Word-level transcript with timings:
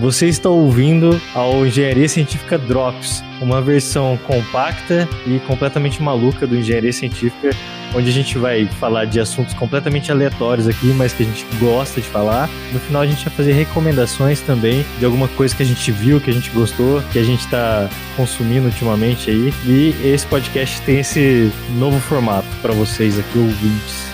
Você 0.00 0.28
está 0.28 0.48
ouvindo 0.48 1.20
ao 1.34 1.66
Engenharia 1.66 2.08
Científica 2.08 2.56
Drops, 2.56 3.24
uma 3.40 3.60
versão 3.60 4.16
compacta 4.28 5.08
e 5.26 5.40
completamente 5.40 6.00
maluca 6.00 6.46
do 6.46 6.56
Engenharia 6.56 6.92
Científica, 6.92 7.50
onde 7.92 8.08
a 8.08 8.12
gente 8.12 8.38
vai 8.38 8.66
falar 8.66 9.06
de 9.06 9.18
assuntos 9.18 9.54
completamente 9.54 10.12
aleatórios 10.12 10.68
aqui, 10.68 10.86
mas 10.94 11.12
que 11.12 11.24
a 11.24 11.26
gente 11.26 11.44
gosta 11.58 12.00
de 12.00 12.06
falar. 12.06 12.48
No 12.72 12.78
final 12.78 13.02
a 13.02 13.06
gente 13.06 13.24
vai 13.24 13.34
fazer 13.34 13.52
recomendações 13.52 14.40
também 14.40 14.86
de 15.00 15.04
alguma 15.04 15.26
coisa 15.26 15.56
que 15.56 15.64
a 15.64 15.66
gente 15.66 15.90
viu, 15.90 16.20
que 16.20 16.30
a 16.30 16.34
gente 16.34 16.50
gostou, 16.50 17.02
que 17.12 17.18
a 17.18 17.24
gente 17.24 17.40
está 17.40 17.90
consumindo 18.16 18.66
ultimamente 18.66 19.30
aí. 19.30 19.52
E 19.66 19.96
esse 20.04 20.26
podcast 20.28 20.80
tem 20.82 21.00
esse 21.00 21.50
novo 21.76 21.98
formato 21.98 22.46
para 22.62 22.72
vocês 22.72 23.18
aqui, 23.18 23.36
ouvintes. 23.36 24.06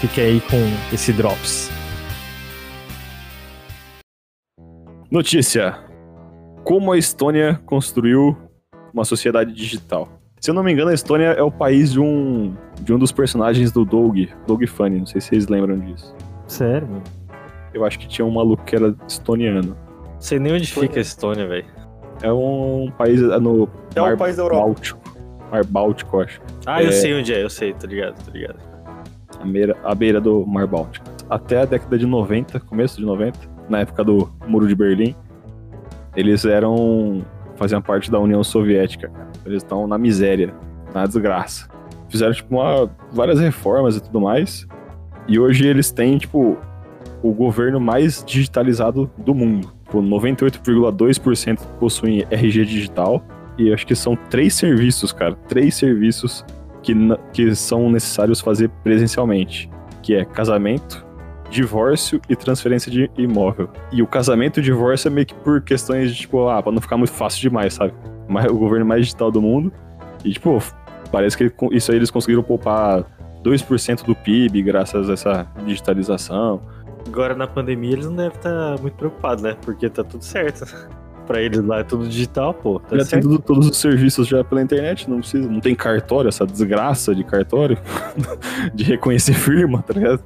Fique 0.00 0.18
aí 0.18 0.40
com 0.40 0.72
esse 0.90 1.12
Drops. 1.12 1.75
Notícia: 5.10 5.78
Como 6.64 6.92
a 6.92 6.98
Estônia 6.98 7.60
construiu 7.66 8.36
uma 8.92 9.04
sociedade 9.04 9.52
digital? 9.52 10.08
Se 10.40 10.50
eu 10.50 10.54
não 10.54 10.62
me 10.62 10.72
engano, 10.72 10.90
a 10.90 10.94
Estônia 10.94 11.28
é 11.28 11.42
o 11.42 11.50
país 11.50 11.92
de 11.92 12.00
um, 12.00 12.54
de 12.80 12.92
um 12.92 12.98
dos 12.98 13.10
personagens 13.12 13.72
do 13.72 13.84
Doug, 13.84 14.18
Doug 14.46 14.64
Funny. 14.66 14.98
Não 14.98 15.06
sei 15.06 15.20
se 15.20 15.28
vocês 15.28 15.48
lembram 15.48 15.78
disso. 15.78 16.14
Sério, 16.46 16.86
mano? 16.88 17.02
Eu 17.72 17.84
acho 17.84 17.98
que 17.98 18.06
tinha 18.06 18.24
um 18.24 18.30
maluco 18.30 18.64
que 18.64 18.76
era 18.76 18.94
estoniano. 19.08 19.76
Não 20.14 20.20
sei 20.20 20.38
nem 20.38 20.52
onde 20.52 20.66
fica 20.72 20.98
a 20.98 21.02
Estônia, 21.02 21.46
velho. 21.46 21.66
É 22.22 22.32
um 22.32 22.90
país 22.96 23.20
no 23.20 23.68
É 23.94 24.02
um 24.02 24.16
país 24.16 24.36
da 24.36 24.42
Europa. 24.42 24.64
Báltico. 24.66 25.00
Mar 25.50 25.64
Báltico, 25.64 26.16
eu 26.16 26.20
acho. 26.22 26.40
Ah, 26.64 26.82
eu 26.82 26.88
É. 26.88 26.92
sei 26.92 27.14
onde 27.14 27.32
é, 27.32 27.42
eu 27.42 27.50
sei, 27.50 27.72
tô 27.74 27.86
ligado, 27.86 28.22
tô 28.24 28.30
ligado. 28.30 28.58
À 29.40 29.44
beira, 29.44 29.76
à 29.84 29.94
beira 29.94 30.20
do 30.20 30.44
Mar 30.46 30.66
Báltico. 30.66 31.06
Até 31.28 31.60
a 31.60 31.64
década 31.64 31.98
de 31.98 32.06
90, 32.06 32.58
começo 32.60 32.98
de 32.98 33.04
90, 33.04 33.38
na 33.68 33.80
época 33.80 34.02
do 34.04 34.28
Muro 34.46 34.66
de 34.68 34.74
Berlim, 34.74 35.14
eles 36.14 36.44
eram. 36.44 37.22
faziam 37.56 37.80
parte 37.80 38.10
da 38.10 38.18
União 38.20 38.44
Soviética. 38.44 39.08
cara. 39.08 39.26
Eles 39.46 39.62
estão 39.62 39.86
na 39.86 39.96
miséria, 39.96 40.52
na 40.94 41.06
desgraça. 41.06 41.68
Fizeram, 42.08 42.32
tipo, 42.34 42.54
uma- 42.54 42.90
várias 43.12 43.40
reformas 43.40 43.96
e 43.96 44.02
tudo 44.02 44.20
mais. 44.20 44.66
E 45.26 45.38
hoje 45.38 45.66
eles 45.66 45.90
têm, 45.90 46.18
tipo, 46.18 46.56
o 47.22 47.32
governo 47.32 47.80
mais 47.80 48.22
digitalizado 48.24 49.10
do 49.16 49.34
mundo. 49.34 49.72
Tipo, 49.84 50.02
98,2% 50.02 51.60
possuem 51.80 52.26
RG 52.30 52.64
digital. 52.66 53.22
E 53.56 53.72
acho 53.72 53.86
que 53.86 53.94
são 53.94 54.14
três 54.28 54.54
serviços, 54.54 55.12
cara. 55.12 55.34
Três 55.48 55.74
serviços 55.76 56.44
que, 56.82 56.94
que 57.32 57.54
são 57.54 57.88
necessários 57.90 58.38
fazer 58.40 58.68
presencialmente, 58.84 59.70
que 60.02 60.14
é 60.14 60.24
casamento, 60.26 61.05
divórcio 61.50 62.20
e 62.28 62.36
transferência 62.36 62.90
de 62.90 63.10
imóvel. 63.16 63.68
E 63.92 64.02
o 64.02 64.06
casamento 64.06 64.58
e 64.58 64.60
o 64.60 64.62
divórcio 64.62 65.08
é 65.08 65.10
meio 65.10 65.26
que 65.26 65.34
por 65.34 65.60
questões 65.62 66.10
de, 66.12 66.20
tipo, 66.22 66.48
ah, 66.48 66.62
pra 66.62 66.72
não 66.72 66.80
ficar 66.80 66.96
muito 66.96 67.12
fácil 67.12 67.40
demais, 67.40 67.74
sabe? 67.74 67.92
Mas 68.28 68.46
o 68.50 68.56
governo 68.56 68.84
mais 68.84 69.02
digital 69.02 69.30
do 69.30 69.40
mundo. 69.40 69.72
E, 70.24 70.32
tipo, 70.32 70.60
parece 71.12 71.36
que 71.36 71.52
isso 71.72 71.90
aí 71.92 71.98
eles 71.98 72.10
conseguiram 72.10 72.42
poupar 72.42 73.04
2% 73.44 74.04
do 74.04 74.14
PIB 74.14 74.62
graças 74.62 75.08
a 75.08 75.12
essa 75.12 75.46
digitalização. 75.64 76.60
Agora 77.06 77.34
na 77.36 77.46
pandemia 77.46 77.92
eles 77.92 78.06
não 78.06 78.16
devem 78.16 78.36
estar 78.36 78.80
muito 78.80 78.94
preocupados, 78.94 79.42
né? 79.44 79.56
Porque 79.62 79.88
tá 79.88 80.02
tudo 80.02 80.24
certo. 80.24 80.64
pra 81.26 81.40
eles 81.42 81.60
lá 81.60 81.80
é 81.80 81.82
tudo 81.84 82.08
digital, 82.08 82.54
pô. 82.54 82.78
Tá 82.80 82.90
Já 82.92 82.96
tem 82.98 83.04
certo. 83.04 83.22
tudo- 83.24 83.38
todos 83.40 83.68
os 83.68 83.76
serviços 83.78 84.26
já 84.28 84.42
pela 84.44 84.62
internet, 84.62 85.08
não 85.10 85.18
precisa, 85.18 85.48
não 85.48 85.60
tem 85.60 85.74
cartório, 85.74 86.28
essa 86.28 86.46
desgraça 86.46 87.14
de 87.14 87.24
cartório, 87.24 87.76
de 88.74 88.84
reconhecer 88.84 89.34
firma, 89.34 89.82
tá 89.82 89.92
ligado? 89.94 90.22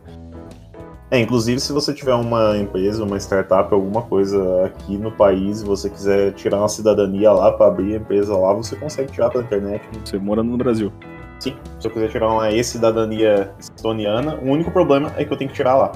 É, 1.10 1.18
inclusive 1.18 1.58
se 1.58 1.72
você 1.72 1.92
tiver 1.92 2.14
uma 2.14 2.56
empresa, 2.56 3.02
uma 3.02 3.16
startup, 3.16 3.74
alguma 3.74 4.02
coisa 4.02 4.64
aqui 4.64 4.96
no 4.96 5.10
país 5.10 5.60
e 5.60 5.64
você 5.64 5.90
quiser 5.90 6.32
tirar 6.34 6.58
uma 6.58 6.68
cidadania 6.68 7.32
lá 7.32 7.50
pra 7.50 7.66
abrir 7.66 7.94
a 7.94 7.96
empresa 7.96 8.36
lá, 8.36 8.52
você 8.52 8.76
consegue 8.76 9.10
tirar 9.10 9.28
pela 9.28 9.42
internet. 9.42 9.82
Você 10.04 10.18
mora 10.18 10.40
no 10.40 10.56
Brasil. 10.56 10.92
Sim, 11.40 11.56
se 11.80 11.88
eu 11.88 11.90
quiser 11.90 12.10
tirar 12.10 12.28
uma 12.28 12.52
e-cidadania 12.52 13.52
estoniana, 13.58 14.36
o 14.36 14.50
único 14.50 14.70
problema 14.70 15.12
é 15.16 15.24
que 15.24 15.32
eu 15.32 15.36
tenho 15.36 15.50
que 15.50 15.56
tirar 15.56 15.74
lá. 15.74 15.90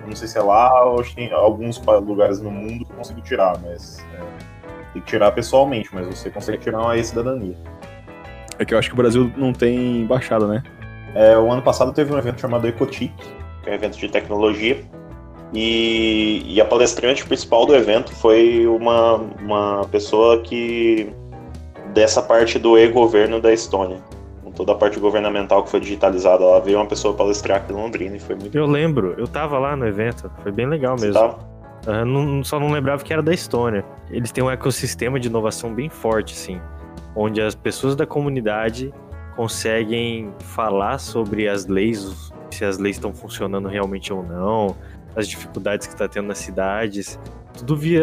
Eu 0.00 0.08
não 0.08 0.16
sei 0.16 0.26
se 0.26 0.36
é 0.36 0.42
lá 0.42 0.86
ou 0.86 1.04
se 1.04 1.14
tem 1.14 1.32
alguns 1.32 1.80
lugares 2.04 2.40
no 2.40 2.50
mundo 2.50 2.84
que 2.84 2.90
eu 2.90 2.96
consigo 2.96 3.20
tirar, 3.20 3.56
mas 3.62 4.04
é, 4.12 4.18
tem 4.92 5.02
que 5.02 5.08
tirar 5.08 5.30
pessoalmente, 5.30 5.88
mas 5.92 6.04
você 6.08 6.30
consegue 6.30 6.58
tirar 6.58 6.80
uma 6.80 6.96
e-cidadania. 6.96 7.56
É 8.58 8.64
que 8.64 8.74
eu 8.74 8.78
acho 8.78 8.88
que 8.88 8.94
o 8.94 8.96
Brasil 8.96 9.30
não 9.36 9.52
tem 9.52 10.00
embaixada, 10.00 10.48
né? 10.48 10.64
É, 11.14 11.38
o 11.38 11.48
ano 11.52 11.62
passado 11.62 11.92
teve 11.92 12.12
um 12.12 12.18
evento 12.18 12.40
chamado 12.40 12.66
Ecotic, 12.66 13.12
que 13.62 13.68
é 13.68 13.72
um 13.72 13.74
evento 13.76 13.96
de 13.98 14.08
tecnologia, 14.08 14.80
e, 15.52 16.42
e 16.46 16.60
a 16.60 16.64
palestrante 16.64 17.24
principal 17.26 17.66
do 17.66 17.74
evento 17.74 18.14
foi 18.14 18.66
uma, 18.66 19.16
uma 19.40 19.86
pessoa 19.90 20.40
que 20.40 21.10
dessa 21.92 22.22
parte 22.22 22.58
do 22.58 22.78
e-governo 22.78 23.40
da 23.40 23.52
Estônia. 23.52 23.98
Com 24.42 24.50
toda 24.50 24.72
a 24.72 24.74
parte 24.74 24.98
governamental 24.98 25.62
que 25.62 25.70
foi 25.70 25.80
digitalizada 25.80 26.42
lá, 26.44 26.58
veio 26.58 26.78
uma 26.78 26.86
pessoa 26.86 27.12
palestrar 27.14 27.58
aqui 27.58 27.72
em 27.72 27.76
Londrina 27.76 28.16
e 28.16 28.20
foi 28.20 28.34
muito 28.34 28.56
Eu 28.56 28.66
lembro, 28.66 29.14
eu 29.18 29.26
tava 29.28 29.58
lá 29.58 29.76
no 29.76 29.86
evento, 29.86 30.30
foi 30.42 30.50
bem 30.52 30.66
legal 30.66 30.96
mesmo. 30.98 31.18
Aham, 31.86 32.04
não- 32.06 32.42
só 32.44 32.58
não 32.58 32.70
lembrava 32.70 33.02
que 33.04 33.12
era 33.12 33.22
da 33.22 33.34
Estônia. 33.34 33.84
Eles 34.10 34.32
têm 34.32 34.42
um 34.42 34.50
ecossistema 34.50 35.20
de 35.20 35.28
inovação 35.28 35.74
bem 35.74 35.88
forte, 35.90 36.32
assim, 36.32 36.60
onde 37.14 37.42
as 37.42 37.54
pessoas 37.54 37.94
da 37.94 38.06
comunidade 38.06 38.92
conseguem 39.36 40.30
falar 40.40 40.98
sobre 40.98 41.46
as 41.48 41.66
leis, 41.66 42.04
os- 42.04 42.31
se 42.52 42.64
as 42.64 42.78
leis 42.78 42.96
estão 42.96 43.12
funcionando 43.14 43.68
realmente 43.68 44.12
ou 44.12 44.22
não, 44.22 44.76
as 45.16 45.26
dificuldades 45.28 45.86
que 45.86 45.92
está 45.92 46.08
tendo 46.08 46.28
nas 46.28 46.38
cidades, 46.38 47.18
tudo 47.56 47.76
via 47.76 48.02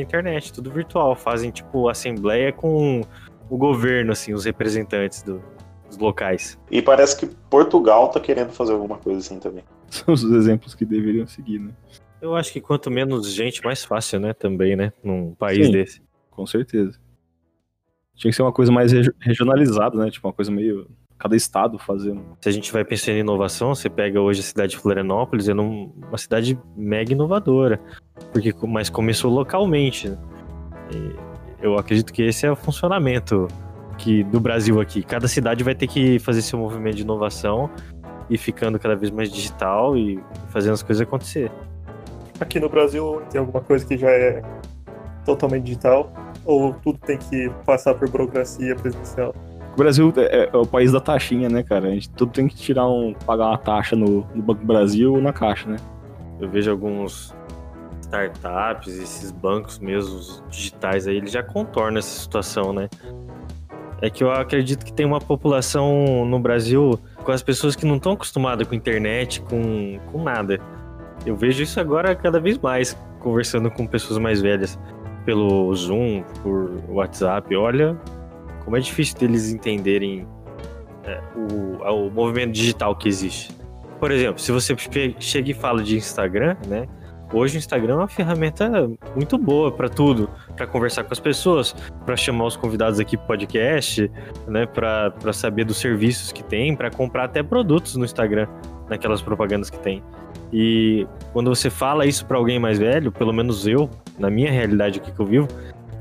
internet, 0.00 0.52
tudo 0.52 0.70
virtual. 0.70 1.14
Fazem 1.16 1.50
tipo 1.50 1.88
assembleia 1.88 2.52
com 2.52 3.02
o 3.48 3.56
governo, 3.56 4.12
assim, 4.12 4.32
os 4.34 4.44
representantes 4.44 5.22
do- 5.22 5.42
dos 5.88 5.98
locais. 5.98 6.58
E 6.70 6.80
parece 6.80 7.16
que 7.18 7.26
Portugal 7.48 8.08
tá 8.10 8.20
querendo 8.20 8.50
fazer 8.52 8.72
alguma 8.72 8.96
coisa 8.98 9.18
assim 9.20 9.38
também. 9.38 9.64
São 9.90 10.14
os 10.14 10.22
exemplos 10.24 10.74
que 10.74 10.84
deveriam 10.84 11.26
seguir, 11.26 11.58
né? 11.58 11.72
Eu 12.20 12.36
acho 12.36 12.52
que 12.52 12.60
quanto 12.60 12.90
menos 12.90 13.32
gente, 13.32 13.64
mais 13.64 13.82
fácil, 13.84 14.20
né? 14.20 14.32
Também, 14.34 14.76
né? 14.76 14.92
Num 15.02 15.34
país 15.34 15.66
Sim. 15.66 15.72
desse. 15.72 16.02
Com 16.30 16.46
certeza. 16.46 16.98
Tinha 18.14 18.30
que 18.30 18.36
ser 18.36 18.42
uma 18.42 18.52
coisa 18.52 18.70
mais 18.70 18.92
regi- 18.92 19.10
regionalizada, 19.18 19.96
né? 19.98 20.10
Tipo, 20.10 20.28
uma 20.28 20.32
coisa 20.34 20.50
meio. 20.52 20.86
Cada 21.20 21.36
estado 21.36 21.78
fazendo. 21.78 22.22
Se 22.40 22.48
a 22.48 22.52
gente 22.52 22.72
vai 22.72 22.82
pensando 22.82 23.16
em 23.16 23.20
inovação, 23.20 23.74
você 23.74 23.90
pega 23.90 24.18
hoje 24.20 24.40
a 24.40 24.42
cidade 24.42 24.72
de 24.72 24.78
Florianópolis, 24.78 25.48
é 25.48 25.52
uma 25.52 26.16
cidade 26.16 26.58
mega 26.74 27.12
inovadora, 27.12 27.78
porque 28.32 28.54
mas 28.66 28.88
começou 28.88 29.30
localmente. 29.30 30.08
né? 30.08 30.18
E 30.94 31.14
eu 31.60 31.78
acredito 31.78 32.10
que 32.10 32.22
esse 32.22 32.46
é 32.46 32.50
o 32.50 32.56
funcionamento 32.56 33.46
que 33.98 34.24
do 34.24 34.40
Brasil 34.40 34.80
aqui. 34.80 35.02
Cada 35.02 35.28
cidade 35.28 35.62
vai 35.62 35.74
ter 35.74 35.86
que 35.86 36.18
fazer 36.18 36.40
seu 36.40 36.58
movimento 36.58 36.96
de 36.96 37.02
inovação 37.02 37.70
e 38.30 38.38
ficando 38.38 38.78
cada 38.78 38.96
vez 38.96 39.10
mais 39.10 39.30
digital 39.30 39.96
e 39.98 40.18
fazendo 40.48 40.72
as 40.72 40.82
coisas 40.82 41.06
acontecer. 41.06 41.52
Aqui 42.40 42.58
no 42.58 42.70
Brasil 42.70 43.20
tem 43.30 43.38
alguma 43.38 43.60
coisa 43.60 43.84
que 43.84 43.98
já 43.98 44.10
é 44.10 44.42
totalmente 45.26 45.64
digital? 45.64 46.10
Ou 46.46 46.72
tudo 46.72 46.98
tem 46.98 47.18
que 47.18 47.50
passar 47.66 47.94
por 47.94 48.08
burocracia 48.08 48.74
presencial? 48.74 49.34
O 49.72 49.76
Brasil 49.76 50.12
é, 50.16 50.50
é 50.52 50.56
o 50.56 50.66
país 50.66 50.92
da 50.92 51.00
taxinha, 51.00 51.48
né, 51.48 51.62
cara? 51.62 51.88
A 51.88 51.90
gente 51.90 52.10
tudo 52.10 52.32
tem 52.32 52.48
que 52.48 52.56
tirar 52.56 52.88
um. 52.88 53.14
pagar 53.14 53.48
uma 53.48 53.58
taxa 53.58 53.94
no, 53.94 54.26
no 54.34 54.42
Banco 54.42 54.64
Brasil 54.64 55.14
ou 55.14 55.22
na 55.22 55.32
caixa, 55.32 55.68
né? 55.68 55.76
Eu 56.40 56.48
vejo 56.48 56.70
alguns 56.70 57.34
startups, 58.00 58.98
esses 58.98 59.30
bancos 59.30 59.78
mesmo 59.78 60.42
digitais 60.48 61.06
aí, 61.06 61.16
eles 61.16 61.30
já 61.30 61.42
contornam 61.42 61.98
essa 61.98 62.20
situação, 62.20 62.72
né? 62.72 62.88
É 64.02 64.10
que 64.10 64.24
eu 64.24 64.32
acredito 64.32 64.84
que 64.84 64.92
tem 64.92 65.06
uma 65.06 65.20
população 65.20 66.24
no 66.24 66.38
Brasil 66.40 66.98
com 67.22 67.30
as 67.30 67.42
pessoas 67.42 67.76
que 67.76 67.84
não 67.84 67.96
estão 67.96 68.12
acostumadas 68.12 68.66
com 68.66 68.74
internet, 68.74 69.42
com, 69.42 70.00
com 70.10 70.22
nada. 70.22 70.58
Eu 71.24 71.36
vejo 71.36 71.62
isso 71.62 71.78
agora 71.78 72.14
cada 72.16 72.40
vez 72.40 72.58
mais, 72.58 72.96
conversando 73.20 73.70
com 73.70 73.86
pessoas 73.86 74.18
mais 74.18 74.40
velhas 74.40 74.78
pelo 75.26 75.72
Zoom, 75.74 76.24
por 76.42 76.82
WhatsApp. 76.88 77.54
Olha 77.54 77.96
como 78.64 78.76
é 78.76 78.80
difícil 78.80 79.18
deles 79.18 79.50
entenderem 79.50 80.26
é, 81.04 81.20
o, 81.36 82.06
o 82.06 82.10
movimento 82.10 82.52
digital 82.52 82.94
que 82.94 83.08
existe. 83.08 83.52
Por 83.98 84.10
exemplo, 84.10 84.40
se 84.40 84.50
você 84.52 84.74
che- 84.76 85.14
chega 85.18 85.50
e 85.50 85.54
fala 85.54 85.82
de 85.82 85.96
Instagram, 85.96 86.56
né? 86.66 86.86
Hoje 87.32 87.56
o 87.56 87.58
Instagram 87.58 87.92
é 87.92 87.96
uma 87.98 88.08
ferramenta 88.08 88.90
muito 89.14 89.38
boa 89.38 89.70
para 89.70 89.88
tudo, 89.88 90.28
para 90.56 90.66
conversar 90.66 91.04
com 91.04 91.12
as 91.12 91.20
pessoas, 91.20 91.76
para 92.04 92.16
chamar 92.16 92.46
os 92.46 92.56
convidados 92.56 92.98
aqui 92.98 93.16
pro 93.16 93.26
podcast, 93.28 94.10
né? 94.48 94.66
Para 94.66 95.32
saber 95.32 95.64
dos 95.64 95.76
serviços 95.76 96.32
que 96.32 96.42
tem, 96.42 96.74
para 96.74 96.90
comprar 96.90 97.24
até 97.24 97.40
produtos 97.40 97.94
no 97.94 98.04
Instagram, 98.04 98.48
naquelas 98.88 99.22
propagandas 99.22 99.70
que 99.70 99.78
tem. 99.78 100.02
E 100.52 101.06
quando 101.32 101.54
você 101.54 101.70
fala 101.70 102.04
isso 102.04 102.26
para 102.26 102.36
alguém 102.36 102.58
mais 102.58 102.80
velho, 102.80 103.12
pelo 103.12 103.32
menos 103.32 103.64
eu, 103.64 103.88
na 104.18 104.28
minha 104.28 104.50
realidade 104.50 104.98
aqui 104.98 105.12
que 105.12 105.20
eu 105.20 105.26
vivo, 105.26 105.46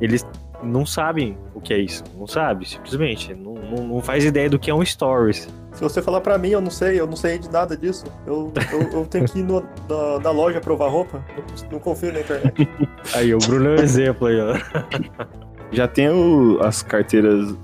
eles 0.01 0.25
não 0.63 0.85
sabem 0.85 1.37
o 1.53 1.61
que 1.61 1.73
é 1.73 1.77
isso, 1.77 2.03
não 2.17 2.27
sabe, 2.27 2.67
simplesmente, 2.67 3.33
não, 3.33 3.53
não, 3.53 3.87
não 3.87 4.01
faz 4.01 4.25
ideia 4.25 4.49
do 4.49 4.59
que 4.59 4.69
é 4.69 4.73
um 4.73 4.83
stories. 4.83 5.47
Se 5.73 5.81
você 5.81 6.01
falar 6.01 6.19
pra 6.21 6.37
mim, 6.37 6.49
eu 6.49 6.59
não 6.59 6.71
sei, 6.71 6.99
eu 6.99 7.07
não 7.07 7.15
sei 7.15 7.37
de 7.37 7.49
nada 7.49 7.77
disso. 7.77 8.03
Eu, 8.25 8.51
eu, 8.71 8.81
eu 8.99 9.05
tenho 9.05 9.25
que 9.25 9.39
ir 9.39 9.43
no, 9.43 9.61
na, 9.87 10.19
na 10.19 10.31
loja 10.31 10.59
provar 10.59 10.89
roupa. 10.89 11.23
Não, 11.37 11.71
não 11.73 11.79
confio 11.79 12.11
na 12.11 12.19
internet. 12.19 12.67
Aí, 13.15 13.33
o 13.33 13.37
Bruno 13.37 13.69
é 13.69 13.71
um 13.79 13.83
exemplo 13.83 14.27
aí, 14.27 14.35
ó. 14.41 14.55
Já 15.71 15.87
tem 15.87 16.09
o- 16.09 16.59
as 16.61 16.81
carteiras. 16.81 17.55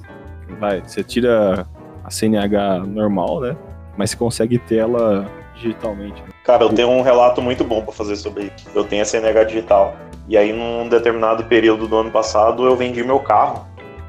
Vai, 0.60 0.82
você 0.82 1.04
tira 1.04 1.66
a 2.04 2.10
CNH 2.12 2.86
normal, 2.86 3.42
né? 3.42 3.58
Mas 3.98 4.12
você 4.12 4.18
consegue 4.18 4.60
ter 4.60 4.78
ela 4.78 5.26
digitalmente. 5.56 6.22
Cara, 6.44 6.64
eu 6.64 6.74
tenho 6.74 6.90
um 6.90 7.02
relato 7.02 7.42
muito 7.42 7.64
bom 7.64 7.82
pra 7.82 7.94
fazer 7.94 8.16
sobre 8.16 8.52
isso. 8.56 8.68
Eu 8.74 8.84
tenho 8.84 9.02
a 9.02 9.06
CNH 9.06 9.44
digital. 9.46 9.96
E 10.28 10.38
aí, 10.38 10.52
num 10.52 10.88
determinado 10.88 11.46
período 11.46 11.88
do 11.88 11.98
ano 11.98 12.12
passado, 12.12 12.66
eu 12.66 12.76
vendi 12.76 13.04
meu 13.04 13.20
carro. 13.20 13.66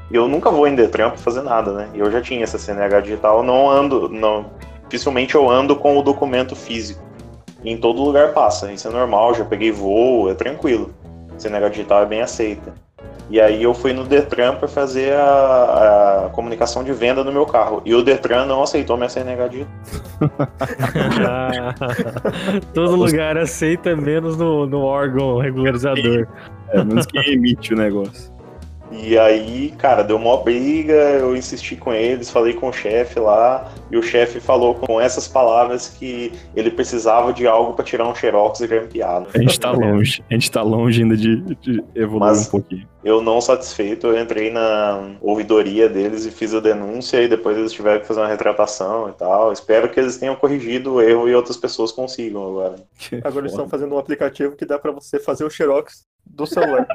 E 0.09 0.15
eu 0.15 0.27
nunca 0.27 0.49
vou 0.49 0.67
em 0.67 0.75
Detran 0.75 1.09
pra 1.09 1.17
fazer 1.17 1.41
nada, 1.41 1.73
né? 1.73 1.89
E 1.93 1.99
eu 1.99 2.09
já 2.11 2.21
tinha 2.21 2.43
essa 2.43 2.57
CNH 2.57 3.01
digital, 3.01 3.43
não 3.43 3.69
ando, 3.69 4.07
não. 4.07 4.51
Dificilmente 4.83 5.35
eu 5.35 5.49
ando 5.49 5.75
com 5.75 5.97
o 5.97 6.01
documento 6.01 6.55
físico. 6.55 7.05
Em 7.63 7.75
todo 7.75 8.03
lugar 8.03 8.33
passa, 8.33 8.71
isso 8.71 8.87
é 8.87 8.91
normal, 8.91 9.33
já 9.33 9.43
peguei 9.43 9.71
voo, 9.71 10.29
é 10.29 10.33
tranquilo. 10.33 10.93
CNH 11.37 11.69
digital 11.69 12.03
é 12.03 12.05
bem 12.05 12.21
aceita. 12.21 12.73
E 13.29 13.41
aí 13.41 13.61
eu 13.61 13.73
fui 13.73 13.91
no 13.91 14.05
Detran 14.05 14.55
pra 14.55 14.67
fazer 14.67 15.13
a, 15.13 16.25
a 16.25 16.29
comunicação 16.29 16.83
de 16.83 16.93
venda 16.93 17.23
do 17.23 17.31
meu 17.31 17.45
carro. 17.45 17.81
E 17.85 17.93
o 17.93 18.01
Detran 18.01 18.45
não 18.45 18.63
aceitou 18.63 18.95
minha 18.95 19.09
CNH 19.09 19.47
digital. 19.47 19.73
Todo 22.73 22.95
lugar 22.95 23.37
aceita, 23.37 23.95
menos 23.95 24.37
no, 24.37 24.65
no 24.65 24.81
órgão 24.81 25.39
regularizador. 25.39 26.27
É, 26.69 26.83
menos 26.83 27.05
que 27.05 27.17
emite 27.17 27.73
o 27.73 27.77
negócio. 27.77 28.36
E 28.91 29.17
aí, 29.17 29.73
cara, 29.77 30.03
deu 30.03 30.15
uma 30.15 30.37
briga, 30.37 30.93
eu 30.93 31.35
insisti 31.35 31.75
com 31.75 31.93
eles, 31.93 32.29
falei 32.29 32.53
com 32.53 32.69
o 32.69 32.73
chefe 32.73 33.19
lá, 33.19 33.71
e 33.91 33.97
o 33.97 34.03
chefe 34.03 34.39
falou 34.39 34.75
com 34.75 34.99
essas 34.99 35.27
palavras 35.27 35.89
que 35.89 36.31
ele 36.55 36.71
precisava 36.71 37.33
de 37.33 37.45
algo 37.45 37.73
pra 37.73 37.83
tirar 37.83 38.07
um 38.07 38.15
xerox 38.15 38.61
grampeado. 38.61 39.27
A 39.33 39.37
gente 39.37 39.59
tá 39.59 39.71
longe. 39.71 40.23
A 40.29 40.33
gente 40.33 40.51
tá 40.51 40.61
longe 40.61 41.01
ainda 41.01 41.17
de, 41.17 41.41
de 41.55 41.83
evoluir 41.95 42.29
Mas- 42.29 42.47
um 42.47 42.51
pouquinho. 42.51 42.87
Eu 43.03 43.21
não 43.21 43.39
satisfeito, 43.39 44.07
eu 44.07 44.19
entrei 44.19 44.51
na 44.51 45.15
ouvidoria 45.21 45.87
deles 45.87 46.25
e 46.25 46.31
fiz 46.31 46.53
a 46.53 46.59
denúncia, 46.59 47.21
e 47.21 47.27
depois 47.29 47.57
eles 47.57 47.71
tiveram 47.71 48.01
que 48.01 48.07
fazer 48.07 48.19
uma 48.19 48.27
retratação 48.27 49.07
e 49.07 49.13
tal. 49.13 49.53
Espero 49.53 49.87
que 49.87 49.97
eles 49.97 50.17
tenham 50.17 50.35
corrigido 50.35 50.95
o 50.95 51.01
erro 51.01 51.29
e 51.29 51.33
outras 51.33 51.55
pessoas 51.55 51.93
consigam 51.93 52.45
agora. 52.45 52.75
Agora 53.23 53.43
eles 53.43 53.53
estão 53.53 53.69
fazendo 53.69 53.95
um 53.95 53.97
aplicativo 53.97 54.57
que 54.57 54.65
dá 54.65 54.77
pra 54.77 54.91
você 54.91 55.19
fazer 55.19 55.45
o 55.45 55.49
xerox 55.49 56.05
do 56.29 56.45
celular. 56.45 56.87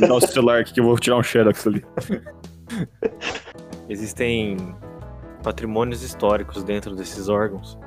Me 0.00 0.06
dá 0.08 0.14
o 0.14 0.20
celular 0.20 0.60
aqui 0.60 0.72
que 0.74 0.80
eu 0.80 0.84
vou 0.84 0.98
tirar 0.98 1.16
um 1.16 1.22
xerox 1.22 1.66
ali. 1.66 1.84
Existem 3.88 4.56
patrimônios 5.42 6.02
históricos 6.02 6.62
dentro 6.62 6.94
desses 6.94 7.28
órgãos, 7.28 7.78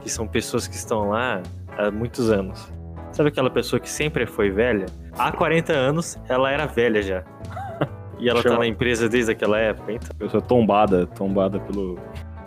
que 0.00 0.10
são 0.10 0.26
pessoas 0.26 0.66
que 0.66 0.74
estão 0.74 1.10
lá 1.10 1.42
há 1.78 1.90
muitos 1.90 2.30
anos. 2.30 2.70
Sabe 3.12 3.28
aquela 3.28 3.48
pessoa 3.50 3.78
que 3.78 3.88
sempre 3.88 4.26
foi 4.26 4.50
velha? 4.50 4.86
Há 5.16 5.30
40 5.32 5.72
anos 5.72 6.18
ela 6.28 6.50
era 6.50 6.66
velha 6.66 7.00
já. 7.00 7.22
E 8.18 8.28
ela 8.28 8.42
tá 8.42 8.48
Chama- 8.50 8.60
na 8.60 8.66
empresa 8.66 9.08
desde 9.08 9.32
aquela 9.32 9.58
época, 9.58 9.92
então. 9.92 10.08
Pessoa 10.16 10.40
tombada, 10.42 11.06
tombada 11.06 11.58
pelo. 11.60 11.94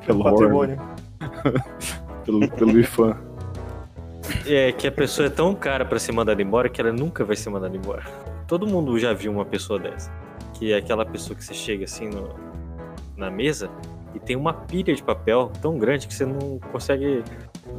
Pelo 0.05 0.23
Pelo 0.23 0.23
patrimônio. 0.23 0.79
pelo, 2.25 2.49
pelo 2.51 2.79
IFAM. 2.79 3.17
É 4.49 4.71
que 4.71 4.87
a 4.87 4.91
pessoa 4.91 5.27
é 5.27 5.29
tão 5.29 5.53
cara 5.53 5.83
pra 5.85 5.99
ser 5.99 6.11
mandada 6.11 6.41
embora 6.41 6.69
que 6.69 6.79
ela 6.79 6.91
nunca 6.91 7.23
vai 7.25 7.35
ser 7.35 7.49
mandada 7.49 7.75
embora. 7.75 8.03
Todo 8.47 8.65
mundo 8.67 8.97
já 8.97 9.13
viu 9.13 9.31
uma 9.31 9.45
pessoa 9.45 9.77
dessa. 9.79 10.11
Que 10.53 10.71
é 10.73 10.77
aquela 10.77 11.05
pessoa 11.05 11.35
que 11.35 11.43
você 11.43 11.53
chega 11.53 11.83
assim 11.85 12.07
no- 12.09 12.29
na 13.15 13.29
mesa 13.29 13.69
e 14.15 14.19
tem 14.19 14.35
uma 14.35 14.53
pilha 14.53 14.93
de 14.95 15.03
papel 15.03 15.51
tão 15.61 15.77
grande 15.77 16.07
que 16.07 16.13
você 16.13 16.25
não 16.25 16.59
consegue 16.71 17.23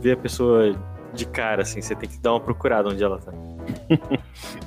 ver 0.00 0.12
a 0.12 0.16
pessoa 0.16 0.74
de 1.14 1.24
cara, 1.26 1.62
assim. 1.62 1.80
Você 1.80 1.94
tem 1.94 2.08
que 2.08 2.18
dar 2.18 2.32
uma 2.32 2.40
procurada 2.40 2.88
onde 2.88 3.02
ela 3.02 3.18
tá. 3.18 3.32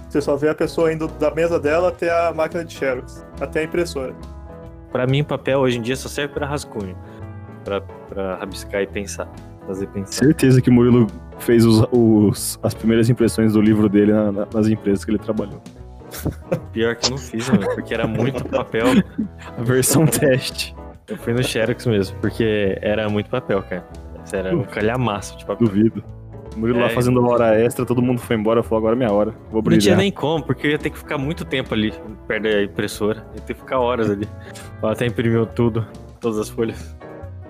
Você 0.09 0.19
só 0.21 0.35
vê 0.35 0.49
a 0.49 0.55
pessoa 0.55 0.91
indo 0.91 1.07
da 1.07 1.31
mesa 1.33 1.57
dela 1.59 1.87
até 1.89 2.09
a 2.11 2.33
máquina 2.33 2.65
de 2.65 2.73
xerox, 2.73 3.25
até 3.39 3.61
a 3.61 3.63
impressora. 3.63 4.13
Pra 4.91 5.07
mim, 5.07 5.23
papel 5.23 5.59
hoje 5.59 5.77
em 5.77 5.81
dia 5.81 5.95
só 5.95 6.09
serve 6.09 6.33
pra 6.33 6.45
rascunho. 6.45 6.97
Pra, 7.63 7.79
pra 7.79 8.35
rabiscar 8.35 8.81
e 8.81 8.87
pensar. 8.87 9.29
Fazer 9.65 9.87
pensar. 9.87 10.25
Certeza 10.25 10.61
que 10.61 10.69
o 10.69 10.73
Murilo 10.73 11.07
fez 11.41 11.65
os, 11.65 11.85
os- 11.91 12.59
as 12.63 12.73
primeiras 12.73 13.09
impressões 13.09 13.53
do 13.53 13.61
livro 13.61 13.87
dele 13.89 14.11
na- 14.13 14.31
na- 14.31 14.47
nas 14.53 14.67
empresas 14.67 15.03
que 15.05 15.11
ele 15.11 15.17
trabalhou. 15.19 15.61
Pior 16.73 16.95
que 16.95 17.07
eu 17.07 17.11
não 17.11 17.17
fiz, 17.17 17.49
mano, 17.49 17.65
porque 17.73 17.93
era 17.93 18.05
muito 18.07 18.43
papel. 18.45 18.85
A 19.57 19.61
versão 19.63 20.05
teste. 20.05 20.75
Eu 21.07 21.17
fui 21.17 21.33
no 21.33 21.43
Xerox 21.43 21.85
mesmo, 21.85 22.17
porque 22.19 22.77
era 22.81 23.07
muito 23.09 23.29
papel, 23.29 23.61
cara. 23.63 23.85
Isso 24.25 24.35
Era 24.35 24.55
um 24.55 24.63
calhamaço 24.63 25.37
de 25.37 25.45
papel. 25.45 25.67
Duvido. 25.67 26.03
O 26.55 26.59
Murilo 26.59 26.79
lá 26.79 26.87
É. 26.87 26.89
fazendo 26.89 27.25
hora 27.25 27.57
extra, 27.59 27.85
todo 27.85 28.01
mundo 28.01 28.19
foi 28.19 28.35
embora, 28.35 28.61
falou 28.61 28.79
agora 28.79 28.95
é 28.95 28.97
minha 28.97 29.11
hora. 29.11 29.31
Vou 29.49 29.61
Não 29.61 29.69
tinha 29.69 29.77
brilhar. 29.79 29.97
nem 29.97 30.11
como, 30.11 30.43
porque 30.43 30.67
eu 30.67 30.71
ia 30.71 30.77
ter 30.77 30.89
que 30.89 30.97
ficar 30.97 31.17
muito 31.17 31.45
tempo 31.45 31.73
ali, 31.73 31.93
perto 32.27 32.43
da 32.43 32.61
impressora. 32.63 33.25
Ia 33.35 33.41
ter 33.41 33.53
que 33.53 33.59
ficar 33.61 33.79
horas 33.79 34.09
ali. 34.09 34.27
Ela 34.83 34.91
até 34.91 35.05
imprimiu 35.05 35.45
tudo, 35.45 35.85
todas 36.19 36.37
as 36.39 36.49
folhas. 36.49 36.95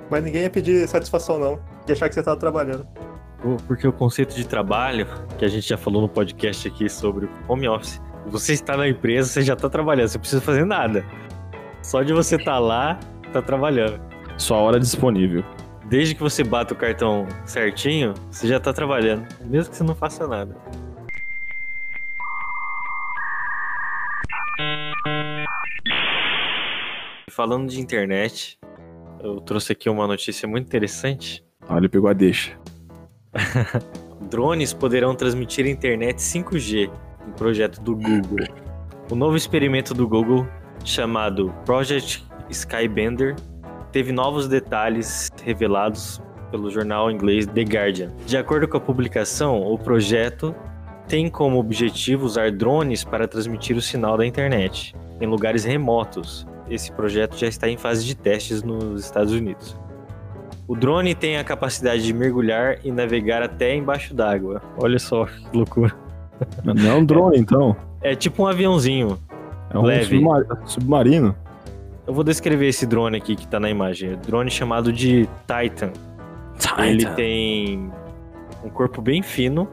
Mas 0.10 0.24
ninguém 0.24 0.44
ia 0.44 0.50
pedir 0.52 0.88
satisfação, 0.88 1.40
não. 1.40 1.60
De 1.86 1.94
achar 1.94 2.10
que 2.10 2.16
você 2.16 2.22
tava 2.22 2.38
trabalhando. 2.38 2.86
Porque 3.68 3.88
o 3.88 3.92
conceito 3.92 4.36
de 4.36 4.46
trabalho, 4.46 5.08
que 5.38 5.44
a 5.44 5.48
gente 5.48 5.68
já 5.68 5.78
falou 5.78 6.02
no 6.02 6.10
podcast 6.10 6.68
aqui 6.68 6.88
sobre 6.88 7.26
o 7.26 7.30
home 7.48 7.68
office, 7.68 8.00
você 8.28 8.54
está 8.54 8.78
na 8.78 8.88
empresa, 8.88 9.30
você 9.30 9.42
já 9.42 9.54
está 9.54 9.68
trabalhando, 9.68 10.08
você 10.10 10.18
não 10.18 10.22
precisa 10.22 10.42
fazer 10.42 10.66
nada. 10.66 11.04
Só 11.82 12.04
de 12.04 12.14
você 12.14 12.36
estar 12.36 12.60
lá, 12.60 13.00
tá 13.34 13.42
trabalhando. 13.42 14.00
Sua 14.38 14.58
hora 14.58 14.80
disponível. 14.80 15.44
Desde 15.86 16.16
que 16.16 16.22
você 16.22 16.44
bata 16.44 16.74
o 16.74 16.78
cartão 16.78 17.28
certinho, 17.46 18.14
você 18.30 18.48
já 18.48 18.60
tá 18.60 18.72
trabalhando, 18.72 19.28
mesmo 19.44 19.72
que 19.72 19.78
você 19.78 19.84
não 19.84 19.96
faça 19.96 20.28
nada. 20.28 20.56
Falando 27.30 27.70
de 27.70 27.80
internet, 27.82 28.60
eu 29.24 29.42
trouxe 29.42 29.72
aqui 29.72 29.90
uma 29.90 30.06
notícia 30.06 30.48
muito 30.48 30.68
interessante. 30.68 31.44
Ah, 31.68 31.78
ele 31.78 31.90
pegou 31.90 32.10
a 32.10 32.14
deixa. 32.14 32.58
Drones 34.30 34.74
poderão 34.74 35.16
transmitir 35.16 35.66
internet 35.66 36.18
5G, 36.18 36.90
um 37.28 37.32
projeto 37.32 37.82
do 37.82 37.96
Google. 37.96 38.48
O 39.10 39.16
novo 39.16 39.36
experimento 39.36 39.94
do 39.94 40.08
Google, 40.08 40.48
chamado 40.84 41.54
Project 41.66 42.26
Skybender, 42.50 43.36
teve 43.92 44.12
novos 44.12 44.48
detalhes 44.48 45.30
revelados 45.44 46.22
pelo 46.50 46.70
jornal 46.70 47.10
inglês 47.10 47.46
The 47.46 47.62
Guardian. 47.62 48.12
De 48.26 48.38
acordo 48.38 48.68
com 48.68 48.78
a 48.78 48.82
publicação, 48.82 49.62
o 49.62 49.78
projeto 49.78 50.54
tem 51.08 51.30
como 51.30 51.58
objetivo 51.58 52.26
usar 52.26 52.52
drones 52.52 53.04
para 53.04 53.28
transmitir 53.28 53.76
o 53.76 53.82
sinal 53.82 54.18
da 54.18 54.26
internet 54.26 54.96
em 55.20 55.28
lugares 55.28 55.64
remotos. 55.64 56.46
Esse 56.70 56.92
projeto 56.92 57.38
já 57.38 57.48
está 57.48 57.68
em 57.70 57.78
fase 57.78 58.06
de 58.06 58.16
testes 58.16 58.64
nos 58.64 59.04
Estados 59.04 59.34
Unidos. 59.34 59.78
O 60.72 60.76
drone 60.76 61.14
tem 61.14 61.38
a 61.38 61.44
capacidade 61.44 62.02
de 62.02 62.14
mergulhar 62.14 62.78
e 62.82 62.94
navegar 62.94 63.44
até 63.44 63.76
embaixo 63.76 64.14
d'água. 64.14 64.62
Olha 64.78 64.98
só 65.00 65.26
que 65.26 65.58
loucura. 65.58 65.94
Não 66.64 66.90
é 66.90 66.94
um 66.94 67.04
drone, 67.04 67.38
então. 67.38 67.76
É 68.02 68.16
tipo 68.16 68.44
um 68.44 68.48
aviãozinho. 68.48 69.20
É 69.70 69.78
um 69.78 69.82
Leve. 69.82 70.06
submar- 70.06 70.46
submarino. 70.66 71.36
Eu 72.08 72.14
vou 72.14 72.24
descrever 72.24 72.70
esse 72.70 72.86
drone 72.86 73.18
aqui 73.18 73.36
que 73.36 73.46
tá 73.46 73.60
na 73.60 73.70
imagem. 73.70 74.12
É 74.12 74.16
um 74.16 74.20
drone 74.20 74.50
chamado 74.50 74.94
de 74.94 75.28
Titan. 75.46 75.92
Ele 76.78 77.06
tem 77.16 77.92
um 78.64 78.70
corpo 78.70 79.02
bem 79.02 79.22
fino 79.22 79.68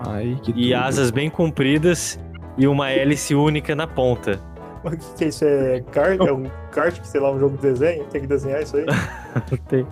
Ai, 0.00 0.38
que 0.42 0.50
e 0.50 0.64
tudo. 0.70 0.74
asas 0.74 1.10
bem 1.10 1.30
compridas 1.30 2.20
e 2.58 2.66
uma 2.66 2.90
hélice 2.90 3.34
única 3.34 3.74
na 3.74 3.86
ponta. 3.86 4.38
Mas 4.84 4.92
o 4.92 4.96
que, 4.98 5.14
que 5.16 5.24
é 5.24 5.28
isso? 5.28 5.44
É 5.46 5.80
kart? 5.90 6.20
É 6.20 6.30
um 6.30 6.44
kart, 6.70 7.02
sei 7.04 7.22
lá, 7.22 7.32
um 7.32 7.40
jogo 7.40 7.56
de 7.56 7.62
desenho? 7.62 8.04
Tem 8.10 8.20
que 8.20 8.26
desenhar 8.26 8.60
isso 8.62 8.76
aí? 8.76 8.84
Tem. 9.66 9.86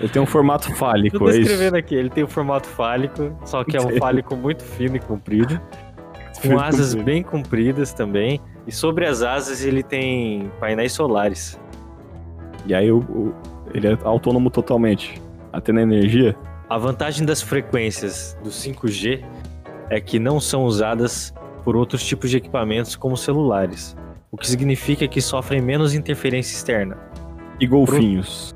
Ele 0.00 0.08
tem 0.08 0.20
um 0.22 0.26
formato 0.26 0.68
Tô 0.68 0.74
fálico, 0.74 1.28
é 1.28 1.30
isso? 1.30 1.40
descrevendo 1.40 1.76
aqui. 1.76 1.94
Ele 1.94 2.10
tem 2.10 2.24
um 2.24 2.28
formato 2.28 2.66
fálico, 2.66 3.36
só 3.44 3.62
que 3.64 3.76
é 3.76 3.80
um 3.80 3.96
fálico 3.98 4.36
muito 4.36 4.62
fino 4.64 4.96
e 4.96 5.00
comprido. 5.00 5.60
Com 6.42 6.58
asas 6.58 6.88
comprido. 6.88 7.04
bem 7.04 7.22
compridas 7.22 7.92
também. 7.92 8.40
E 8.66 8.72
sobre 8.72 9.06
as 9.06 9.22
asas 9.22 9.64
ele 9.64 9.82
tem 9.82 10.50
painéis 10.58 10.92
solares. 10.92 11.60
E 12.66 12.74
aí 12.74 12.90
o, 12.90 12.98
o- 12.98 13.34
ele 13.74 13.86
é 13.88 13.98
autônomo 14.04 14.50
totalmente. 14.50 15.20
Até 15.52 15.72
na 15.72 15.82
energia. 15.82 16.34
A 16.68 16.78
vantagem 16.78 17.26
das 17.26 17.42
frequências 17.42 18.36
do 18.42 18.50
5G 18.50 19.22
é 19.90 20.00
que 20.00 20.18
não 20.18 20.40
são 20.40 20.64
usadas 20.64 21.32
por 21.64 21.76
outros 21.76 22.02
tipos 22.04 22.30
de 22.30 22.38
equipamentos 22.38 22.96
como 22.96 23.16
celulares, 23.16 23.94
o 24.30 24.36
que 24.36 24.48
significa 24.48 25.06
que 25.06 25.20
sofrem 25.20 25.60
menos 25.60 25.94
interferência 25.94 26.54
externa. 26.56 26.96
E 27.60 27.66
golfinhos. 27.66 28.52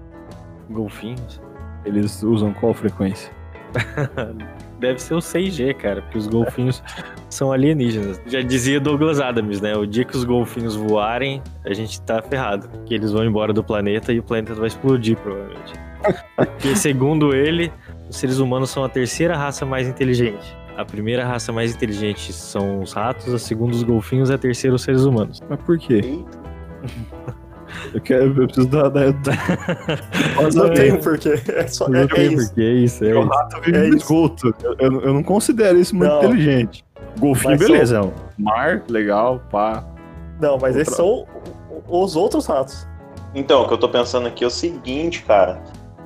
Golfinhos? 0.71 1.41
Eles 1.85 2.23
usam 2.23 2.53
qual 2.53 2.75
frequência? 2.75 3.31
deve 4.79 5.01
ser 5.01 5.15
o 5.15 5.19
6G, 5.19 5.75
cara, 5.75 6.03
porque 6.03 6.19
os 6.19 6.27
golfinhos 6.27 6.83
são 7.31 7.53
alienígenas. 7.53 8.21
Já 8.27 8.41
dizia 8.41 8.81
Douglas 8.81 9.21
Adams, 9.21 9.61
né? 9.61 9.77
O 9.77 9.87
dia 9.87 10.05
que 10.05 10.17
os 10.17 10.25
golfinhos 10.25 10.77
voarem, 10.77 11.43
a 11.65 11.73
gente 11.73 12.01
tá 12.03 12.23
ferrado. 12.23 12.69
Que 12.85 12.95
eles 12.95 13.13
vão 13.13 13.25
embora 13.25 13.53
do 13.53 13.63
planeta 13.63 14.13
e 14.13 14.19
o 14.19 14.23
planeta 14.23 14.55
vai 14.55 14.69
explodir, 14.69 15.17
provavelmente. 15.17 15.73
Porque, 16.37 16.77
segundo 16.77 17.35
ele, 17.35 17.73
os 18.09 18.17
seres 18.17 18.39
humanos 18.39 18.71
são 18.71 18.85
a 18.85 18.89
terceira 18.89 19.37
raça 19.37 19.65
mais 19.65 19.89
inteligente. 19.89 20.57
A 20.77 20.85
primeira 20.85 21.27
raça 21.27 21.53
mais 21.53 21.75
inteligente 21.75 22.33
são 22.33 22.83
os 22.83 22.93
ratos, 22.93 23.33
a 23.33 23.39
segunda 23.39 23.75
os 23.75 23.83
golfinhos 23.83 24.29
e 24.29 24.35
a 24.35 24.39
terceira 24.39 24.77
os 24.77 24.83
seres 24.83 25.05
humanos. 25.05 25.43
Mas 25.49 25.59
por 25.63 25.79
quê? 25.79 26.23
Eu, 27.95 28.01
quero, 28.01 28.43
eu 28.43 28.47
preciso 28.47 28.69
da. 28.69 28.89
da, 28.89 29.11
da... 29.11 29.33
Não 30.55 30.71
tem 30.75 30.93
um 30.93 31.01
porquê. 31.01 31.35
É, 31.55 31.67
só, 31.67 31.87
é, 31.93 32.07
é 32.17 32.23
isso. 32.25 32.47
Porque 32.49 32.61
é 32.61 32.73
isso, 32.73 33.05
é 33.05 33.15
O 33.15 33.25
rato 33.27 33.61
vive 33.63 33.77
É 33.79 33.89
no 33.89 33.97
esgoto. 33.97 34.55
Eu, 34.79 35.01
eu, 35.03 35.15
não 35.15 35.23
considero 35.23 35.79
isso 35.79 35.95
muito 35.95 36.11
Não. 36.11 36.19
inteligente. 36.25 36.85
Golfinho, 37.19 37.51
Mas 37.53 37.61
são- 37.61 37.71
beleza. 37.71 38.13
Mar, 38.39 38.83
legal, 38.89 39.41
pá. 39.51 39.85
Não, 40.41 40.59
mas 40.59 40.77
esses 40.77 40.99
Outra- 40.99 41.33
são 41.33 41.87
os 41.89 42.17
outros 42.17 42.47
ratos. 42.47 42.87
Então, 43.35 43.63
o 43.63 43.69
que 43.69 43.75
eu 43.75 43.79
tô 43.79 43.89
pensando 43.89 44.27
aqui 44.29 44.45
é 44.45 44.47
o 44.47 44.51
seguinte, 44.51 45.23
cara. 45.23 45.63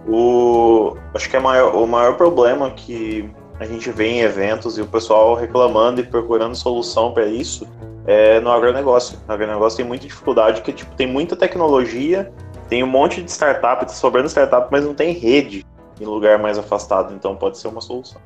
O. 0.06 0.96
Acho 1.14 1.28
que 1.28 1.36
é 1.36 1.40
maior, 1.40 1.74
o 1.74 1.86
maior 1.86 2.16
problema 2.16 2.70
que 2.70 3.28
a 3.58 3.64
gente 3.66 3.90
vê 3.90 4.06
em 4.06 4.20
eventos 4.20 4.78
e 4.78 4.80
o 4.82 4.86
pessoal 4.86 5.34
reclamando 5.34 6.00
e 6.00 6.04
procurando 6.04 6.54
solução 6.54 7.12
pra 7.12 7.26
isso 7.26 7.66
é 8.11 8.40
no 8.40 8.50
agronegócio. 8.50 9.17
No 9.29 9.35
agronegócio 9.35 9.76
tem 9.76 9.87
muita 9.87 10.07
dificuldade, 10.07 10.61
porque 10.61 10.73
tipo, 10.73 10.93
tem 10.97 11.07
muita 11.07 11.37
tecnologia, 11.37 12.33
tem 12.69 12.83
um 12.83 12.87
monte 12.88 13.23
de 13.23 13.31
startup, 13.31 13.87
tá 13.87 13.93
sobrando 13.93 14.29
startup, 14.29 14.69
mas 14.71 14.85
não 14.85 14.95
tem 14.95 15.12
rede 15.12 15.64
em 16.00 16.05
lugar 16.05 16.37
mais 16.37 16.59
afastado. 16.59 17.14
Então 17.14 17.37
pode 17.37 17.57
ser 17.59 17.69
uma 17.69 17.81
solução. 17.81 18.21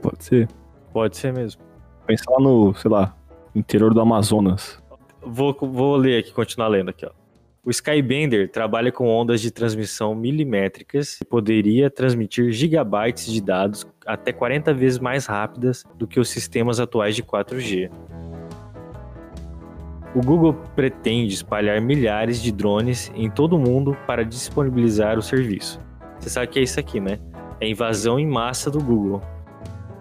Pode 0.00 0.24
ser. 0.24 0.48
Pode 0.90 1.18
ser 1.18 1.34
mesmo. 1.34 1.60
Pensar 2.06 2.40
no, 2.40 2.74
sei 2.74 2.90
lá, 2.90 3.14
interior 3.54 3.92
do 3.92 4.00
Amazonas. 4.00 4.82
Vou, 5.22 5.54
vou 5.60 5.96
ler 5.96 6.20
aqui, 6.20 6.32
continuar 6.32 6.68
lendo 6.68 6.88
aqui, 6.88 7.04
ó. 7.04 7.10
O 7.62 7.70
Skybender 7.70 8.50
trabalha 8.50 8.90
com 8.90 9.06
ondas 9.06 9.38
de 9.38 9.50
transmissão 9.50 10.14
milimétricas 10.14 11.20
e 11.20 11.26
poderia 11.26 11.90
transmitir 11.90 12.52
gigabytes 12.52 13.26
de 13.26 13.38
dados 13.42 13.86
até 14.06 14.32
40 14.32 14.72
vezes 14.72 14.98
mais 14.98 15.26
rápidas 15.26 15.84
do 15.94 16.06
que 16.06 16.18
os 16.18 16.30
sistemas 16.30 16.80
atuais 16.80 17.14
de 17.14 17.22
4G. 17.22 17.90
O 20.14 20.20
Google 20.20 20.54
pretende 20.74 21.34
espalhar 21.34 21.80
milhares 21.80 22.42
de 22.42 22.50
drones 22.50 23.12
em 23.14 23.30
todo 23.30 23.56
o 23.56 23.58
mundo 23.58 23.96
para 24.06 24.24
disponibilizar 24.24 25.16
o 25.18 25.22
serviço. 25.22 25.78
Você 26.18 26.28
sabe 26.30 26.46
o 26.46 26.50
que 26.50 26.58
é 26.58 26.62
isso 26.62 26.80
aqui, 26.80 26.98
né? 27.00 27.18
É 27.60 27.68
invasão 27.68 28.18
em 28.18 28.26
massa 28.26 28.70
do 28.70 28.80
Google. 28.80 29.22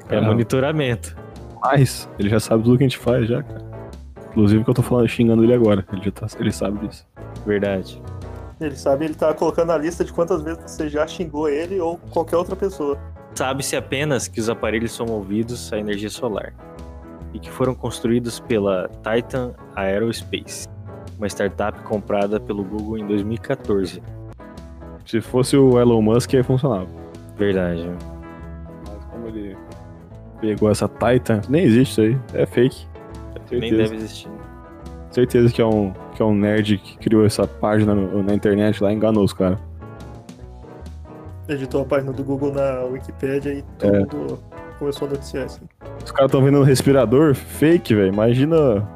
É 0.10 0.18
Ah. 0.18 0.22
monitoramento. 0.22 1.16
Mas 1.62 2.10
ele 2.18 2.30
já 2.30 2.40
sabe 2.40 2.64
tudo 2.64 2.78
que 2.78 2.84
a 2.84 2.88
gente 2.88 2.98
faz 2.98 3.28
já, 3.28 3.44
cara. 3.44 3.70
Inclusive 4.32 4.64
que 4.64 4.70
eu 4.70 4.74
tô 4.74 4.82
falando, 4.82 5.08
xingando 5.08 5.44
ele 5.44 5.54
agora. 5.54 5.86
Ele, 5.92 6.02
já 6.04 6.12
tá, 6.12 6.28
ele 6.40 6.52
sabe 6.52 6.88
disso. 6.88 7.06
Verdade. 7.46 8.02
Ele 8.60 8.76
sabe, 8.76 9.06
ele 9.06 9.14
tá 9.14 9.34
colocando 9.34 9.72
a 9.72 9.78
lista 9.78 10.04
de 10.04 10.12
quantas 10.12 10.42
vezes 10.42 10.60
você 10.66 10.90
já 10.90 11.06
xingou 11.08 11.48
ele 11.48 11.80
ou 11.80 11.98
qualquer 12.12 12.38
outra 12.38 12.56
pessoa. 12.56 12.98
Sabe-se 13.36 13.76
apenas 13.76 14.28
que 14.28 14.40
os 14.40 14.50
aparelhos 14.50 14.92
são 14.92 15.06
movidos 15.06 15.72
à 15.72 15.78
energia 15.78 16.10
solar 16.10 16.54
e 17.34 17.40
que 17.40 17.50
foram 17.50 17.74
construídos 17.76 18.40
pela 18.40 18.90
Titan 19.04 19.52
Aerospace, 19.76 20.68
uma 21.18 21.28
startup 21.28 21.80
comprada 21.84 22.40
pelo 22.40 22.64
Google 22.64 22.98
em 22.98 23.06
2014. 23.08 24.02
Se 25.06 25.22
fosse 25.22 25.58
o 25.58 25.80
Elon 25.80 26.02
Musk, 26.02 26.34
aí 26.36 26.44
funcionava. 26.44 26.88
Verdade. 27.38 27.90
Mas 28.88 29.06
como 29.06 29.28
ele 29.28 29.58
pegou 30.40 30.70
essa 30.70 30.88
Titan, 30.88 31.42
nem 31.50 31.64
existe 31.64 31.92
isso 31.92 32.02
aí. 32.02 32.18
É 32.34 32.46
fake. 32.46 32.86
Nem 33.52 33.62
Certeza, 33.62 33.78
deve 33.84 33.96
existir. 33.96 34.30
certeza 35.10 35.52
que, 35.54 35.62
é 35.62 35.66
um, 35.66 35.92
que 36.16 36.22
é 36.22 36.26
um 36.26 36.36
nerd 36.36 36.78
que 36.78 36.98
criou 37.00 37.26
essa 37.26 37.48
página 37.48 37.96
no- 37.96 38.22
na 38.22 38.34
internet 38.34 38.84
lá, 38.84 38.94
enganou 38.94 39.24
os 39.24 39.34
caras. 39.34 39.58
Editou 41.48 41.82
a 41.82 41.86
página 41.86 42.12
do 42.14 42.24
Google 42.24 42.54
na 42.54 42.84
Wikipédia 42.84 43.52
e 43.54 43.64
todo 43.80 43.92
mundo 43.92 44.40
começou 44.80 45.08
a 45.08 45.12
noticiar 45.12 45.46
isso. 45.46 45.62
Os 46.04 46.12
caras 46.12 46.30
estão 46.30 46.42
vendendo 46.42 46.64
respirador 46.64 47.36
fake, 47.36 47.94
velho. 47.94 48.14
Imagina 48.14 48.88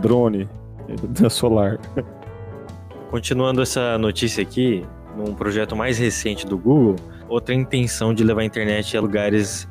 drone 0.00 0.48
da 1.20 1.28
solar. 1.28 1.78
Continuando 3.10 3.60
essa 3.60 3.98
notícia 3.98 4.42
aqui, 4.42 4.86
num 5.16 5.34
projeto 5.34 5.76
mais 5.76 5.98
recente 5.98 6.46
do 6.46 6.56
Google, 6.56 6.96
outra 7.28 7.54
intenção 7.54 8.14
de 8.14 8.24
levar 8.24 8.40
a 8.40 8.44
internet 8.44 8.96
a 8.96 9.00
lugares 9.00 9.68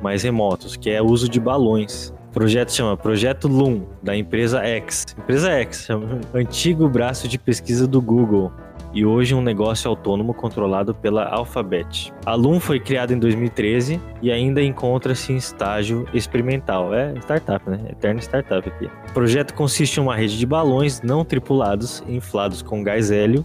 mais 0.00 0.22
remotos, 0.22 0.76
que 0.76 0.90
é 0.90 1.02
o 1.02 1.06
uso 1.06 1.28
de 1.28 1.40
balões. 1.40 2.12
O 2.28 2.32
projeto 2.34 2.72
chama 2.72 2.96
Projeto 2.96 3.48
Loom, 3.48 3.82
da 4.02 4.16
empresa 4.16 4.60
X. 4.64 5.06
Empresa 5.18 5.50
X, 5.50 5.84
chama 5.86 6.20
antigo 6.34 6.88
braço 6.88 7.26
de 7.26 7.38
pesquisa 7.38 7.86
do 7.86 8.00
Google. 8.02 8.52
E 8.94 9.04
hoje 9.04 9.34
um 9.34 9.42
negócio 9.42 9.90
autônomo 9.90 10.32
controlado 10.32 10.94
pela 10.94 11.24
Alphabet. 11.24 12.12
A 12.24 12.36
Loom 12.36 12.60
foi 12.60 12.78
criada 12.78 13.12
em 13.12 13.18
2013 13.18 14.00
e 14.22 14.30
ainda 14.30 14.62
encontra-se 14.62 15.32
em 15.32 15.36
estágio 15.36 16.06
experimental. 16.14 16.94
É 16.94 17.12
startup, 17.16 17.68
né? 17.68 17.80
Eterna 17.90 18.20
startup 18.20 18.68
aqui. 18.68 18.88
O 19.10 19.12
projeto 19.12 19.52
consiste 19.52 19.98
em 19.98 20.00
uma 20.00 20.14
rede 20.14 20.38
de 20.38 20.46
balões 20.46 21.02
não 21.02 21.24
tripulados, 21.24 22.04
inflados 22.06 22.62
com 22.62 22.84
gás 22.84 23.10
hélio, 23.10 23.44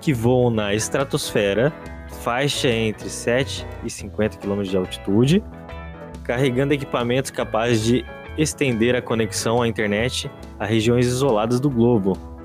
que 0.00 0.14
voam 0.14 0.50
na 0.50 0.72
estratosfera, 0.72 1.72
faixa 2.22 2.68
entre 2.68 3.08
7 3.08 3.66
e 3.82 3.90
50 3.90 4.38
km 4.38 4.62
de 4.62 4.76
altitude, 4.76 5.42
carregando 6.22 6.72
equipamentos 6.72 7.32
capazes 7.32 7.82
de 7.82 8.04
estender 8.38 8.94
a 8.94 9.02
conexão 9.02 9.62
à 9.62 9.66
internet 9.66 10.30
a 10.60 10.64
regiões 10.64 11.06
isoladas 11.06 11.58
do 11.58 11.68
globo. 11.68 12.35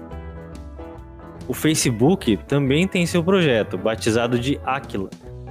O 1.52 1.54
Facebook 1.54 2.38
também 2.48 2.88
tem 2.88 3.06
seu 3.06 3.22
projeto, 3.22 3.78
batizado 3.78 4.40
de 4.40 4.58
Aquila, 4.64 5.10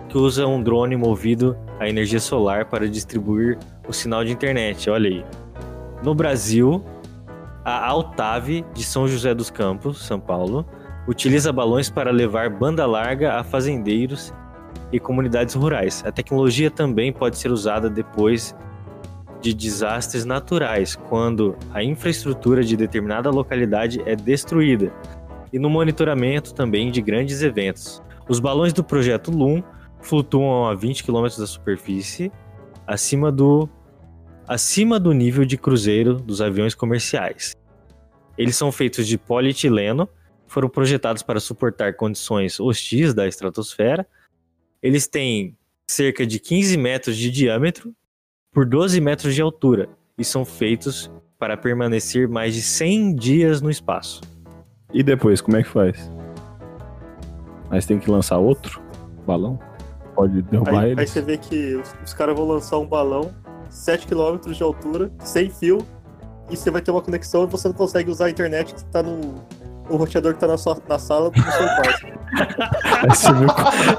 que 0.09 0.17
usa 0.17 0.47
um 0.47 0.63
drone 0.63 0.97
movido 0.97 1.55
a 1.79 1.87
energia 1.91 2.19
solar 2.19 2.65
para 2.65 2.89
distribuir 2.89 3.59
o 3.87 3.93
sinal 3.93 4.25
de 4.25 4.33
internet. 4.33 4.89
Olha 4.89 5.11
aí. 5.11 5.23
No 6.03 6.15
Brasil, 6.15 6.83
a 7.63 7.87
Altave 7.87 8.65
de 8.73 8.83
São 8.83 9.07
José 9.07 9.35
dos 9.35 9.51
Campos, 9.51 9.99
São 10.03 10.19
Paulo, 10.19 10.65
utiliza 11.07 11.53
balões 11.53 11.91
para 11.91 12.11
levar 12.11 12.49
banda 12.49 12.87
larga 12.87 13.35
a 13.35 13.45
fazendeiros 13.45 14.33
e 14.91 14.99
comunidades 14.99 15.55
rurais. 15.55 16.03
A 16.07 16.11
tecnologia 16.11 16.71
também 16.71 17.13
pode 17.13 17.37
ser 17.37 17.51
usada 17.51 17.91
depois 17.91 18.57
de 19.43 19.53
desastres 19.53 20.25
naturais, 20.25 20.97
quando 20.97 21.57
a 21.75 21.83
infraestrutura 21.83 22.65
de 22.65 22.75
determinada 22.75 23.29
localidade 23.29 24.01
é 24.07 24.17
destruída, 24.17 24.91
e 25.53 25.59
no 25.59 25.69
monitoramento 25.69 26.55
também 26.55 26.91
de 26.91 27.01
grandes 27.01 27.43
eventos. 27.43 28.03
Os 28.29 28.39
balões 28.39 28.73
do 28.73 28.85
projeto 28.85 29.31
Loom 29.31 29.63
flutuam 30.01 30.67
a 30.67 30.75
20 30.75 31.05
km 31.05 31.25
da 31.39 31.47
superfície, 31.47 32.31
acima 32.87 33.31
do 33.31 33.69
acima 34.47 34.99
do 34.99 35.13
nível 35.13 35.45
de 35.45 35.57
cruzeiro 35.57 36.15
dos 36.15 36.41
aviões 36.41 36.75
comerciais. 36.75 37.55
Eles 38.37 38.57
são 38.57 38.73
feitos 38.73 39.07
de 39.07 39.17
polietileno, 39.17 40.09
foram 40.47 40.69
projetados 40.69 41.23
para 41.23 41.39
suportar 41.39 41.95
condições 41.95 42.59
hostis 42.59 43.15
da 43.15 43.29
estratosfera. 43.29 44.07
Eles 44.83 45.07
têm 45.07 45.57
cerca 45.89 46.27
de 46.27 46.41
15 46.41 46.77
metros 46.77 47.17
de 47.17 47.31
diâmetro 47.31 47.95
por 48.51 48.67
12 48.67 49.01
metros 49.01 49.35
de 49.35 49.43
altura 49.43 49.89
e 50.19 50.25
são 50.25 50.45
feitos 50.45 51.11
para 51.39 51.57
permanecer 51.57 52.29
mais 52.29 52.55
de 52.55 52.63
100 52.63 53.15
dias 53.15 53.61
no 53.61 53.71
espaço. 53.71 54.21
E 54.93 55.03
depois, 55.03 55.41
como 55.41 55.57
é 55.57 55.63
que 55.63 55.69
faz? 55.69 56.11
Mas 57.69 57.87
tem 57.87 57.99
que 57.99 58.11
lançar 58.11 58.39
outro 58.39 58.81
balão? 59.27 59.59
Pode 60.15 60.43
derrubar 60.43 60.81
Aí, 60.81 60.91
ele? 60.91 61.01
aí 61.01 61.07
você 61.07 61.23
vê 61.23 61.37
que 61.39 61.77
os, 61.77 61.95
os 62.05 62.13
caras 62.13 62.37
vão 62.37 62.47
lançar 62.47 62.79
um 62.79 62.87
balão 62.87 63.31
7 63.71 64.07
km 64.07 64.51
de 64.53 64.63
altura, 64.63 65.11
sem 65.21 65.49
fio, 65.49 65.79
e 66.51 66.57
você 66.57 66.71
vai 66.71 66.83
ter 66.83 66.91
uma 66.91 67.01
conexão 67.01 67.45
e 67.45 67.47
você 67.47 67.69
não 67.69 67.75
consegue 67.75 68.11
usar 68.11 68.27
a 68.27 68.31
internet 68.31 68.75
que 68.75 68.85
tá 68.87 69.03
no. 69.03 69.37
O 69.91 69.97
roteador 69.97 70.35
que 70.35 70.41
tá 70.41 70.47
na, 70.47 70.57
sua, 70.57 70.79
na 70.89 70.99
sala 70.99 71.31
do 71.31 71.43
seu 71.43 71.67
quarto. 71.67 72.21
Você 73.09 73.33
viu, 73.33 73.49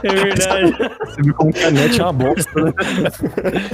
É 0.03 0.24
verdade. 0.24 0.91
você 1.03 1.21
viu 1.21 1.33
como 1.33 1.51
a 1.65 1.71
net 1.71 2.00
é 2.00 2.03
uma 2.03 2.13
bosta, 2.13 2.63
né? 2.63 2.71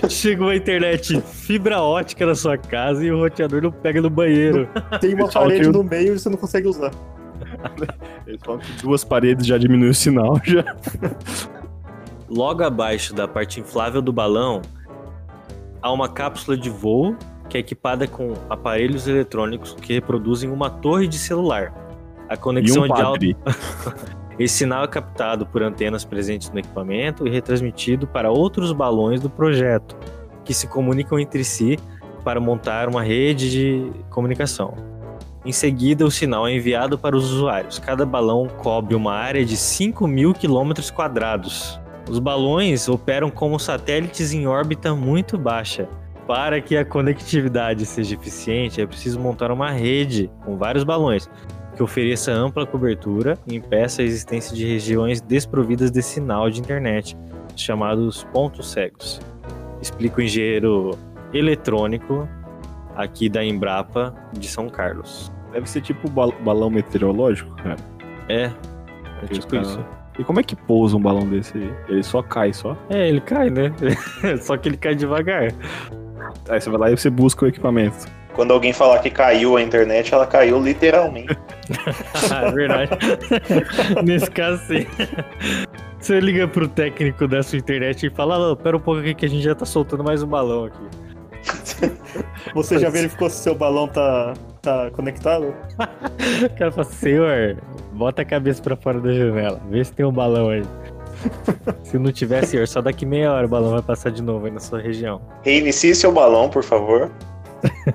Chegou 0.10 0.50
a 0.50 0.56
internet 0.56 1.22
fibra 1.22 1.80
ótica 1.80 2.26
na 2.26 2.34
sua 2.34 2.58
casa 2.58 3.04
e 3.06 3.12
o 3.12 3.20
roteador 3.20 3.62
não 3.62 3.72
pega 3.72 4.02
no 4.02 4.10
banheiro. 4.10 4.68
Tem 5.00 5.14
uma 5.14 5.30
parede 5.30 5.70
no 5.70 5.84
meio 5.84 6.16
e 6.16 6.20
você 6.20 6.28
não 6.30 6.38
consegue 6.38 6.68
usar. 6.68 6.92
Eles 8.26 8.42
falam 8.44 8.60
que 8.60 8.72
duas 8.82 9.04
paredes 9.04 9.46
já 9.46 9.58
diminui 9.60 9.90
o 9.90 9.94
sinal, 9.94 10.40
já. 10.44 10.76
Logo 12.28 12.64
abaixo 12.64 13.14
da 13.14 13.28
parte 13.28 13.60
inflável 13.60 14.02
do 14.02 14.12
balão, 14.12 14.62
há 15.82 15.92
uma 15.92 16.10
cápsula 16.10 16.58
de 16.58 16.70
voo 16.70 17.16
que 17.48 17.58
é 17.58 17.60
equipada 17.60 18.08
com 18.08 18.34
aparelhos 18.50 19.08
eletrônicos 19.08 19.76
que 19.82 19.94
reproduzem 19.94 20.50
uma 20.50 20.70
torre 20.70 21.08
de 21.08 21.18
celular. 21.18 21.87
A 22.30 22.38
conexão 22.38 22.84
um 22.84 22.86
de 22.88 22.92
alta 22.92 23.12
padre. 23.12 23.38
Esse 24.40 24.60
sinal 24.60 24.84
é 24.84 24.88
captado 24.88 25.48
por 25.48 25.64
antenas 25.64 26.06
presentes 26.06 26.52
no 26.52 26.60
equipamento 26.60 27.28
e 27.28 27.30
retransmitido 27.30 28.06
para 28.06 28.30
outros 28.30 28.72
balões 28.72 29.20
do 29.20 29.30
projeto, 29.30 29.98
que 30.46 30.54
se 30.54 30.68
comunicam 30.68 31.18
entre 31.20 31.44
si 31.44 31.80
para 32.24 32.40
montar 32.40 32.88
uma 32.88 33.02
rede 33.02 33.50
de 33.50 33.92
comunicação. 34.12 34.76
Em 35.44 35.52
seguida, 35.52 36.06
o 36.06 36.12
sinal 36.12 36.48
é 36.48 36.54
enviado 36.54 37.00
para 37.00 37.16
os 37.16 37.32
usuários. 37.32 37.80
Cada 37.80 38.06
balão 38.06 38.48
cobre 38.48 38.94
uma 38.94 39.14
área 39.14 39.44
de 39.44 39.58
5 39.58 40.06
mil 40.06 40.34
quilômetros 40.34 40.92
quadrados. 40.92 41.80
Os 42.08 42.20
balões 42.20 42.88
operam 42.88 43.32
como 43.32 43.58
satélites 43.58 44.34
em 44.34 44.46
órbita 44.46 44.94
muito 44.94 45.38
baixa. 45.38 45.88
Para 46.28 46.60
que 46.60 46.76
a 46.76 46.84
conectividade 46.84 47.86
seja 47.86 48.16
eficiente, 48.16 48.82
é 48.82 48.86
preciso 48.86 49.20
montar 49.20 49.50
uma 49.50 49.72
rede 49.72 50.30
com 50.44 50.58
vários 50.58 50.84
balões 50.84 51.30
que 51.78 51.84
ofereça 51.84 52.32
ampla 52.32 52.66
cobertura 52.66 53.38
e 53.48 53.56
impeça 53.56 54.02
a 54.02 54.06
existência 54.06 54.56
de 54.56 54.66
regiões 54.66 55.22
desprovidas 55.22 55.92
de 55.92 56.02
sinal 56.02 56.50
de 56.50 56.60
internet, 56.60 57.16
chamados 57.56 58.24
pontos 58.34 58.72
cegos. 58.72 59.22
Explica 59.80 60.18
o 60.20 60.24
engenheiro 60.24 60.98
eletrônico 61.32 62.28
aqui 62.96 63.30
da 63.30 63.44
Embrapa 63.44 64.14
de 64.34 64.48
São 64.48 64.68
Carlos. 64.70 65.32
Deve 65.54 65.70
ser 65.70 65.82
tipo 65.82 66.10
bal- 66.10 66.34
balão 66.44 66.70
meteorológico, 66.72 67.56
cara. 67.58 67.78
É, 68.28 68.52
é 69.22 69.28
tipo 69.32 69.48
cara- 69.48 69.62
isso. 69.62 69.86
E 70.20 70.24
como 70.24 70.40
é 70.40 70.44
que 70.44 70.56
pousa 70.56 70.98
um 70.98 71.00
balão 71.00 71.28
desse 71.30 71.56
aí? 71.60 71.72
Ele 71.88 72.02
só 72.02 72.24
cai, 72.24 72.52
só? 72.52 72.76
É, 72.90 73.08
ele 73.08 73.22
cai, 73.22 73.52
né? 73.52 73.72
Só 74.42 74.58
que 74.58 74.68
ele 74.68 74.78
cai 74.78 74.96
devagar. 74.96 75.54
Aí 76.50 76.60
você 76.60 76.72
vai 76.72 76.80
lá 76.80 76.92
e 76.92 76.98
você 76.98 77.08
busca 77.08 77.46
o 77.46 77.48
equipamento. 77.48 78.08
Quando 78.38 78.52
alguém 78.52 78.72
falar 78.72 79.00
que 79.00 79.10
caiu 79.10 79.58
a 79.58 79.62
internet, 79.64 80.14
ela 80.14 80.28
caiu 80.28 80.62
literalmente. 80.62 81.36
é 82.32 82.52
verdade. 82.52 82.92
Nesse 84.06 84.30
caso, 84.30 84.62
sim. 84.68 84.86
Você 86.00 86.20
liga 86.20 86.48
pro 86.48 86.68
técnico 86.68 87.28
da 87.28 87.42
sua 87.42 87.58
internet 87.58 88.06
e 88.06 88.10
fala, 88.12 88.52
"Ô, 88.52 88.56
pera 88.56 88.78
um 88.78 88.80
pouco 88.80 89.02
aqui 89.02 89.16
que 89.16 89.26
a 89.26 89.30
gente 89.30 89.42
já 89.42 89.56
tá 89.56 89.66
soltando 89.66 90.04
mais 90.04 90.22
um 90.22 90.28
balão 90.28 90.66
aqui. 90.66 90.78
Você 92.54 92.78
já 92.78 92.90
verificou 92.90 93.28
se 93.28 93.38
seu 93.38 93.56
balão 93.56 93.88
tá, 93.88 94.36
tá 94.62 94.92
conectado? 94.92 95.56
O 96.46 96.58
cara 96.58 96.72
fala, 96.72 96.84
senhor, 96.84 97.58
bota 97.94 98.22
a 98.22 98.26
cabeça 98.26 98.62
pra 98.62 98.76
fora 98.76 99.00
da 99.00 99.12
janela, 99.12 99.60
vê 99.68 99.84
se 99.84 99.92
tem 99.92 100.06
um 100.06 100.12
balão 100.12 100.50
aí. 100.50 100.64
se 101.84 101.98
não 101.98 102.12
tiver, 102.12 102.46
senhor, 102.46 102.68
só 102.68 102.82
daqui 102.82 103.04
meia 103.04 103.34
hora 103.34 103.48
o 103.48 103.50
balão 103.50 103.72
vai 103.72 103.82
passar 103.82 104.12
de 104.12 104.22
novo 104.22 104.46
aí 104.46 104.52
na 104.52 104.60
sua 104.60 104.80
região. 104.80 105.22
Reinicie 105.42 105.96
seu 105.96 106.12
balão, 106.12 106.50
por 106.50 106.64
favor. 106.64 107.12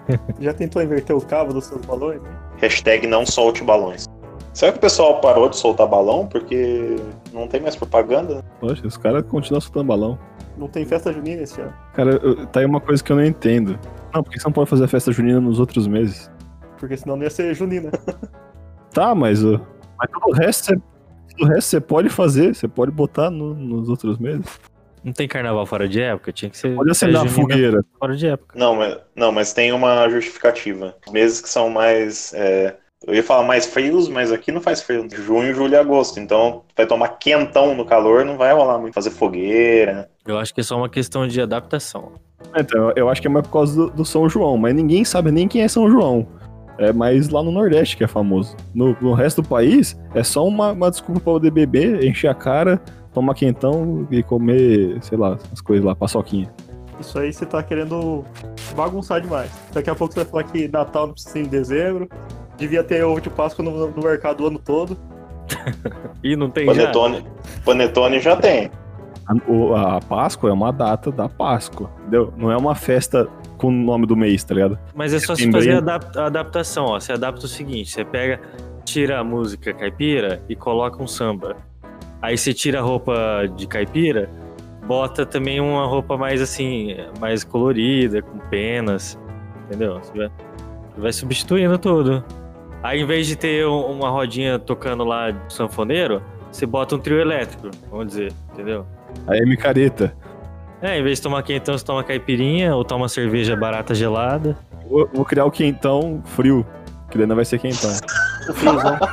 Já 0.41 0.53
tentou 0.55 0.83
inverter 0.83 1.15
o 1.17 1.21
cabo 1.21 1.53
dos 1.53 1.65
seus 1.67 1.85
balões? 1.85 2.21
Hashtag 2.59 3.07
não 3.07 3.25
solte 3.27 3.63
balões. 3.65 4.07
Será 4.53 4.71
que 4.73 4.79
o 4.79 4.81
pessoal 4.81 5.21
parou 5.21 5.49
de 5.49 5.57
soltar 5.57 5.87
balão? 5.87 6.27
Porque 6.27 6.97
não 7.33 7.49
tem 7.49 7.61
mais 7.61 7.75
propaganda? 7.75 8.45
Poxa, 8.61 8.87
os 8.87 8.97
caras 8.97 9.23
continuam 9.29 9.61
soltando 9.61 9.87
balão. 9.87 10.19
Não 10.59 10.69
tem 10.69 10.85
festa 10.85 11.11
junina 11.13 11.43
esse 11.43 11.61
ano. 11.61 11.73
Cara, 11.95 12.11
eu- 12.23 12.47
tá 12.47 12.61
aí 12.61 12.67
uma 12.67 12.81
coisa 12.81 13.03
que 13.03 13.11
eu 13.11 13.17
não 13.17 13.25
entendo. 13.25 13.79
Não, 14.15 14.23
por 14.23 14.31
que 14.31 14.39
você 14.39 14.47
não 14.47 14.53
pode 14.53 14.69
fazer 14.69 14.85
a 14.85 14.89
festa 14.89 15.11
junina 15.11 15.41
nos 15.41 15.59
outros 15.59 15.87
meses? 15.87 16.31
Porque 16.79 16.97
senão 16.97 17.17
não 17.17 17.23
ia 17.25 17.31
ser 17.31 17.55
junina. 17.55 17.91
Tá, 18.93 19.15
mas, 19.15 19.43
o- 19.43 19.59
mas 19.99 20.11
todo 20.13 20.29
o 20.31 20.35
resto 20.35 20.67
você, 20.67 20.77
todo 21.39 21.49
o 21.49 21.55
resto 21.55 21.69
você 21.71 21.81
pode 21.81 22.09
fazer, 22.11 22.55
você 22.55 22.69
pode 22.69 22.91
botar 22.93 23.31
no- 23.31 23.55
nos 23.55 23.89
outros 23.89 24.19
meses. 24.19 24.45
Não 25.05 25.13
tem 25.13 25.27
carnaval 25.27 25.67
fora 25.67 25.89
de 25.89 26.01
época? 26.01 26.33
Tinha 26.33 26.51
que 26.51 26.57
ser. 26.57 26.75
Pode 26.75 26.91
acender 26.91 27.17
a 27.17 27.27
fogueira. 27.27 27.85
Fora 27.99 28.15
de 28.17 28.27
época. 28.27 28.59
Não, 28.59 28.77
mas, 28.77 28.97
não, 29.17 29.33
mas 29.33 29.53
tem 29.53 29.73
uma 29.73 30.09
justificativa. 30.09 30.95
Meses 31.11 31.41
que 31.41 31.49
são 31.49 31.69
mais. 31.69 32.33
é, 32.35 32.77
eu 33.07 33.15
ia 33.15 33.23
falar 33.23 33.45
mais 33.45 33.67
frios, 33.67 34.09
mas 34.09 34.31
aqui 34.31 34.53
não 34.53 34.61
faz 34.61 34.81
frio. 34.81 35.07
Junho, 35.11 35.53
julho 35.55 35.73
e 35.73 35.77
agosto. 35.77 36.21
Então 36.21 36.63
vai 36.77 36.87
tomar 36.87 37.09
quentão 37.19 37.75
no 37.75 37.85
calor, 37.85 38.25
não 38.25 38.37
vai 38.37 38.53
rolar 38.53 38.79
muito. 38.79 38.95
Fazer 38.95 39.11
fogueira. 39.11 40.09
Eu 40.27 40.39
acho 40.39 40.55
que 40.55 40.61
é 40.61 40.65
só 40.65 40.77
uma 40.77 40.89
questão 40.89 41.27
de 41.27 41.41
adaptação. 41.41 42.13
Então, 42.57 42.89
eu- 42.91 42.93
eu 42.97 43.09
acho 43.09 43.21
que 43.21 43.27
é 43.27 43.31
mais 43.31 43.47
por 43.47 43.53
causa 43.53 43.75
do, 43.75 43.91
do 43.91 44.05
São 44.05 44.29
João, 44.29 44.57
mas 44.57 44.75
ninguém 44.75 45.05
sabe 45.05 45.33
nem 45.33 45.49
quem 45.49 45.63
é 45.63 45.69
São 45.69 45.91
João. 45.91 46.27
É 46.79 46.93
mais 46.93 47.29
lá 47.29 47.43
no 47.43 47.51
Nordeste 47.53 47.97
que 47.97 48.05
é 48.05 48.09
famoso. 48.09 48.57
No, 48.75 48.97
no 49.01 49.13
resto 49.15 49.43
do 49.43 49.49
país, 49.49 49.99
é 50.15 50.23
só 50.23 50.47
uma, 50.47 50.73
uma 50.73 50.91
desculpa 50.91 51.21
pra 51.21 51.33
poder 51.35 51.51
beber, 51.51 52.05
encher 52.05 52.29
a 52.29 52.35
cara, 52.35 52.81
tomar 53.13 53.35
quentão 53.35 54.07
e 54.11 54.23
comer, 54.23 54.99
sei 55.03 55.19
lá, 55.19 55.39
as 55.53 55.61
coisas 55.61 55.85
lá, 55.85 55.95
paçoquinha. 55.95 56.51
Isso 57.01 57.19
aí 57.19 57.33
você 57.33 57.45
tá 57.45 57.63
querendo 57.63 58.25
bagunçar 58.77 59.21
demais. 59.21 59.51
Daqui 59.73 59.91
a 59.91 59.95
pouco 59.95 60.15
você 60.15 60.21
vai 60.23 60.31
falar 60.31 60.45
que 60.45 60.69
Natal 60.69 61.07
não 61.09 61.15
precisa 61.15 61.33
ser 61.33 61.41
em 61.41 61.49
dezembro. 61.49 62.09
Devia 62.57 62.85
ter 62.85 63.03
ovo 63.05 63.21
de 63.21 63.29
Páscoa 63.31 63.65
no, 63.65 63.89
no 63.89 64.03
mercado 64.03 64.45
o 64.45 64.47
ano 64.47 64.59
todo. 64.59 64.97
E 66.23 66.37
não 66.37 66.49
tem 66.49 66.67
já. 66.67 66.73
Panetone, 66.75 67.27
panetone 67.65 68.21
já 68.21 68.37
tem. 68.37 68.71
A, 69.27 69.35
o- 69.51 69.75
a 69.75 70.01
Páscoa 70.01 70.51
é 70.51 70.53
uma 70.53 70.73
data 70.73 71.11
da 71.11 71.29
Páscoa, 71.29 71.91
entendeu? 72.03 72.33
Não 72.37 72.51
é 72.51 72.57
uma 72.57 72.75
festa 72.77 73.29
com 73.59 73.69
o 73.69 73.71
nome 73.73 74.07
do 74.07 74.17
mês, 74.17 74.45
tá 74.45 74.55
ligado? 74.55 74.79
Mas 74.95 75.13
é 75.13 75.19
só 75.19 75.35
se 75.35 75.51
fazer 75.51 75.73
a 75.73 75.79
adap- 75.79 76.17
a 76.17 76.27
adaptação, 76.27 76.85
ó. 76.87 77.01
Você 77.01 77.13
adapta 77.13 77.45
o 77.47 77.49
seguinte: 77.49 77.91
você 77.91 78.05
pega, 78.05 78.41
tira 78.85 79.19
a 79.19 79.25
música 79.25 79.73
caipira 79.75 80.41
e 80.49 80.55
coloca 80.55 81.03
um 81.03 81.07
samba. 81.09 81.57
Aí 82.23 82.39
você 82.39 82.55
tira 82.55 82.79
a 82.79 82.83
roupa 82.83 83.13
de 83.57 83.67
caipira, 83.67 84.31
bota 84.87 85.27
também 85.27 85.61
uma 85.61 85.85
roupa 85.87 86.17
mais 86.17 86.41
assim, 86.41 86.97
mais 87.21 87.43
colorida, 87.45 88.23
com 88.23 88.39
penas, 88.49 89.19
entendeu? 89.67 89.99
Você 90.01 90.13
vai, 90.17 90.31
vai 90.97 91.13
substituindo 91.13 91.77
tudo. 91.79 92.25
Aí 92.83 93.01
em 93.01 93.07
vez 93.07 93.27
de 93.27 93.37
ter 93.37 93.67
um- 93.67 93.91
uma 93.93 94.09
rodinha 94.09 94.59
tocando 94.59 95.05
lá 95.05 95.31
de 95.33 95.53
sanfoneiro, 95.53 96.23
você 96.51 96.65
bota 96.65 96.95
um 96.95 96.99
trio 96.99 97.21
elétrico, 97.21 97.71
vamos 97.91 98.07
dizer, 98.09 98.33
entendeu? 98.53 98.87
A 99.27 99.37
M 99.37 99.57
Careta. 99.57 100.15
É, 100.81 100.99
em 100.99 101.03
vez 101.03 101.19
de 101.19 101.23
tomar 101.23 101.43
quentão, 101.43 101.77
você 101.79 101.85
toma 101.85 102.03
caipirinha 102.03 102.75
ou 102.75 102.85
toma 102.85 103.09
cerveja 103.09 103.55
barata 103.57 103.95
gelada. 103.95 104.57
Vou, 104.89 105.09
vou 105.13 105.25
criar 105.25 105.45
o 105.45 105.51
quentão 105.51 106.21
frio, 106.25 106.67
que 107.11 107.19
daí 107.19 107.27
não 107.27 107.37
vai 107.37 107.45
ser 107.45 107.59
quentão. 107.59 107.91
O 108.51 108.55
friozão. 108.55 108.99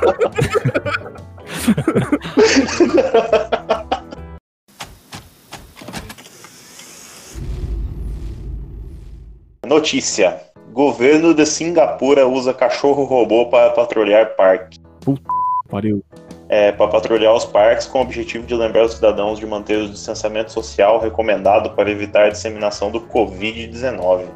Notícia. 9.66 10.40
Governo 10.72 11.32
de 11.32 11.46
Singapura 11.46 12.26
usa 12.26 12.52
cachorro 12.52 13.04
robô 13.04 13.46
para 13.46 13.70
patrulhar 13.70 14.34
parque. 14.36 14.78
Pariu. 15.68 16.02
É, 16.48 16.72
para 16.72 16.88
patrulhar 16.88 17.32
os 17.32 17.44
parques 17.44 17.86
com 17.86 17.98
o 17.98 18.02
objetivo 18.02 18.44
de 18.44 18.54
lembrar 18.54 18.84
os 18.84 18.94
cidadãos 18.94 19.38
de 19.38 19.46
manter 19.46 19.78
o 19.78 19.88
distanciamento 19.88 20.50
social 20.50 20.98
recomendado 20.98 21.70
para 21.70 21.88
evitar 21.88 22.24
a 22.24 22.30
disseminação 22.30 22.90
do 22.90 23.00
Covid-19. 23.00 24.26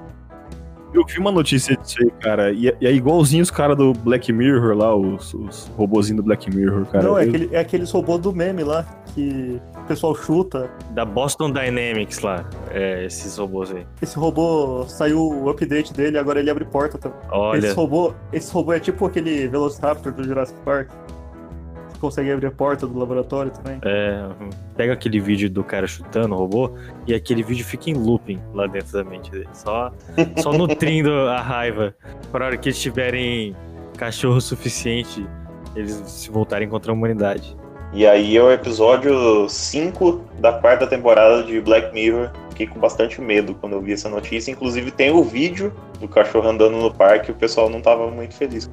Eu 0.94 1.04
vi 1.04 1.18
uma 1.18 1.33
notícia 1.33 1.76
disso 1.76 1.96
aí, 2.00 2.11
cara, 2.20 2.52
e 2.52 2.68
é, 2.68 2.76
e 2.80 2.87
é 2.87 2.92
igualzinho 2.92 3.42
os 3.42 3.50
caras 3.50 3.76
do 3.76 3.92
Black 3.92 4.33
Mirror 4.33 4.76
lá, 4.76 4.94
os, 4.94 5.35
os 5.35 5.66
robozinhos 5.76 6.18
do 6.18 6.22
Black 6.22 6.54
Mirror, 6.54 6.87
cara. 6.87 7.02
não, 7.04 7.18
é, 7.18 7.24
Eu- 7.24 7.28
aquele, 7.28 7.48
é 7.54 7.59
aqueles 7.59 7.90
robôs 7.90 8.20
do 8.20 8.33
meme 8.33 8.62
lá, 8.62 8.87
que 9.14 9.61
o 9.76 9.85
pessoal 9.87 10.14
chuta. 10.14 10.70
Da 10.92 11.04
Boston 11.04 11.50
Dynamics 11.50 12.20
lá, 12.20 12.48
é, 12.70 13.04
esses 13.04 13.37
robôs 13.37 13.72
aí. 13.72 13.85
Esse 14.00 14.16
robô 14.16 14.85
saiu 14.87 15.18
o 15.20 15.48
update 15.50 15.92
dele, 15.92 16.16
agora 16.16 16.38
ele 16.38 16.48
abre 16.50 16.64
porta 16.64 16.96
também. 16.96 17.18
Olha, 17.30 17.59
Esse 17.66 17.74
robô, 17.74 18.14
esse 18.33 18.52
robô 18.52 18.72
é 18.72 18.78
tipo 18.78 19.04
aquele 19.04 19.48
Velociraptor 19.48 20.12
do 20.12 20.22
Jurassic 20.22 20.59
Park. 20.64 20.90
Consegue 22.04 22.30
abrir 22.32 22.48
a 22.48 22.50
porta 22.50 22.86
do 22.86 22.98
laboratório 22.98 23.50
também. 23.50 23.80
é, 23.82 24.28
pega 24.76 24.92
aquele 24.92 25.18
vídeo 25.18 25.48
do 25.48 25.64
cara 25.64 25.86
chutando 25.86 26.34
o 26.34 26.38
robô 26.38 26.70
e 27.06 27.14
aquele 27.14 27.42
vídeo 27.42 27.64
fica 27.64 27.88
em 27.88 27.94
looping 27.94 28.38
lá 28.52 28.66
dentro 28.66 28.92
da 28.92 29.02
mente 29.02 29.30
dele. 29.30 29.48
Só, 29.54 29.90
só 30.36 30.52
nutrindo 30.52 31.10
a 31.10 31.40
raiva. 31.40 31.94
Para 32.30 32.44
hora 32.44 32.56
que 32.58 32.68
eles 32.68 32.78
tiverem 32.78 33.56
cachorro 33.96 34.38
suficiente, 34.38 35.26
eles 35.74 35.94
se 36.06 36.30
voltarem 36.30 36.68
contra 36.68 36.92
a 36.92 36.94
humanidade. 36.94 37.56
E 37.94 38.06
aí 38.06 38.36
é 38.36 38.42
o 38.42 38.52
episódio 38.52 39.48
5 39.48 40.20
da 40.40 40.52
quarta 40.52 40.86
temporada 40.86 41.42
de 41.42 41.58
Black 41.58 41.94
Mirror. 41.94 42.30
Fiquei 42.50 42.66
com 42.66 42.78
bastante 42.78 43.18
medo 43.18 43.54
quando 43.54 43.72
eu 43.72 43.80
vi 43.80 43.94
essa 43.94 44.10
notícia. 44.10 44.50
Inclusive 44.50 44.90
tem 44.90 45.10
o 45.10 45.24
vídeo 45.24 45.72
do 46.00 46.06
cachorro 46.06 46.48
andando 46.50 46.76
no 46.76 46.92
parque 46.92 47.30
e 47.30 47.32
o 47.32 47.34
pessoal 47.34 47.70
não 47.70 47.80
tava 47.80 48.10
muito 48.10 48.34
feliz. 48.34 48.70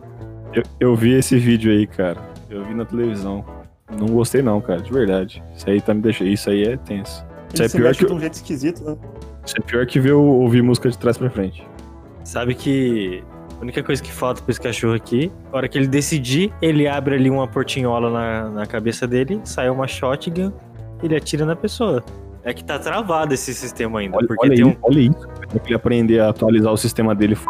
Eu, 0.53 0.63
eu 0.81 0.95
vi 0.97 1.13
esse 1.13 1.37
vídeo 1.37 1.71
aí, 1.71 1.87
cara. 1.87 2.30
Eu 2.51 2.63
vi 2.63 2.73
na 2.73 2.85
televisão. 2.85 3.43
Não 3.97 4.07
gostei 4.07 4.41
não, 4.41 4.61
cara, 4.61 4.81
de 4.81 4.91
verdade. 4.91 5.43
Isso 5.55 5.69
aí 5.69 5.81
tá 5.81 5.93
me 5.93 6.01
deixando. 6.01 6.27
Isso 6.27 6.49
aí 6.49 6.63
é 6.63 6.77
tenso. 6.77 7.25
Isso 7.53 7.61
Ele 7.61 7.65
é 7.65 7.67
se 7.69 7.77
pior 7.77 7.87
mexe 7.87 7.99
que, 7.99 8.05
de 8.05 8.13
um 8.13 8.19
jeito 8.19 8.33
esquisito, 8.33 8.83
né? 8.83 8.97
isso 9.45 9.55
é 9.57 9.61
pior 9.61 9.85
que 9.85 9.99
ver 9.99 10.13
o- 10.13 10.21
ouvir 10.21 10.61
música 10.61 10.89
de 10.89 10.97
trás 10.97 11.17
pra 11.17 11.29
frente. 11.29 11.65
Sabe 12.23 12.53
que 12.55 13.23
a 13.57 13.61
única 13.61 13.81
coisa 13.83 14.01
que 14.01 14.11
falta 14.11 14.41
pra 14.41 14.51
esse 14.51 14.61
cachorro 14.61 14.93
aqui, 14.93 15.31
na 15.51 15.57
hora 15.57 15.67
que 15.67 15.77
ele 15.77 15.87
decidir, 15.87 16.53
ele 16.61 16.87
abre 16.87 17.15
ali 17.15 17.29
uma 17.29 17.47
portinhola 17.47 18.09
na, 18.09 18.49
na 18.49 18.65
cabeça 18.65 19.05
dele, 19.07 19.41
sai 19.43 19.69
uma 19.69 19.87
shotgun, 19.87 20.51
ele 21.03 21.15
atira 21.15 21.45
na 21.45 21.55
pessoa. 21.55 22.03
É 22.43 22.53
que 22.53 22.63
tá 22.63 22.79
travado 22.79 23.33
esse 23.33 23.53
sistema 23.53 23.99
ainda, 23.99 24.17
Olha, 24.17 24.27
porque 24.27 24.45
olha 24.47 24.55
tem 24.55 24.67
isso, 24.67 24.77
um. 24.77 24.81
olha 24.83 24.99
isso. 24.99 25.27
Ele 25.65 25.75
aprender 25.75 26.19
a 26.21 26.29
atualizar 26.29 26.71
o 26.71 26.77
sistema 26.77 27.13
dele. 27.13 27.33
f- 27.33 27.45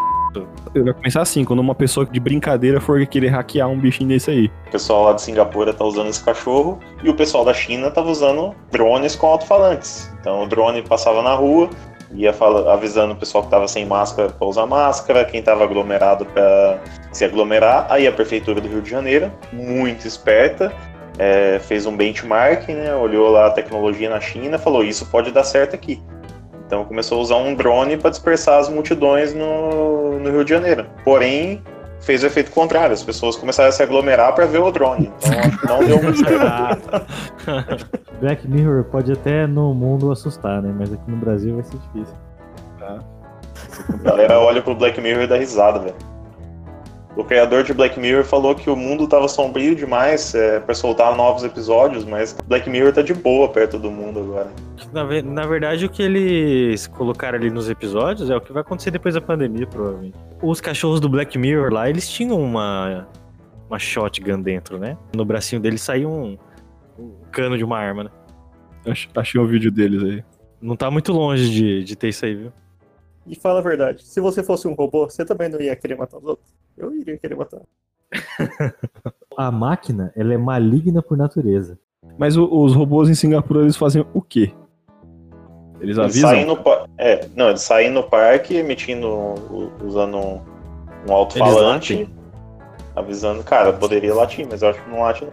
Eu 0.73 0.85
ia 0.85 0.93
pensar 0.93 1.21
assim, 1.21 1.43
quando 1.43 1.59
uma 1.59 1.75
pessoa 1.75 2.05
de 2.05 2.19
brincadeira 2.19 2.79
for 2.79 3.05
querer 3.05 3.29
hackear 3.29 3.67
um 3.67 3.77
bichinho 3.77 4.09
desse 4.09 4.31
aí. 4.31 4.51
O 4.67 4.71
pessoal 4.71 5.05
lá 5.05 5.13
de 5.13 5.21
Singapura 5.21 5.73
tá 5.73 5.83
usando 5.83 6.09
esse 6.09 6.23
cachorro 6.23 6.79
e 7.03 7.09
o 7.09 7.13
pessoal 7.13 7.43
da 7.43 7.53
China 7.53 7.91
tava 7.91 8.09
usando 8.09 8.55
drones 8.71 9.15
com 9.15 9.27
alto-falantes. 9.27 10.11
Então 10.19 10.43
o 10.43 10.47
drone 10.47 10.81
passava 10.81 11.21
na 11.21 11.33
rua, 11.33 11.69
ia 12.13 12.33
avisando 12.71 13.13
o 13.13 13.15
pessoal 13.15 13.43
que 13.43 13.49
tava 13.49 13.67
sem 13.67 13.85
máscara 13.85 14.29
para 14.29 14.47
usar 14.47 14.65
máscara, 14.65 15.25
quem 15.25 15.41
tava 15.41 15.63
aglomerado 15.63 16.25
para 16.25 16.79
se 17.11 17.25
aglomerar. 17.25 17.87
Aí 17.89 18.07
a 18.07 18.11
prefeitura 18.11 18.61
do 18.61 18.67
Rio 18.67 18.81
de 18.81 18.89
Janeiro, 18.89 19.31
muito 19.51 20.07
esperta, 20.07 20.71
é, 21.17 21.59
fez 21.59 21.85
um 21.85 21.95
benchmark, 21.95 22.67
né, 22.69 22.95
olhou 22.95 23.29
lá 23.29 23.47
a 23.47 23.51
tecnologia 23.51 24.09
na 24.09 24.19
China, 24.19 24.57
falou 24.57 24.83
isso 24.83 25.05
pode 25.07 25.31
dar 25.31 25.43
certo 25.43 25.75
aqui. 25.75 26.01
Então 26.71 26.85
começou 26.85 27.17
a 27.17 27.21
usar 27.21 27.35
um 27.35 27.53
drone 27.53 27.97
para 27.97 28.09
dispersar 28.09 28.57
as 28.57 28.69
multidões 28.69 29.33
no, 29.33 30.17
no 30.19 30.31
Rio 30.31 30.45
de 30.45 30.51
Janeiro. 30.51 30.85
Porém, 31.03 31.61
fez 31.99 32.23
o 32.23 32.27
efeito 32.27 32.49
contrário, 32.51 32.93
as 32.93 33.03
pessoas 33.03 33.35
começaram 33.35 33.67
a 33.67 33.73
se 33.73 33.83
aglomerar 33.83 34.33
para 34.33 34.45
ver 34.45 34.59
o 34.59 34.71
drone. 34.71 35.11
Então 35.17 35.37
acho 35.37 35.57
que 35.59 35.67
não 35.67 35.79
deu 35.83 36.01
muito 36.01 36.19
certo. 36.19 37.05
Black 38.21 38.47
Mirror 38.47 38.85
pode 38.85 39.11
até 39.11 39.45
no 39.45 39.73
mundo 39.73 40.13
assustar, 40.13 40.61
né? 40.61 40.73
Mas 40.79 40.93
aqui 40.93 41.11
no 41.11 41.17
Brasil 41.17 41.55
vai 41.55 41.63
ser 41.65 41.77
difícil. 41.77 42.15
A 42.81 43.97
galera 43.97 44.39
olha 44.39 44.61
pro 44.61 44.73
Black 44.73 45.01
Mirror 45.01 45.23
e 45.23 45.27
dá 45.27 45.35
risada, 45.35 45.77
velho. 45.77 46.10
O 47.15 47.25
criador 47.25 47.63
de 47.63 47.73
Black 47.73 47.99
Mirror 47.99 48.23
falou 48.23 48.55
que 48.55 48.69
o 48.69 48.75
mundo 48.75 49.05
tava 49.05 49.27
sombrio 49.27 49.75
demais 49.75 50.33
é, 50.33 50.61
para 50.61 50.73
soltar 50.73 51.15
novos 51.15 51.43
episódios, 51.43 52.05
mas 52.05 52.33
Black 52.47 52.69
Mirror 52.69 52.93
tá 52.93 53.01
de 53.01 53.13
boa 53.13 53.49
perto 53.49 53.77
do 53.77 53.91
mundo 53.91 54.21
agora. 54.21 54.49
Na, 54.93 55.03
ve- 55.03 55.21
na 55.21 55.45
verdade, 55.45 55.85
o 55.85 55.89
que 55.89 56.01
eles 56.01 56.87
colocaram 56.87 57.37
ali 57.37 57.49
nos 57.49 57.69
episódios 57.69 58.29
é 58.29 58.35
o 58.35 58.39
que 58.39 58.53
vai 58.53 58.61
acontecer 58.61 58.91
depois 58.91 59.13
da 59.13 59.19
pandemia, 59.21 59.67
provavelmente. 59.67 60.15
Os 60.41 60.61
cachorros 60.61 61.01
do 61.01 61.09
Black 61.09 61.37
Mirror 61.37 61.73
lá, 61.73 61.89
eles 61.89 62.09
tinham 62.09 62.39
uma, 62.41 63.05
uma 63.69 63.77
shotgun 63.77 64.41
dentro, 64.41 64.79
né? 64.79 64.97
No 65.13 65.25
bracinho 65.25 65.61
deles 65.61 65.81
saiu 65.81 66.09
um, 66.09 66.37
um 66.97 67.11
cano 67.29 67.57
de 67.57 67.63
uma 67.65 67.77
arma, 67.77 68.05
né? 68.05 68.09
Ach- 68.87 69.09
Achei 69.17 69.39
um 69.39 69.45
vídeo 69.45 69.69
deles 69.69 70.01
aí. 70.01 70.23
Não 70.61 70.77
tá 70.77 70.89
muito 70.89 71.11
longe 71.11 71.49
de, 71.49 71.83
de 71.83 71.95
ter 71.95 72.07
isso 72.07 72.25
aí, 72.25 72.35
viu? 72.35 72.53
E 73.27 73.35
fala 73.35 73.59
a 73.59 73.61
verdade, 73.61 74.03
se 74.05 74.19
você 74.21 74.41
fosse 74.41 74.65
um 74.67 74.73
robô, 74.73 75.09
você 75.09 75.25
também 75.25 75.49
não 75.49 75.59
ia 75.59 75.75
querer 75.75 75.95
matar 75.97 76.17
os 76.17 76.23
outros? 76.23 76.60
Eu 76.77 76.93
iria 76.95 77.17
querer 77.17 77.35
matar. 77.35 77.61
A 79.37 79.51
máquina, 79.51 80.11
ela 80.15 80.33
é 80.33 80.37
maligna 80.37 81.01
por 81.01 81.17
natureza. 81.17 81.77
Mas 82.17 82.35
o- 82.37 82.45
os 82.51 82.73
robôs 82.73 83.09
em 83.09 83.13
Singapura, 83.15 83.61
eles 83.61 83.77
fazem 83.77 84.05
o 84.13 84.21
quê? 84.21 84.51
Eles 85.79 85.97
Eles 85.97 85.99
avisam? 85.99 86.29
saem 86.29 86.45
no 86.45 86.57
é, 86.97 87.27
não, 87.35 87.49
eles 87.49 87.61
saem 87.61 87.89
no 87.91 88.03
parque 88.03 88.55
emitindo, 88.55 89.07
usando 89.83 90.17
um, 90.17 90.41
um 91.09 91.13
alto-falante, 91.13 92.07
avisando, 92.95 93.43
cara, 93.43 93.73
poderia 93.73 94.13
latir, 94.13 94.45
mas 94.49 94.61
eu 94.61 94.69
acho 94.69 94.83
que 94.83 94.89
não 94.89 94.99
late 95.01 95.25
não. 95.25 95.31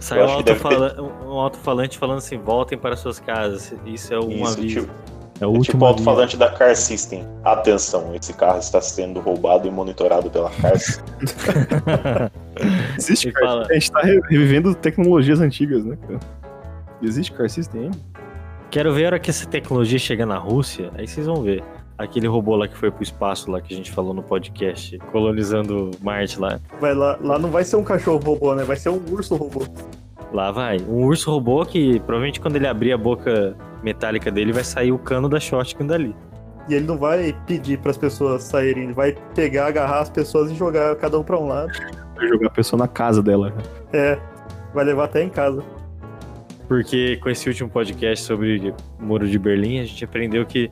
Saiu 0.00 0.22
um 0.22 0.24
acho 0.26 0.36
que 0.38 0.42
deve 0.44 0.64
alto-fala- 0.64 1.02
um 1.26 1.38
alto-falante 1.38 1.98
falando 1.98 2.18
assim, 2.18 2.38
voltem 2.38 2.78
para 2.78 2.96
suas 2.96 3.18
casas. 3.20 3.72
Isso 3.84 4.12
é 4.14 4.18
um 4.18 4.30
Isso, 4.30 4.58
aviso. 4.58 4.80
tipo, 4.80 4.92
É 5.40 5.46
o 5.46 5.56
é 5.56 5.60
tipo 5.60 5.78
o 5.84 5.86
alto-falante 5.86 6.36
da 6.36 6.50
Car 6.50 6.74
System. 6.74 7.26
Atenção, 7.44 8.14
esse 8.14 8.32
carro 8.32 8.58
está 8.58 8.80
sendo 8.80 9.20
roubado 9.20 9.68
e 9.68 9.70
monitorado 9.70 10.30
pela 10.30 10.50
Car 10.50 10.78
System. 10.78 11.04
Existe 12.98 13.30
car 13.32 13.42
fala- 13.44 13.66
A 13.68 13.74
gente 13.74 13.90
tá 13.92 14.00
re- 14.00 14.20
revivendo 14.30 14.74
tecnologias 14.74 15.40
antigas, 15.40 15.84
né, 15.84 15.96
cara? 16.06 16.20
Existe 17.02 17.32
car 17.32 17.48
system 17.50 17.82
ainda? 17.84 17.98
Quero 18.70 18.92
ver 18.94 19.04
a 19.04 19.06
hora 19.08 19.18
que 19.18 19.28
essa 19.30 19.46
tecnologia 19.46 19.98
chegar 19.98 20.24
na 20.26 20.38
Rússia, 20.38 20.90
aí 20.96 21.06
vocês 21.06 21.26
vão 21.26 21.42
ver. 21.42 21.62
Aquele 21.98 22.26
robô 22.26 22.56
lá 22.56 22.68
que 22.68 22.76
foi 22.76 22.90
pro 22.90 23.02
espaço 23.02 23.50
lá 23.50 23.58
que 23.60 23.72
a 23.72 23.76
gente 23.76 23.90
falou 23.90 24.12
no 24.12 24.22
podcast, 24.22 24.98
colonizando 25.12 25.90
Marte 26.02 26.38
lá. 26.38 26.58
Vai 26.80 26.94
lá, 26.94 27.18
lá 27.22 27.38
não 27.38 27.50
vai 27.50 27.64
ser 27.64 27.76
um 27.76 27.84
cachorro 27.84 28.18
robô, 28.22 28.54
né? 28.54 28.64
Vai 28.64 28.76
ser 28.76 28.90
um 28.90 29.02
urso 29.10 29.34
robô. 29.36 29.62
Lá 30.32 30.50
vai. 30.50 30.78
Um 30.80 31.04
urso 31.04 31.30
robô 31.30 31.64
que 31.64 31.98
provavelmente 32.00 32.38
quando 32.40 32.56
ele 32.56 32.66
abrir 32.66 32.92
a 32.92 32.98
boca 32.98 33.56
metálica 33.86 34.32
dele 34.32 34.52
vai 34.52 34.64
sair 34.64 34.90
o 34.90 34.98
cano 34.98 35.28
da 35.28 35.38
shotgun 35.38 35.86
dali. 35.86 36.14
E 36.68 36.74
ele 36.74 36.84
não 36.84 36.98
vai 36.98 37.32
pedir 37.46 37.78
para 37.78 37.92
as 37.92 37.96
pessoas 37.96 38.42
saírem, 38.42 38.84
ele 38.84 38.92
vai 38.92 39.16
pegar, 39.34 39.68
agarrar 39.68 40.00
as 40.00 40.10
pessoas 40.10 40.50
e 40.50 40.56
jogar 40.56 40.96
cada 40.96 41.16
um 41.18 41.22
para 41.22 41.38
um 41.38 41.46
lado. 41.46 41.70
Vai 42.16 42.26
jogar 42.26 42.48
a 42.48 42.50
pessoa 42.50 42.78
na 42.78 42.88
casa 42.88 43.22
dela. 43.22 43.50
né? 43.50 43.62
É, 43.92 44.18
vai 44.74 44.84
levar 44.84 45.04
até 45.04 45.22
em 45.22 45.28
casa. 45.28 45.62
Porque 46.66 47.16
com 47.18 47.30
esse 47.30 47.48
último 47.48 47.70
podcast 47.70 48.24
sobre 48.24 48.74
o 49.00 49.04
Muro 49.04 49.28
de 49.28 49.38
Berlim, 49.38 49.78
a 49.78 49.84
gente 49.84 50.04
aprendeu 50.04 50.44
que 50.44 50.68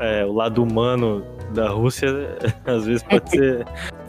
é, 0.00 0.24
o 0.24 0.32
lado 0.32 0.60
humano 0.60 1.24
da 1.54 1.68
Rússia 1.68 2.08
às 2.66 2.84
vezes 2.84 3.04
pode 3.04 3.30
ser 3.30 3.64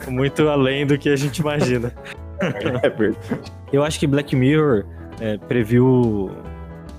muito 0.08 0.50
além 0.50 0.88
do 0.88 0.98
que 0.98 1.10
a 1.10 1.16
gente 1.16 1.38
imagina. 1.38 1.94
É 2.38 2.90
verdade. 2.90 3.18
Eu 3.72 3.82
acho 3.82 3.98
que 3.98 4.06
Black 4.06 4.36
Mirror 4.36 4.84
é, 5.22 5.38
previu 5.38 6.30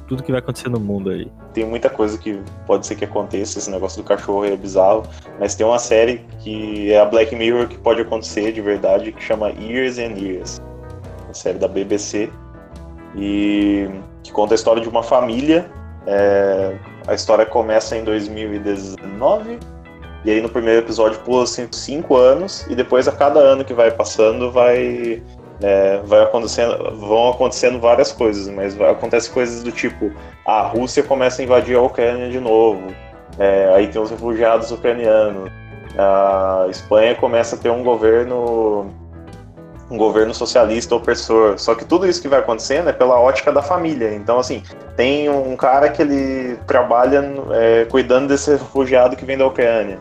tudo 0.09 0.23
que 0.23 0.31
vai 0.31 0.41
acontecer 0.41 0.69
no 0.69 0.81
mundo 0.81 1.11
aí. 1.11 1.31
tem 1.53 1.65
muita 1.65 1.91
coisa 1.91 2.17
que 2.19 2.41
pode 2.67 2.87
ser 2.87 2.97
que 2.97 3.05
aconteça, 3.05 3.59
esse 3.59 3.71
negócio 3.71 4.03
do 4.03 4.07
cachorro 4.07 4.45
é 4.45 4.57
bizarro, 4.57 5.05
mas 5.39 5.55
tem 5.55 5.67
uma 5.67 5.79
série 5.79 6.25
que 6.41 6.93
é 6.93 7.01
a 7.01 7.05
Black 7.05 7.35
Mirror 7.35 7.69
que 7.69 7.79
pode 7.79 8.01
acontecer 8.01 8.53
de 8.53 8.61
verdade, 8.61 9.13
que 9.13 9.23
chama 9.23 9.51
Years 9.51 9.99
and 9.99 10.19
Years, 10.19 10.61
uma 11.25 11.35
série 11.35 11.59
da 11.59 11.69
BBC, 11.69 12.31
e 13.17 13.89
que 14.23 14.33
conta 14.33 14.55
a 14.55 14.57
história 14.57 14.83
de 14.83 14.89
uma 14.89 15.03
família. 15.03 15.67
é, 16.07 16.79
a 17.07 17.15
história 17.15 17.47
começa 17.47 17.97
em 17.97 18.05
2019, 18.05 19.59
e 20.25 20.31
aí 20.31 20.41
no 20.41 20.49
primeiro 20.49 20.81
episódio 20.81 21.19
pula 21.21 21.45
assim, 21.45 21.69
cinco 21.71 22.17
anos, 22.17 22.67
e 22.69 22.75
depois 22.75 23.07
a 23.07 23.13
cada 23.13 23.39
ano 23.39 23.65
que 23.65 23.73
vai 23.73 23.91
passando 23.91 24.51
vai. 24.51 25.23
É, 25.63 26.01
vai 26.05 26.23
acontecendo, 26.23 26.97
vão 26.97 27.31
acontecendo 27.31 27.81
várias 27.81 28.13
coisas, 28.13 28.49
mas 28.49 28.75
vai, 28.75 28.91
acontece 28.91 29.31
coisas 29.31 29.63
do 29.63 29.73
tipo 29.73 30.13
a 30.45 30.63
Rússia 30.63 31.03
começa 31.03 31.43
a 31.43 31.45
invadir 31.45 31.77
a 31.77 31.83
Ucrânia 31.83 32.29
de 32.31 32.39
novo, 32.39 32.95
é, 33.39 33.73
aí 33.75 33.89
tem 33.89 34.01
os 34.01 34.11
refugiados 34.11 34.71
ucranianos, 34.71 35.51
a 35.99 36.67
Espanha 36.69 37.15
começa 37.15 37.57
a 37.57 37.59
ter 37.59 37.71
um 37.71 37.83
governo 37.83 38.91
um 39.91 39.97
governo 39.97 40.35
socialista 40.35 40.95
opressor. 40.95 41.59
Só 41.59 41.75
que 41.75 41.85
tudo 41.85 42.07
isso 42.07 42.21
que 42.21 42.29
vai 42.29 42.41
acontecendo 42.41 42.89
é 42.89 42.93
pela 42.93 43.21
ótica 43.21 43.53
da 43.53 43.63
família. 43.63 44.15
Então, 44.15 44.39
assim, 44.39 44.63
tem 44.97 45.31
um 45.31 45.57
cara 45.57 45.89
que 45.89 46.03
ele 46.03 46.57
trabalha 46.67 47.25
é, 47.53 47.85
cuidando 47.85 48.29
desse 48.29 48.51
refugiado 48.51 49.17
que 49.17 49.25
vem 49.25 49.39
da 49.39 49.47
Ucrânia. 49.47 49.99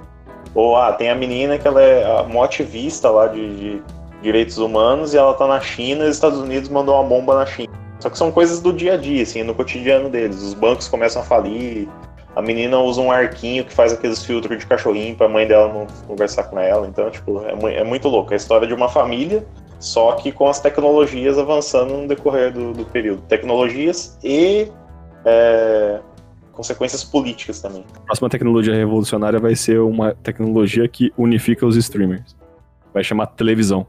Ou, 0.53 0.75
ah, 0.75 0.93
tem 0.93 1.09
a 1.09 1.15
menina 1.15 1.57
que 1.57 1.67
ela 1.67 1.81
é 1.81 2.21
uma 2.21 2.45
ativista 2.45 3.09
lá 3.09 3.27
de, 3.27 3.55
de 3.55 3.83
direitos 4.25 4.57
humanos 4.57 5.13
e 5.13 5.17
ela 5.17 5.33
tá 5.35 5.47
na 5.47 5.61
China 5.61 6.03
e 6.03 6.09
os 6.09 6.15
Estados 6.15 6.39
Unidos 6.39 6.67
mandou 6.69 6.95
uma 6.95 7.03
bomba 7.03 7.35
na 7.35 7.45
China. 7.45 7.71
Só 7.99 8.09
que 8.09 8.17
são 8.17 8.31
coisas 8.31 8.59
do 8.59 8.73
dia 8.73 8.95
a 8.95 8.97
dia, 8.97 9.21
assim, 9.21 9.43
no 9.43 9.53
cotidiano 9.53 10.09
deles. 10.09 10.41
Os 10.41 10.53
bancos 10.53 10.88
começam 10.88 11.21
a 11.21 11.25
falir, 11.25 11.88
a 12.35 12.41
menina 12.41 12.77
usa 12.79 12.99
um 13.01 13.11
arquinho 13.11 13.63
que 13.63 13.71
faz 13.71 13.93
aqueles 13.93 14.25
filtros 14.25 14.57
de 14.57 14.65
cachorrinho 14.65 15.15
pra 15.15 15.29
mãe 15.29 15.47
dela 15.47 15.71
não 15.71 15.88
conversar 16.07 16.43
com 16.45 16.59
ela. 16.59 16.88
Então, 16.88 17.09
tipo, 17.09 17.41
é, 17.45 17.75
é 17.75 17.83
muito 17.83 18.09
louco. 18.09 18.31
É 18.31 18.33
a 18.33 18.38
história 18.38 18.67
de 18.67 18.73
uma 18.73 18.89
família, 18.89 19.45
só 19.79 20.13
que 20.13 20.31
com 20.31 20.49
as 20.49 20.59
tecnologias 20.59 21.38
avançando 21.38 21.95
no 21.95 22.07
decorrer 22.07 22.51
do, 22.51 22.73
do 22.73 22.83
período. 22.83 23.21
Tecnologias 23.21 24.17
e 24.23 24.67
é, 25.23 25.99
consequências 26.51 27.03
políticas 27.03 27.61
também. 27.61 27.85
A 27.95 27.99
próxima 28.01 28.29
tecnologia 28.29 28.73
revolucionária 28.73 29.39
vai 29.39 29.55
ser 29.55 29.79
uma 29.79 30.15
tecnologia 30.15 30.88
que 30.88 31.13
unifica 31.15 31.65
os 31.65 31.77
streamers. 31.77 32.35
Vai 32.93 33.03
chamar 33.03 33.27
televisão. 33.27 33.85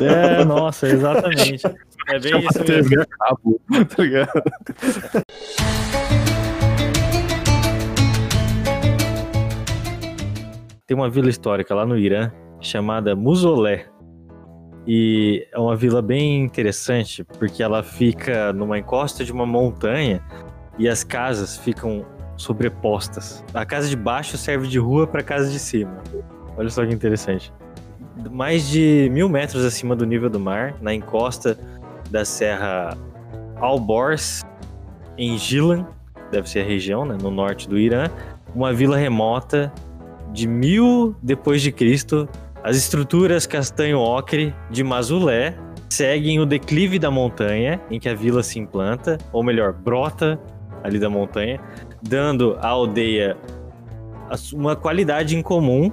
É, 0.00 0.44
nossa, 0.44 0.86
exatamente. 0.86 1.66
É 2.08 2.18
bem 2.18 2.32
Chama 2.32 2.44
isso 2.50 2.64
mesmo. 2.64 2.90
TV 2.90 3.02
a 3.02 3.06
cabo, 3.06 3.60
tá 3.88 4.02
ligado? 4.02 4.42
Tem 10.86 10.96
uma 10.96 11.08
vila 11.08 11.30
histórica 11.30 11.74
lá 11.74 11.86
no 11.86 11.96
Irã 11.96 12.30
chamada 12.60 13.16
Musolé. 13.16 13.86
E 14.86 15.46
é 15.52 15.58
uma 15.58 15.76
vila 15.76 16.02
bem 16.02 16.42
interessante 16.42 17.24
porque 17.38 17.62
ela 17.62 17.82
fica 17.82 18.52
numa 18.52 18.78
encosta 18.78 19.24
de 19.24 19.32
uma 19.32 19.46
montanha 19.46 20.20
e 20.78 20.88
as 20.88 21.04
casas 21.04 21.56
ficam 21.56 22.04
sobrepostas. 22.36 23.44
A 23.54 23.64
casa 23.64 23.88
de 23.88 23.96
baixo 23.96 24.36
serve 24.36 24.66
de 24.66 24.78
rua 24.78 25.06
para 25.06 25.20
a 25.20 25.24
casa 25.24 25.50
de 25.50 25.58
cima. 25.58 26.02
Olha 26.56 26.68
só 26.68 26.84
que 26.84 26.92
interessante. 26.92 27.52
Mais 28.30 28.68
de 28.68 29.08
mil 29.10 29.28
metros 29.28 29.64
acima 29.64 29.96
do 29.96 30.04
nível 30.04 30.28
do 30.28 30.38
mar, 30.38 30.74
na 30.80 30.92
encosta 30.92 31.58
da 32.10 32.24
Serra 32.24 32.96
Alborz, 33.56 34.42
em 35.16 35.38
Gilan, 35.38 35.86
deve 36.30 36.48
ser 36.48 36.60
a 36.60 36.64
região, 36.64 37.04
né, 37.04 37.16
no 37.20 37.30
norte 37.30 37.68
do 37.68 37.78
Irã, 37.78 38.10
uma 38.54 38.72
vila 38.72 38.96
remota 38.96 39.72
de 40.32 40.46
mil 40.46 41.14
depois 41.22 41.62
de 41.62 41.70
Cristo, 41.70 42.28
as 42.62 42.76
estruturas 42.76 43.46
castanho-ocre 43.46 44.54
de 44.70 44.84
Mazulé 44.84 45.54
seguem 45.90 46.40
o 46.40 46.46
declive 46.46 46.98
da 46.98 47.10
montanha 47.10 47.80
em 47.90 48.00
que 48.00 48.08
a 48.08 48.14
vila 48.14 48.42
se 48.42 48.58
implanta, 48.58 49.18
ou 49.32 49.42
melhor, 49.42 49.72
brota 49.72 50.38
ali 50.82 50.98
da 50.98 51.10
montanha, 51.10 51.60
dando 52.02 52.56
à 52.60 52.68
aldeia 52.68 53.36
uma 54.52 54.74
qualidade 54.74 55.36
em 55.36 55.42
comum 55.42 55.92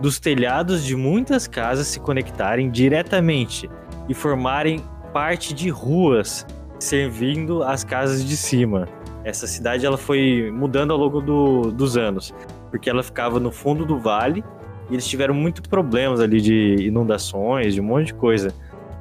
dos 0.00 0.18
telhados 0.18 0.84
de 0.84 0.96
muitas 0.96 1.46
casas 1.46 1.86
se 1.86 2.00
conectarem 2.00 2.70
diretamente 2.70 3.68
e 4.08 4.14
formarem 4.14 4.82
parte 5.12 5.52
de 5.52 5.68
ruas 5.68 6.46
servindo 6.78 7.62
as 7.62 7.84
casas 7.84 8.24
de 8.24 8.36
cima. 8.36 8.88
Essa 9.22 9.46
cidade 9.46 9.84
ela 9.84 9.98
foi 9.98 10.50
mudando 10.52 10.92
ao 10.92 10.98
longo 10.98 11.20
do- 11.20 11.70
dos 11.70 11.96
anos, 11.96 12.32
porque 12.70 12.88
ela 12.88 13.02
ficava 13.02 13.38
no 13.38 13.52
fundo 13.52 13.84
do 13.84 13.98
vale 13.98 14.42
e 14.88 14.94
eles 14.94 15.06
tiveram 15.06 15.34
muito 15.34 15.62
problemas 15.68 16.20
ali 16.20 16.40
de 16.40 16.76
inundações, 16.86 17.74
de 17.74 17.80
um 17.80 17.84
monte 17.84 18.06
de 18.06 18.14
coisa. 18.14 18.54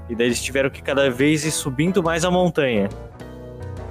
E 0.10 0.16
daí 0.16 0.28
eles 0.28 0.42
tiveram 0.44 0.70
que 0.70 0.82
cada 0.82 1.10
vez 1.10 1.46
ir 1.46 1.52
subindo 1.52 2.04
mais 2.04 2.26
a 2.26 2.32
montanha. 2.32 2.90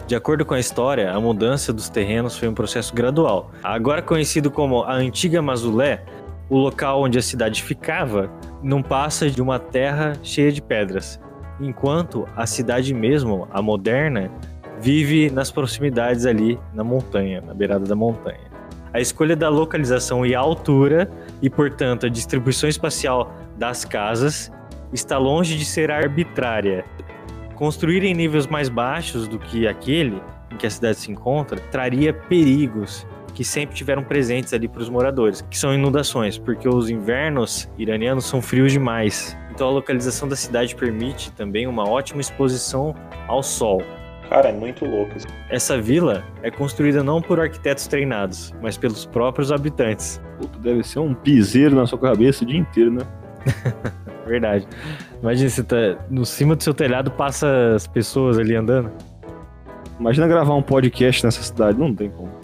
De 0.06 0.14
acordo 0.14 0.44
com 0.44 0.54
a 0.54 0.60
história, 0.60 1.10
a 1.12 1.20
mudança 1.20 1.72
dos 1.72 1.88
terrenos 1.88 2.36
foi 2.36 2.48
um 2.48 2.54
processo 2.54 2.94
gradual. 2.94 3.50
Agora 3.62 4.02
conhecido 4.02 4.50
como 4.50 4.82
a 4.82 4.94
Antiga 4.94 5.40
Mazulé, 5.40 6.02
o 6.48 6.56
local 6.56 7.02
onde 7.02 7.18
a 7.18 7.22
cidade 7.22 7.62
ficava 7.62 8.30
não 8.62 8.82
passa 8.82 9.30
de 9.30 9.40
uma 9.42 9.58
terra 9.58 10.14
cheia 10.22 10.50
de 10.50 10.62
pedras, 10.62 11.20
enquanto 11.60 12.26
a 12.36 12.46
cidade 12.46 12.94
mesmo, 12.94 13.46
a 13.50 13.60
moderna, 13.60 14.30
vive 14.80 15.30
nas 15.30 15.50
proximidades 15.50 16.24
ali 16.24 16.58
na 16.72 16.84
montanha, 16.84 17.40
na 17.40 17.52
beirada 17.52 17.84
da 17.84 17.96
montanha. 17.96 18.48
A 18.92 19.00
escolha 19.00 19.36
da 19.36 19.48
localização 19.48 20.24
e 20.24 20.34
altura, 20.34 21.10
e 21.42 21.50
portanto 21.50 22.06
a 22.06 22.08
distribuição 22.08 22.68
espacial 22.68 23.34
das 23.56 23.84
casas, 23.84 24.50
está 24.92 25.18
longe 25.18 25.56
de 25.56 25.64
ser 25.64 25.90
arbitrária. 25.90 26.84
Construir 27.54 28.04
em 28.04 28.14
níveis 28.14 28.46
mais 28.46 28.68
baixos 28.68 29.28
do 29.28 29.38
que 29.38 29.66
aquele 29.66 30.22
em 30.50 30.56
que 30.56 30.66
a 30.66 30.70
cidade 30.70 30.96
se 30.98 31.10
encontra 31.10 31.60
traria 31.70 32.14
perigos 32.14 33.06
que 33.38 33.44
sempre 33.44 33.76
tiveram 33.76 34.02
presentes 34.02 34.52
ali 34.52 34.66
para 34.66 34.82
os 34.82 34.88
moradores, 34.88 35.42
que 35.48 35.56
são 35.56 35.72
inundações, 35.72 36.36
porque 36.36 36.68
os 36.68 36.90
invernos 36.90 37.70
iranianos 37.78 38.24
são 38.24 38.42
frios 38.42 38.72
demais. 38.72 39.38
Então 39.52 39.68
a 39.68 39.70
localização 39.70 40.28
da 40.28 40.34
cidade 40.34 40.74
permite 40.74 41.30
também 41.30 41.64
uma 41.68 41.88
ótima 41.88 42.20
exposição 42.20 42.96
ao 43.28 43.40
sol. 43.40 43.80
Cara, 44.28 44.48
é 44.48 44.52
muito 44.52 44.84
louco 44.84 45.16
isso. 45.16 45.28
Essa 45.48 45.80
vila 45.80 46.24
é 46.42 46.50
construída 46.50 47.04
não 47.04 47.22
por 47.22 47.38
arquitetos 47.38 47.86
treinados, 47.86 48.52
mas 48.60 48.76
pelos 48.76 49.06
próprios 49.06 49.52
habitantes. 49.52 50.20
Puta, 50.36 50.58
deve 50.58 50.82
ser 50.82 50.98
um 50.98 51.14
piseiro 51.14 51.76
na 51.76 51.86
sua 51.86 51.98
cabeça 52.00 52.42
o 52.42 52.46
dia 52.46 52.58
inteiro, 52.58 52.90
né? 52.90 53.06
Verdade. 54.26 54.66
Imagina 55.22 55.48
você 55.48 55.62
tá 55.62 55.76
no 56.10 56.26
cima 56.26 56.56
do 56.56 56.62
seu 56.64 56.74
telhado 56.74 57.12
passa 57.12 57.76
as 57.76 57.86
pessoas 57.86 58.36
ali 58.36 58.56
andando. 58.56 58.90
Imagina 60.00 60.26
gravar 60.26 60.56
um 60.56 60.62
podcast 60.62 61.24
nessa 61.24 61.40
cidade, 61.40 61.78
não 61.78 61.94
tem 61.94 62.10
como. 62.10 62.37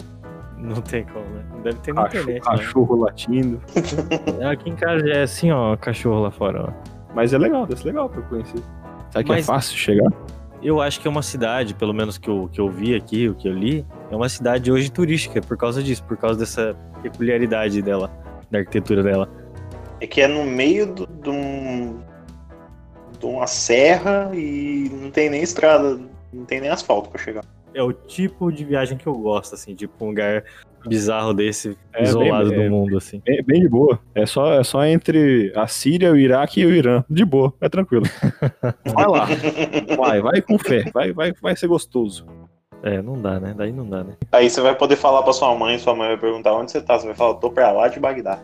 Não 0.75 0.81
tem 0.81 1.03
como, 1.05 1.25
né? 1.25 1.43
Não 1.51 1.61
deve 1.61 1.77
ter 1.79 1.93
na 1.93 2.03
Cachorro, 2.03 2.21
internet. 2.23 2.43
né? 2.45 2.57
cachorro 2.57 2.95
latindo. 2.95 3.61
Aqui 4.49 4.69
em 4.69 4.75
casa 4.75 5.07
é 5.09 5.21
assim, 5.23 5.51
ó, 5.51 5.75
cachorro 5.75 6.21
lá 6.21 6.31
fora, 6.31 6.69
ó. 6.69 7.13
Mas 7.13 7.33
é 7.33 7.37
legal, 7.37 7.65
deve 7.65 7.81
ser 7.81 7.87
legal 7.87 8.09
pra 8.09 8.19
eu 8.21 8.25
conhecer. 8.25 8.59
Será 9.11 9.23
que 9.23 9.31
é 9.31 9.35
Mas- 9.35 9.45
fácil 9.45 9.77
chegar? 9.77 10.11
Eu 10.63 10.81
acho 10.81 10.99
que 10.99 11.07
é 11.07 11.11
uma 11.11 11.21
cidade, 11.21 11.75
pelo 11.75 11.93
menos 11.93 12.17
que 12.17 12.27
eu, 12.29 12.49
que 12.51 12.59
eu 12.59 12.67
vi 12.69 12.95
aqui, 12.95 13.29
o 13.29 13.35
que 13.35 13.47
eu 13.47 13.53
li, 13.53 13.85
é 14.09 14.15
uma 14.15 14.27
cidade 14.29 14.71
hoje 14.71 14.91
turística 14.91 15.39
por 15.41 15.55
causa 15.57 15.83
disso, 15.83 16.03
por 16.05 16.17
causa 16.17 16.39
dessa 16.39 16.75
peculiaridade 17.03 17.81
dela, 17.83 18.09
da 18.49 18.59
arquitetura 18.59 19.03
dela. 19.03 19.29
É 20.01 20.07
que 20.07 20.21
é 20.21 20.27
no 20.27 20.43
meio 20.43 20.87
do- 20.91 21.05
de, 21.05 21.29
um, 21.29 21.99
de 23.19 23.25
uma 23.27 23.45
serra 23.45 24.31
e 24.33 24.89
não 24.91 25.11
tem 25.11 25.29
nem 25.29 25.43
estrada, 25.43 25.99
não 26.33 26.45
tem 26.45 26.59
nem 26.61 26.69
asfalto 26.69 27.09
pra 27.09 27.21
chegar. 27.21 27.43
É 27.75 27.83
o 27.83 27.91
tipo 27.91 28.51
de 28.51 28.63
viagem 28.63 28.97
que 28.97 29.05
eu 29.05 29.13
gosto, 29.13 29.53
assim, 29.53 29.75
tipo 29.75 29.93
um 30.05 30.07
lugar 30.09 30.43
bizarro 30.87 31.33
desse, 31.33 31.77
É, 31.93 32.03
isolado 32.03 32.49
bem- 32.49 32.57
do 32.57 32.63
é- 32.63 32.69
mundo, 32.69 32.97
assim. 32.97 33.21
Bem, 33.25 33.43
bem 33.43 33.59
de 33.61 33.67
boa. 33.67 33.99
É 34.13 34.25
só, 34.25 34.53
é 34.53 34.63
só 34.63 34.85
entre 34.85 35.51
a 35.55 35.67
Síria, 35.67 36.11
o 36.11 36.15
Iraque 36.15 36.61
e 36.61 36.65
o 36.65 36.73
Irã. 36.73 37.03
De 37.09 37.25
boa, 37.25 37.53
é 37.59 37.67
tranquilo. 37.67 38.05
Vai 38.95 39.07
lá. 39.07 39.27
Vai, 39.97 40.21
vai 40.21 40.41
com 40.41 40.57
fé. 40.57 40.85
Vai, 40.93 41.11
vai, 41.11 41.33
vai 41.41 41.55
ser 41.55 41.67
gostoso. 41.67 42.25
É, 42.81 43.01
não 43.01 43.19
dá, 43.21 43.39
né? 43.39 43.53
Daí 43.57 43.71
não 43.73 43.85
dá, 43.89 44.03
né? 44.03 44.13
Aí 44.31 44.47
você 44.49 44.61
vai 44.61 44.75
poder 44.75 44.95
falar 44.95 45.23
pra 45.23 45.33
sua 45.33 45.53
mãe, 45.55 45.77
sua 45.79 45.95
mãe 45.95 46.09
vai 46.09 46.17
perguntar 46.17 46.53
onde 46.53 46.71
você 46.71 46.79
tá. 46.79 46.97
Você 46.99 47.07
vai 47.07 47.15
falar, 47.15 47.33
tô 47.35 47.49
pra 47.49 47.71
lá 47.71 47.87
de 47.87 47.99
Bagdá. 47.99 48.39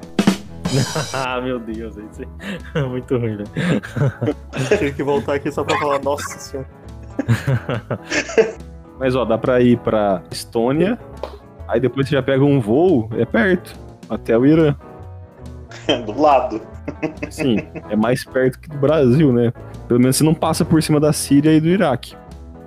ah, 1.14 1.40
meu 1.42 1.60
Deus, 1.60 1.96
isso 1.96 2.22
é 2.76 2.82
muito 2.82 3.18
ruim, 3.18 3.38
né? 3.38 3.44
Tive 4.68 4.94
que 4.94 5.04
voltar 5.04 5.36
aqui 5.36 5.52
só 5.52 5.64
pra 5.64 5.78
falar, 5.78 6.02
nossa 6.02 6.40
senhora. 6.40 6.68
Mas 9.02 9.16
ó, 9.16 9.26
dá 9.26 9.36
pra 9.36 9.60
ir 9.62 9.80
pra 9.80 10.22
Estônia. 10.30 10.98
Aí 11.68 11.80
depois 11.80 12.08
você 12.08 12.16
já 12.16 12.22
pega 12.22 12.44
um 12.46 12.60
voo, 12.60 13.10
é 13.18 13.26
perto. 13.26 13.74
Até 14.08 14.38
o 14.38 14.46
Irã. 14.46 14.76
do 16.06 16.22
lado. 16.22 16.62
Sim, 17.32 17.58
é 17.90 17.96
mais 17.96 18.24
perto 18.24 18.60
que 18.60 18.70
do 18.70 18.78
Brasil, 18.78 19.34
né? 19.34 19.52
Pelo 19.88 20.00
menos 20.00 20.18
você 20.18 20.24
não 20.24 20.36
passa 20.36 20.64
por 20.64 20.84
cima 20.84 21.00
da 21.00 21.12
Síria 21.12 21.52
e 21.52 21.60
do 21.60 21.68
Iraque. 21.68 22.16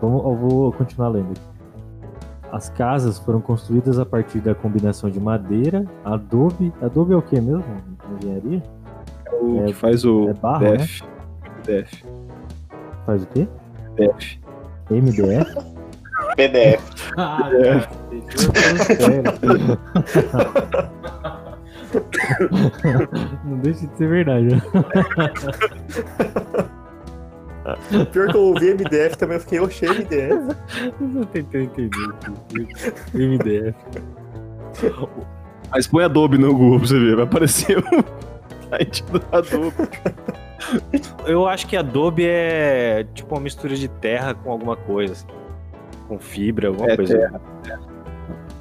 Vamos, 0.02 0.24
eu 0.24 0.34
vou 0.36 0.72
continuar 0.72 1.08
lendo. 1.08 1.30
aqui. 1.30 1.40
As 2.50 2.68
casas 2.70 3.18
foram 3.20 3.40
construídas 3.40 3.98
a 3.98 4.04
partir 4.04 4.40
da 4.40 4.54
combinação 4.56 5.08
de 5.10 5.20
madeira, 5.20 5.84
adobe. 6.04 6.72
Adobe 6.82 7.12
é 7.12 7.16
o 7.16 7.22
que 7.22 7.40
mesmo? 7.40 7.64
Engenharia? 8.20 8.62
É 9.26 9.34
o 9.36 9.62
É- 9.62 9.66
que 9.66 9.72
faz 9.74 10.04
o 10.04 10.30
é 10.30 10.34
barro, 10.34 10.64
né? 10.64 10.76
DEF. 10.78 11.02
DEF. 11.64 12.04
Faz 13.06 13.22
o 13.22 13.26
quê? 13.26 13.46
DEF. 13.96 14.40
MDF? 14.90 15.54
PDF. 16.36 16.82
Ah, 17.16 17.50
É. 17.54 17.86
Não 23.44 23.58
deixa 23.58 23.86
de 23.86 23.96
ser 23.96 24.08
verdade. 24.08 24.48
Pior 28.12 28.28
que 28.28 28.36
eu 28.36 28.40
ouvi 28.42 28.74
MDF 28.74 29.16
também, 29.16 29.36
eu 29.36 29.40
fiquei, 29.40 29.60
oxe, 29.60 29.86
MDF. 29.86 30.56
Eu 31.16 31.26
tentei 31.26 31.62
entender. 31.64 32.14
MDF. 33.14 33.74
Mas 35.70 35.86
põe 35.86 36.04
Adobe 36.04 36.36
no 36.36 36.52
Google 36.54 36.78
pra 36.78 36.88
você 36.88 36.98
ver, 36.98 37.16
vai 37.16 37.24
aparecer 37.24 37.78
o 37.78 37.82
site 38.68 39.04
do 39.04 39.22
Adobe. 39.32 39.74
Eu 41.26 41.46
acho 41.46 41.66
que 41.66 41.76
Adobe 41.76 42.24
é 42.26 43.06
tipo 43.14 43.34
uma 43.34 43.40
mistura 43.40 43.74
de 43.76 43.88
terra 43.88 44.34
com 44.34 44.50
alguma 44.50 44.76
coisa, 44.76 45.12
assim. 45.12 45.26
Com 46.08 46.18
fibra, 46.18 46.68
alguma 46.68 46.90
É 46.90 46.96
coisa. 46.96 47.18
terra. 47.18 47.40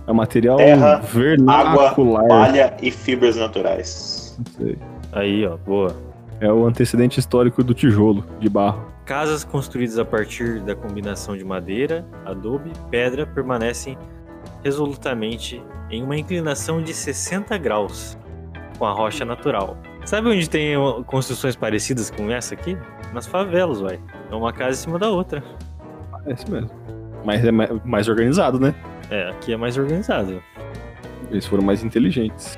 É 0.05 0.11
um 0.11 0.15
material 0.15 0.57
Terra, 0.57 0.97
vernacular. 0.99 2.27
Palha 2.27 2.75
e 2.81 2.91
fibras 2.91 3.37
naturais. 3.37 4.37
Não 4.37 4.65
sei. 4.65 4.77
Aí, 5.13 5.45
ó, 5.45 5.55
boa. 5.57 5.95
É 6.41 6.51
o 6.51 6.65
antecedente 6.65 7.19
histórico 7.19 7.63
do 7.63 7.73
tijolo, 7.73 8.25
de 8.39 8.49
barro. 8.49 8.85
Casas 9.05 9.43
construídas 9.43 9.97
a 9.97 10.03
partir 10.05 10.59
da 10.61 10.75
combinação 10.75 11.37
de 11.37 11.43
madeira, 11.45 12.05
adobe 12.25 12.69
e 12.71 12.89
pedra 12.89 13.25
permanecem 13.25 13.97
resolutamente 14.63 15.61
em 15.89 16.03
uma 16.03 16.17
inclinação 16.17 16.81
de 16.81 16.93
60 16.93 17.57
graus 17.57 18.17
com 18.77 18.85
a 18.85 18.91
rocha 18.91 19.23
natural. 19.23 19.77
Sabe 20.05 20.29
onde 20.29 20.49
tem 20.49 20.75
construções 21.05 21.55
parecidas 21.55 22.09
com 22.09 22.29
essa 22.31 22.53
aqui? 22.55 22.77
Nas 23.13 23.25
favelas, 23.27 23.81
uai. 23.81 23.99
É 24.31 24.35
uma 24.35 24.51
casa 24.51 24.71
em 24.71 24.81
cima 24.83 24.99
da 24.99 25.09
outra. 25.09 25.43
É 26.25 26.33
isso 26.33 26.49
mesmo. 26.49 26.69
Mas 27.23 27.43
é 27.43 27.51
mais, 27.51 28.07
organizado, 28.07 28.59
né? 28.59 28.73
É, 29.09 29.29
aqui 29.29 29.53
é 29.53 29.57
mais 29.57 29.77
organizado. 29.77 30.41
Eles 31.29 31.45
foram 31.45 31.63
mais 31.63 31.83
inteligentes. 31.83 32.57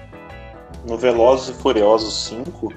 No 0.87 0.97
Velozes 0.97 1.55
e 1.55 1.61
Furiosos 1.61 2.25
5, 2.27 2.73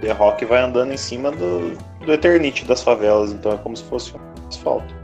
The 0.00 0.12
Rock 0.12 0.44
vai 0.44 0.62
andando 0.62 0.92
em 0.92 0.96
cima 0.96 1.30
do, 1.30 1.76
do 2.04 2.12
Eternite 2.12 2.64
das 2.64 2.82
favelas, 2.82 3.32
então 3.32 3.52
é 3.52 3.56
como 3.56 3.76
se 3.76 3.84
fosse 3.84 4.14
um 4.16 4.48
asfalto. 4.48 5.02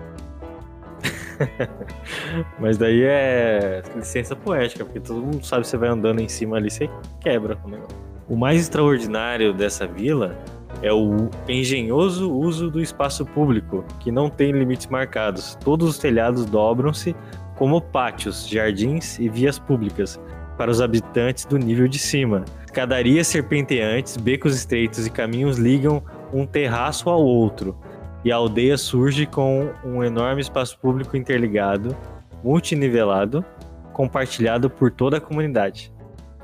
Mas 2.59 2.77
daí 2.77 3.03
é 3.05 3.83
licença 3.95 4.35
poética, 4.35 4.85
porque 4.85 5.01
todo 5.01 5.21
mundo 5.21 5.45
sabe 5.45 5.63
que 5.63 5.69
você 5.69 5.77
vai 5.77 5.89
andando 5.89 6.21
em 6.21 6.29
cima 6.29 6.57
ali, 6.57 6.71
você 6.71 6.91
quebra 7.21 7.57
o 7.65 7.69
negócio. 7.69 7.97
O 8.29 8.37
mais 8.37 8.61
extraordinário 8.61 9.55
dessa 9.55 9.87
vila 9.87 10.37
é 10.83 10.93
o 10.93 11.29
engenhoso 11.49 12.31
uso 12.33 12.71
do 12.71 12.81
espaço 12.81 13.25
público, 13.25 13.85
que 14.01 14.13
não 14.13 14.31
tem 14.31 14.53
limites 14.53 14.87
marcados. 14.87 15.57
Todos 15.57 15.89
os 15.89 15.99
telhados 15.99 16.45
dobram-se 16.45 17.15
como 17.57 17.81
pátios, 17.81 18.49
jardins 18.49 19.19
e 19.19 19.29
vias 19.29 19.59
públicas 19.59 20.21
para 20.57 20.71
os 20.71 20.81
habitantes 20.81 21.45
do 21.45 21.59
nível 21.59 21.89
de 21.89 21.99
cima. 21.99 22.45
Escadarias 22.65 23.27
serpenteantes, 23.27 24.17
becos 24.17 24.55
estreitos 24.55 25.07
e 25.07 25.11
caminhos 25.11 25.59
ligam 25.59 26.03
um 26.33 26.47
terraço 26.47 27.09
ao 27.09 27.25
outro 27.25 27.77
e 28.25 28.33
a 28.33 28.37
aldeia 28.37 28.77
surge 28.77 29.27
com 29.27 29.71
um 29.85 30.03
enorme 30.03 30.41
espaço 30.41 30.79
público 30.79 31.17
interligado, 31.17 31.97
multinivelado, 32.43 33.45
compartilhado 33.93 34.69
por 34.69 34.91
toda 34.91 35.19
a 35.19 35.21
comunidade. 35.21 35.93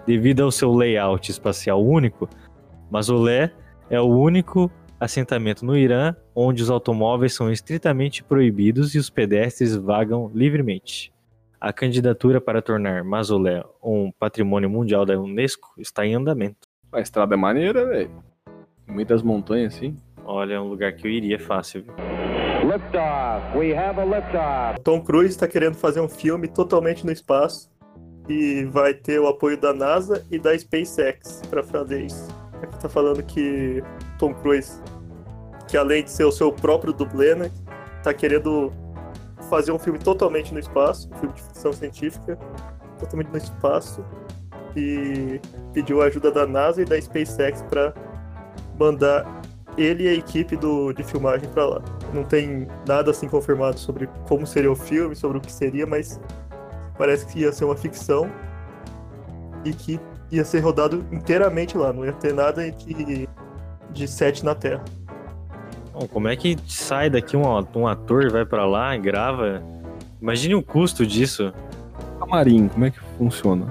Devido 0.06 0.42
ao 0.42 0.50
seu 0.50 0.72
layout 0.72 1.30
espacial 1.30 1.84
único, 1.84 2.28
Mazolé 2.90 3.52
é 3.90 4.00
o 4.00 4.06
único 4.06 4.70
assentamento 4.98 5.64
no 5.64 5.76
Irã 5.76 6.14
onde 6.34 6.62
os 6.62 6.70
automóveis 6.70 7.34
são 7.34 7.50
estritamente 7.50 8.22
proibidos 8.22 8.94
e 8.94 8.98
os 8.98 9.10
pedestres 9.10 9.76
vagam 9.76 10.30
livremente. 10.34 11.12
A 11.60 11.72
candidatura 11.72 12.40
para 12.40 12.60
tornar 12.60 13.04
Mausolé 13.04 13.64
um 13.82 14.12
patrimônio 14.18 14.68
mundial 14.68 15.06
da 15.06 15.18
Unesco 15.18 15.72
está 15.78 16.04
em 16.04 16.14
andamento. 16.14 16.68
A 16.92 17.00
estrada 17.00 17.34
é 17.34 17.38
maneira, 17.38 17.86
velho. 17.86 18.10
No 18.86 18.94
meio 18.94 19.06
das 19.08 19.22
montanhas, 19.22 19.74
assim. 19.74 19.96
Olha, 20.24 20.54
é 20.54 20.60
um 20.60 20.68
lugar 20.68 20.92
que 20.92 21.06
eu 21.06 21.10
iria 21.10 21.38
fácil. 21.38 21.82
viu? 21.82 21.94
Liftoff. 22.64 23.58
We 23.58 23.76
have 23.76 24.00
a 24.00 24.04
liftoff. 24.04 24.80
Tom 24.82 25.02
Cruise 25.02 25.30
está 25.30 25.46
querendo 25.46 25.74
fazer 25.74 26.00
um 26.00 26.08
filme 26.08 26.48
totalmente 26.48 27.04
no 27.04 27.12
espaço 27.12 27.70
e 28.28 28.64
vai 28.64 28.94
ter 28.94 29.18
o 29.20 29.26
apoio 29.26 29.60
da 29.60 29.72
NASA 29.72 30.24
e 30.30 30.38
da 30.38 30.58
SpaceX 30.58 31.42
para 31.50 31.62
fazer 31.62 32.04
isso. 32.06 32.33
Aqui 32.64 32.78
tá 32.78 32.88
falando 32.88 33.22
que 33.22 33.82
Tom 34.18 34.34
Cruise, 34.34 34.80
que 35.68 35.76
além 35.76 36.02
de 36.02 36.10
ser 36.10 36.24
o 36.24 36.32
seu 36.32 36.50
próprio 36.50 36.92
dublê, 36.92 37.34
né, 37.34 37.50
tá 38.02 38.12
querendo 38.12 38.72
fazer 39.50 39.70
um 39.70 39.78
filme 39.78 39.98
totalmente 39.98 40.52
no 40.52 40.58
espaço, 40.58 41.10
um 41.12 41.18
filme 41.18 41.34
de 41.34 41.42
ficção 41.42 41.72
científica, 41.72 42.38
totalmente 42.98 43.28
no 43.28 43.36
espaço, 43.36 44.04
e 44.74 45.40
pediu 45.72 46.00
a 46.00 46.06
ajuda 46.06 46.30
da 46.30 46.46
NASA 46.46 46.80
e 46.80 46.84
da 46.84 47.00
SpaceX 47.00 47.62
para 47.62 47.92
mandar 48.78 49.42
ele 49.76 50.04
e 50.04 50.08
a 50.08 50.14
equipe 50.14 50.56
do, 50.56 50.92
de 50.92 51.04
filmagem 51.04 51.48
para 51.50 51.66
lá. 51.66 51.82
Não 52.12 52.24
tem 52.24 52.66
nada 52.86 53.10
assim 53.10 53.28
confirmado 53.28 53.78
sobre 53.78 54.08
como 54.26 54.46
seria 54.46 54.72
o 54.72 54.76
filme, 54.76 55.14
sobre 55.14 55.38
o 55.38 55.40
que 55.40 55.52
seria, 55.52 55.86
mas 55.86 56.18
parece 56.96 57.26
que 57.26 57.40
ia 57.40 57.52
ser 57.52 57.66
uma 57.66 57.76
ficção 57.76 58.30
e 59.64 59.72
que 59.72 60.00
ia 60.30 60.44
ser 60.44 60.60
rodado 60.60 61.04
inteiramente 61.12 61.76
lá, 61.76 61.92
não 61.92 62.04
ia 62.04 62.12
ter 62.12 62.32
nada 62.32 62.70
de, 62.70 63.28
de 63.90 64.08
set 64.08 64.44
na 64.44 64.54
Terra. 64.54 64.84
Bom, 65.92 66.08
como 66.08 66.28
é 66.28 66.36
que 66.36 66.56
sai 66.66 67.08
daqui 67.08 67.36
um, 67.36 67.44
um 67.76 67.86
ator, 67.86 68.30
vai 68.30 68.44
pra 68.44 68.66
lá, 68.66 68.96
grava? 68.96 69.62
Imagine 70.20 70.54
o 70.54 70.62
custo 70.62 71.06
disso. 71.06 71.52
Camarim, 72.18 72.68
como 72.68 72.84
é 72.84 72.90
que 72.90 73.00
funciona? 73.18 73.66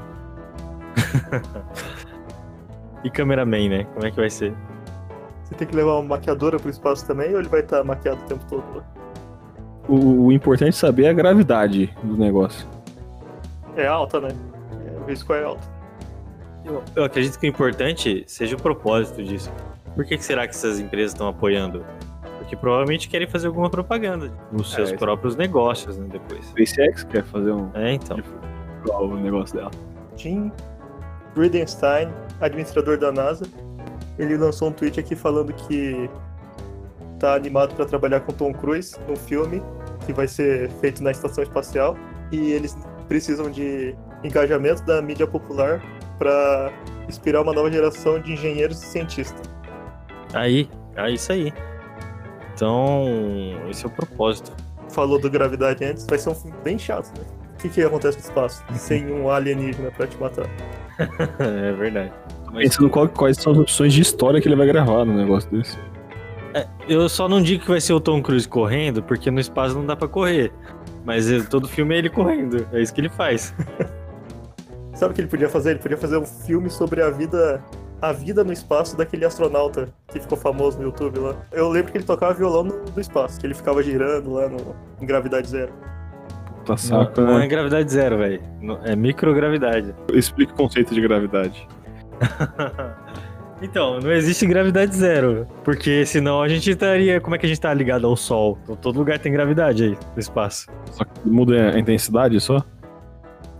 E 3.03 3.09
cameraman, 3.09 3.69
né? 3.69 3.83
Como 3.93 4.05
é 4.05 4.11
que 4.11 4.15
vai 4.15 4.29
ser? 4.29 4.53
Você 5.43 5.55
tem 5.55 5.67
que 5.67 5.75
levar 5.75 5.95
uma 5.95 6.15
maquiadora 6.15 6.57
pro 6.57 6.69
espaço 6.69 7.05
também 7.05 7.33
ou 7.33 7.39
ele 7.39 7.49
vai 7.49 7.59
estar 7.59 7.83
maquiado 7.83 8.21
o 8.21 8.25
tempo 8.25 8.45
todo 8.49 8.63
lá? 8.77 8.83
O, 9.89 10.27
o 10.27 10.31
importante 10.31 10.75
saber 10.75 11.03
é 11.05 11.09
a 11.09 11.13
gravidade 11.13 11.93
do 12.01 12.15
negócio. 12.15 12.65
É 13.75 13.85
alta, 13.85 14.21
né? 14.21 14.29
É, 14.71 15.01
o 15.01 15.05
risco 15.05 15.33
é 15.33 15.43
alto. 15.43 15.67
Eu, 16.65 16.83
eu 16.95 17.03
acredito 17.03 17.37
que 17.39 17.45
o 17.45 17.49
importante 17.49 18.23
seja 18.27 18.55
o 18.55 18.61
propósito 18.61 19.23
disso. 19.23 19.51
Por 19.95 20.05
que, 20.05 20.17
que 20.17 20.23
será 20.23 20.47
que 20.47 20.53
essas 20.55 20.79
empresas 20.79 21.11
estão 21.11 21.27
apoiando? 21.27 21.85
Porque 22.39 22.55
provavelmente 22.55 23.07
querem 23.07 23.27
fazer 23.27 23.47
alguma 23.47 23.69
propaganda 23.69 24.31
nos 24.51 24.71
seus 24.71 24.89
isso. 24.89 24.97
próprios 24.97 25.35
negócios, 25.35 25.97
né? 25.97 26.07
Depois. 26.09 26.45
SpaceX 26.47 27.03
quer 27.03 27.23
fazer 27.23 27.51
um 27.51 27.69
É, 27.73 27.93
então. 27.93 28.17
igual 28.83 29.05
o 29.07 29.17
negócio 29.17 29.55
dela. 29.55 29.71
Jim 30.17 30.51
Bridenstine, 31.35 32.11
administrador 32.41 32.97
da 32.97 33.11
NASA, 33.11 33.45
ele 34.17 34.37
lançou 34.37 34.69
um 34.69 34.71
tweet 34.71 34.99
aqui 34.99 35.15
falando 35.15 35.53
que 35.53 36.09
tá 37.19 37.35
animado 37.35 37.75
para 37.75 37.85
trabalhar 37.85 38.19
com 38.21 38.31
Tom 38.33 38.53
Cruise 38.53 38.95
no 39.07 39.15
filme 39.15 39.61
que 40.05 40.13
vai 40.13 40.27
ser 40.27 40.69
feito 40.81 41.01
na 41.01 41.11
estação 41.11 41.43
espacial 41.43 41.97
e 42.31 42.51
eles 42.51 42.77
precisam 43.07 43.49
de 43.49 43.95
engajamento 44.23 44.83
da 44.83 45.01
mídia 45.01 45.25
popular 45.25 45.81
para 46.17 46.71
inspirar 47.07 47.41
uma 47.41 47.53
nova 47.53 47.71
geração 47.71 48.19
de 48.19 48.33
engenheiros 48.33 48.81
e 48.81 48.85
cientistas. 48.85 49.41
Aí, 50.33 50.69
é 50.95 51.11
isso 51.11 51.31
aí. 51.31 51.53
Então, 52.55 53.05
esse 53.69 53.83
é 53.85 53.87
o 53.87 53.91
propósito. 53.91 54.51
Falou 54.89 55.19
do 55.19 55.29
gravidade 55.29 55.83
antes, 55.83 56.05
vai 56.05 56.17
ser 56.19 56.29
um 56.29 56.35
filme 56.35 56.55
bem 56.63 56.77
chato, 56.77 57.11
né? 57.17 57.25
O 57.53 57.57
que, 57.63 57.69
que 57.69 57.81
acontece 57.81 58.17
no 58.17 58.23
espaço 58.23 58.63
sem 58.75 59.11
um 59.11 59.29
alienígena 59.29 59.91
para 59.91 60.07
te 60.07 60.17
matar? 60.17 60.45
é 61.39 61.71
verdade. 61.73 62.11
Pensando 62.55 62.89
qual- 62.89 63.07
quais 63.09 63.37
são 63.37 63.53
as 63.53 63.57
opções 63.59 63.93
de 63.93 64.01
história 64.01 64.39
que 64.39 64.47
ele 64.47 64.55
vai 64.55 64.67
gravar 64.67 65.03
no 65.05 65.13
negócio 65.15 65.49
desse. 65.49 65.77
É, 66.53 66.67
eu 66.87 67.09
só 67.09 67.27
não 67.27 67.41
digo 67.41 67.63
que 67.63 67.69
vai 67.69 67.81
ser 67.81 67.93
o 67.93 67.99
Tom 67.99 68.21
Cruise 68.21 68.47
correndo, 68.47 69.01
porque 69.01 69.31
no 69.31 69.39
espaço 69.39 69.73
não 69.73 69.85
dá 69.85 69.95
pra 69.95 70.07
correr. 70.07 70.51
Mas 71.03 71.25
todo 71.49 71.67
filme 71.67 71.95
é 71.95 71.97
ele 71.97 72.09
correndo. 72.11 72.67
É 72.71 72.79
isso 72.79 72.93
que 72.93 73.01
ele 73.01 73.09
faz. 73.09 73.53
Sabe 75.03 75.11
o 75.11 75.15
que 75.15 75.19
ele 75.19 75.27
podia 75.27 75.49
fazer? 75.49 75.71
Ele 75.71 75.79
podia 75.79 75.97
fazer 75.97 76.17
um 76.17 76.25
filme 76.25 76.69
sobre 76.69 77.01
a 77.01 77.09
vida 77.09 77.61
a 78.01 78.13
vida 78.13 78.41
no 78.41 78.53
espaço 78.53 78.95
daquele 78.95 79.25
astronauta 79.25 79.89
que 80.07 80.17
ficou 80.17 80.37
famoso 80.37 80.77
no 80.77 80.85
YouTube 80.85 81.19
lá. 81.19 81.35
Eu 81.51 81.67
lembro 81.67 81.91
que 81.91 81.97
ele 81.97 82.05
tocava 82.05 82.33
violão 82.33 82.63
no, 82.63 82.85
no 82.85 83.01
espaço, 83.01 83.37
que 83.37 83.45
ele 83.45 83.53
ficava 83.53 83.83
girando 83.83 84.31
lá 84.31 84.47
no, 84.47 84.73
em 85.01 85.05
gravidade 85.05 85.49
zero. 85.49 85.73
Tá 86.65 86.77
saco, 86.77 87.19
não, 87.19 87.31
não 87.31 87.37
é 87.37 87.39
né? 87.39 87.47
gravidade 87.47 87.91
zero, 87.91 88.17
velho. 88.17 88.41
É 88.85 88.95
microgravidade. 88.95 89.93
Explica 90.13 90.53
o 90.53 90.55
conceito 90.55 90.93
de 90.93 91.01
gravidade. 91.01 91.67
Então, 93.61 93.97
não 94.01 94.11
existe 94.11 94.45
gravidade 94.45 94.93
zero. 94.93 95.47
Porque 95.63 96.05
senão 96.05 96.41
a 96.41 96.49
gente 96.49 96.69
estaria. 96.69 97.21
Como 97.21 97.33
é 97.33 97.37
que 97.37 97.45
a 97.45 97.49
gente 97.49 97.61
tá 97.61 97.73
ligado 97.73 98.05
ao 98.05 98.13
Sol? 98.13 98.57
Então, 98.63 98.75
todo 98.75 98.97
lugar 98.97 99.17
tem 99.19 99.31
gravidade 99.31 99.83
aí, 99.85 99.97
no 100.13 100.19
espaço. 100.19 100.67
Só 100.91 101.05
que 101.05 101.11
muda 101.23 101.73
a 101.73 101.79
intensidade 101.79 102.41
só? 102.41 102.61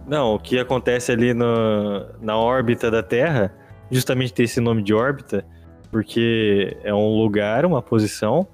Não, 0.06 0.36
o 0.36 0.40
que 0.40 0.60
acontece 0.60 1.12
ali 1.12 1.34
no, 1.34 2.06
na 2.22 2.38
órbita 2.38 2.92
da 2.92 3.02
Terra, 3.02 3.54
justamente 3.90 4.34
tem 4.34 4.46
esse 4.46 4.60
nome 4.60 4.84
de 4.84 4.94
órbita, 4.94 5.46
porque 5.92 6.78
é 6.84 6.94
um 6.94 7.18
lugar, 7.18 7.66
uma 7.66 7.82
posição, 7.82 8.48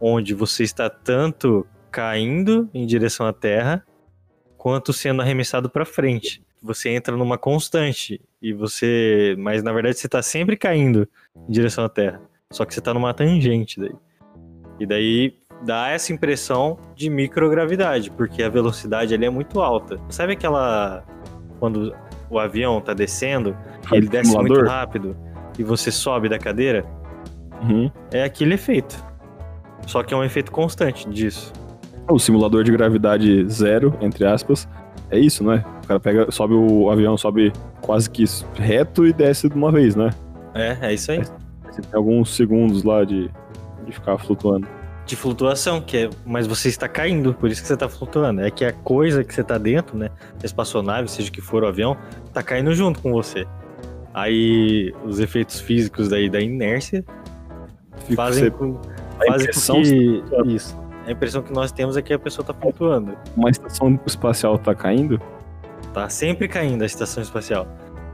onde 0.00 0.34
você 0.34 0.64
está 0.64 0.90
tanto 0.90 1.66
caindo 1.90 2.68
em 2.74 2.84
direção 2.86 3.26
à 3.26 3.32
Terra, 3.32 3.84
quanto 4.56 4.92
sendo 4.92 5.22
arremessado 5.22 5.70
para 5.70 5.84
frente. 5.84 6.42
Você 6.60 6.90
entra 6.90 7.16
numa 7.16 7.38
constante 7.38 8.20
e 8.42 8.52
você, 8.52 9.36
mas 9.38 9.62
na 9.62 9.72
verdade 9.72 9.96
você 9.96 10.06
está 10.06 10.20
sempre 10.20 10.56
caindo 10.56 11.08
em 11.48 11.52
direção 11.52 11.84
à 11.84 11.88
Terra, 11.88 12.20
só 12.50 12.64
que 12.64 12.74
você 12.74 12.80
está 12.80 12.92
numa 12.92 13.14
tangente 13.14 13.78
daí. 13.78 13.94
E 14.80 14.86
daí 14.86 15.37
dá 15.62 15.88
essa 15.90 16.12
impressão 16.12 16.78
de 16.94 17.10
microgravidade, 17.10 18.10
porque 18.10 18.42
a 18.42 18.48
velocidade 18.48 19.14
ali 19.14 19.26
é 19.26 19.30
muito 19.30 19.60
alta. 19.60 19.98
Sabe 20.08 20.32
aquela 20.32 21.04
quando 21.58 21.94
o 22.30 22.38
avião 22.38 22.80
tá 22.80 22.94
descendo 22.94 23.56
ele 23.92 24.08
desce 24.08 24.36
muito 24.36 24.60
rápido 24.64 25.16
e 25.58 25.62
você 25.62 25.90
sobe 25.90 26.28
da 26.28 26.38
cadeira? 26.38 26.84
Uhum. 27.62 27.90
É 28.12 28.22
aquele 28.22 28.54
efeito. 28.54 29.02
Só 29.86 30.02
que 30.02 30.12
é 30.12 30.16
um 30.16 30.22
efeito 30.22 30.52
constante 30.52 31.08
disso. 31.08 31.52
O 32.08 32.18
simulador 32.18 32.62
de 32.64 32.72
gravidade 32.72 33.48
zero, 33.48 33.94
entre 34.00 34.24
aspas, 34.24 34.68
é 35.10 35.18
isso, 35.18 35.42
né? 35.44 35.64
O 35.84 35.86
cara 35.86 36.00
pega, 36.00 36.30
sobe 36.30 36.54
o 36.54 36.90
avião, 36.90 37.16
sobe 37.16 37.52
quase 37.80 38.08
que 38.10 38.24
reto 38.54 39.06
e 39.06 39.12
desce 39.12 39.48
de 39.48 39.54
uma 39.54 39.72
vez, 39.72 39.96
né? 39.96 40.10
É, 40.54 40.76
é 40.80 40.94
isso 40.94 41.10
aí. 41.12 41.22
Você 41.64 41.82
tem 41.82 41.94
alguns 41.94 42.34
segundos 42.34 42.82
lá 42.82 43.04
de, 43.04 43.30
de 43.84 43.92
ficar 43.92 44.18
flutuando. 44.18 44.66
De 45.08 45.16
flutuação, 45.16 45.80
que 45.80 45.96
é, 45.96 46.10
mas 46.26 46.46
você 46.46 46.68
está 46.68 46.86
caindo, 46.86 47.32
por 47.32 47.48
isso 47.50 47.62
que 47.62 47.66
você 47.66 47.72
está 47.72 47.88
flutuando. 47.88 48.42
É 48.42 48.50
que 48.50 48.62
a 48.62 48.74
coisa 48.74 49.24
que 49.24 49.34
você 49.34 49.42
tá 49.42 49.56
dentro, 49.56 49.96
né? 49.96 50.10
A 50.42 50.44
espaçonave, 50.44 51.08
seja 51.10 51.30
que 51.30 51.40
for 51.40 51.64
o 51.64 51.66
avião, 51.66 51.96
tá 52.30 52.42
caindo 52.42 52.74
junto 52.74 53.00
com 53.00 53.10
você. 53.10 53.46
Aí 54.12 54.92
os 55.06 55.18
efeitos 55.18 55.60
físicos 55.60 56.08
daí 56.10 56.28
da 56.28 56.40
inércia 56.40 57.02
Fica 58.04 58.16
fazem 58.16 58.44
você- 58.44 58.50
com, 58.50 58.78
fazem 59.26 59.48
com 59.50 59.82
que. 60.44 60.54
Isso. 60.54 60.78
A 61.06 61.10
impressão 61.10 61.40
que 61.42 61.52
nós 61.54 61.72
temos 61.72 61.96
é 61.96 62.02
que 62.02 62.12
a 62.12 62.18
pessoa 62.18 62.44
tá 62.46 62.52
flutuando. 62.52 63.16
uma 63.34 63.48
estação 63.48 63.98
espacial 64.06 64.58
tá 64.58 64.74
caindo, 64.74 65.18
Tá 65.94 66.06
sempre 66.10 66.46
caindo 66.48 66.82
a 66.82 66.86
estação 66.86 67.22
espacial. 67.22 67.66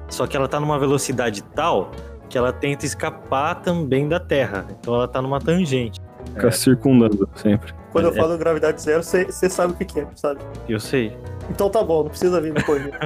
Só 0.08 0.28
que 0.28 0.36
ela 0.36 0.46
tá 0.46 0.60
numa 0.60 0.78
velocidade 0.78 1.42
tal 1.42 1.90
que 2.30 2.38
ela 2.38 2.52
tenta 2.52 2.86
escapar 2.86 3.56
também 3.56 4.06
da 4.08 4.20
Terra. 4.20 4.64
Então 4.78 4.94
ela 4.94 5.08
tá 5.08 5.20
numa 5.20 5.40
tangente. 5.40 6.00
Fica 6.34 6.50
circundando 6.52 7.28
sempre. 7.36 7.72
Quando 7.92 8.06
eu 8.06 8.12
É. 8.12 8.16
falo 8.16 8.36
gravidade 8.36 8.82
zero, 8.82 9.02
você 9.02 9.24
você 9.24 9.48
sabe 9.48 9.72
o 9.72 9.76
que, 9.76 9.84
que 9.84 10.00
é, 10.00 10.06
sabe? 10.16 10.40
Eu 10.68 10.80
sei. 10.80 11.16
Então 11.50 11.70
tá 11.70 11.82
bom, 11.82 12.02
não 12.04 12.10
precisa 12.10 12.40
vir 12.40 12.52
me 12.52 12.62
corrigir. 12.62 12.92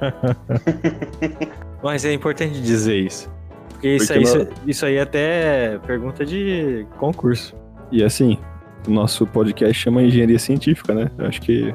Mas 1.82 2.04
é 2.04 2.12
importante 2.12 2.60
dizer 2.60 2.96
isso. 2.96 3.30
Porque 3.70 3.88
isso, 3.94 4.06
Porque 4.12 4.18
aí, 4.18 4.24
não- 4.34 4.42
isso, 4.42 4.52
isso 4.66 4.86
aí 4.86 4.98
até 4.98 5.74
é 5.74 5.78
pergunta 5.86 6.24
de 6.26 6.86
concurso. 6.98 7.54
E 7.92 8.02
assim, 8.02 8.36
o 8.86 8.90
nosso 8.90 9.26
podcast 9.26 9.74
chama 9.74 10.02
Engenharia 10.02 10.38
Científica, 10.38 10.94
né? 10.94 11.10
Eu 11.16 11.26
acho 11.26 11.40
que 11.40 11.74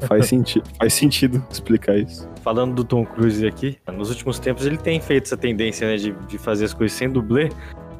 faz, 0.00 0.26
senti 0.28 0.60
faz 0.78 0.92
sentido 0.92 1.44
explicar 1.50 1.96
isso. 1.96 2.28
Falando 2.42 2.74
do 2.74 2.84
Tom 2.84 3.04
Cruise 3.06 3.46
aqui, 3.46 3.78
nos 3.92 4.10
últimos 4.10 4.38
tempos 4.38 4.66
ele 4.66 4.76
tem 4.78 5.00
feito 5.00 5.26
essa 5.26 5.36
tendência, 5.36 5.86
né, 5.86 5.96
de, 5.96 6.12
de 6.26 6.38
fazer 6.38 6.64
as 6.64 6.74
coisas 6.74 6.96
sem 6.96 7.08
dublê, 7.08 7.50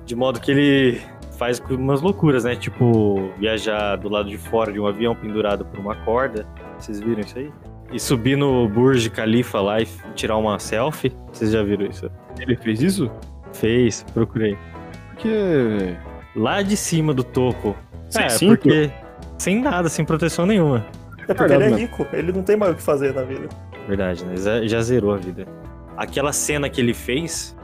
de 0.07 0.16
modo 0.16 0.40
que 0.40 0.51
ele 0.51 1.01
faz 1.41 1.59
umas 1.70 2.03
loucuras, 2.03 2.45
né? 2.45 2.55
Tipo, 2.55 3.32
viajar 3.38 3.97
do 3.97 4.11
lado 4.11 4.28
de 4.28 4.36
fora 4.36 4.70
de 4.70 4.78
um 4.78 4.86
avião 4.86 5.16
pendurado 5.16 5.64
por 5.64 5.80
uma 5.80 5.97
corda. 6.05 6.47
Vocês 6.78 7.01
viram 7.01 7.20
isso 7.20 7.38
aí? 7.38 7.51
E 7.91 7.99
subir 7.99 8.36
no 8.36 8.68
Burj 8.68 9.09
Khalifa 9.09 9.59
lá 9.59 9.80
e 9.80 9.88
tirar 10.14 10.36
uma 10.36 10.59
selfie. 10.59 11.16
Vocês 11.32 11.51
já 11.51 11.62
viram 11.62 11.86
isso? 11.86 12.11
Ele 12.38 12.55
fez 12.57 12.82
isso? 12.82 13.11
Fez, 13.55 14.05
procurei. 14.12 14.59
Porque. 15.14 15.97
Lá 16.36 16.61
de 16.61 16.76
cima 16.76 17.14
do 17.14 17.24
topo. 17.24 17.74
Sem 18.11 18.24
é, 18.24 18.28
cinto? 18.28 18.59
porque 18.59 18.93
sem 19.38 19.62
nada, 19.62 19.88
sem 19.88 20.05
proteção 20.05 20.45
nenhuma. 20.45 20.84
É 21.26 21.32
porque 21.32 21.55
ele 21.55 21.64
é 21.64 21.68
rico, 21.70 22.07
ele 22.12 22.32
não 22.32 22.43
tem 22.43 22.57
mais 22.57 22.72
o 22.72 22.74
que 22.74 22.82
fazer 22.82 23.14
na 23.14 23.22
vida. 23.22 23.49
Verdade, 23.88 24.26
né? 24.26 24.36
Já 24.68 24.82
zerou 24.82 25.14
a 25.14 25.16
vida. 25.16 25.47
Aquela 25.97 26.32
cena 26.34 26.68
que 26.68 26.80
ele 26.80 26.93
fez 26.93 27.57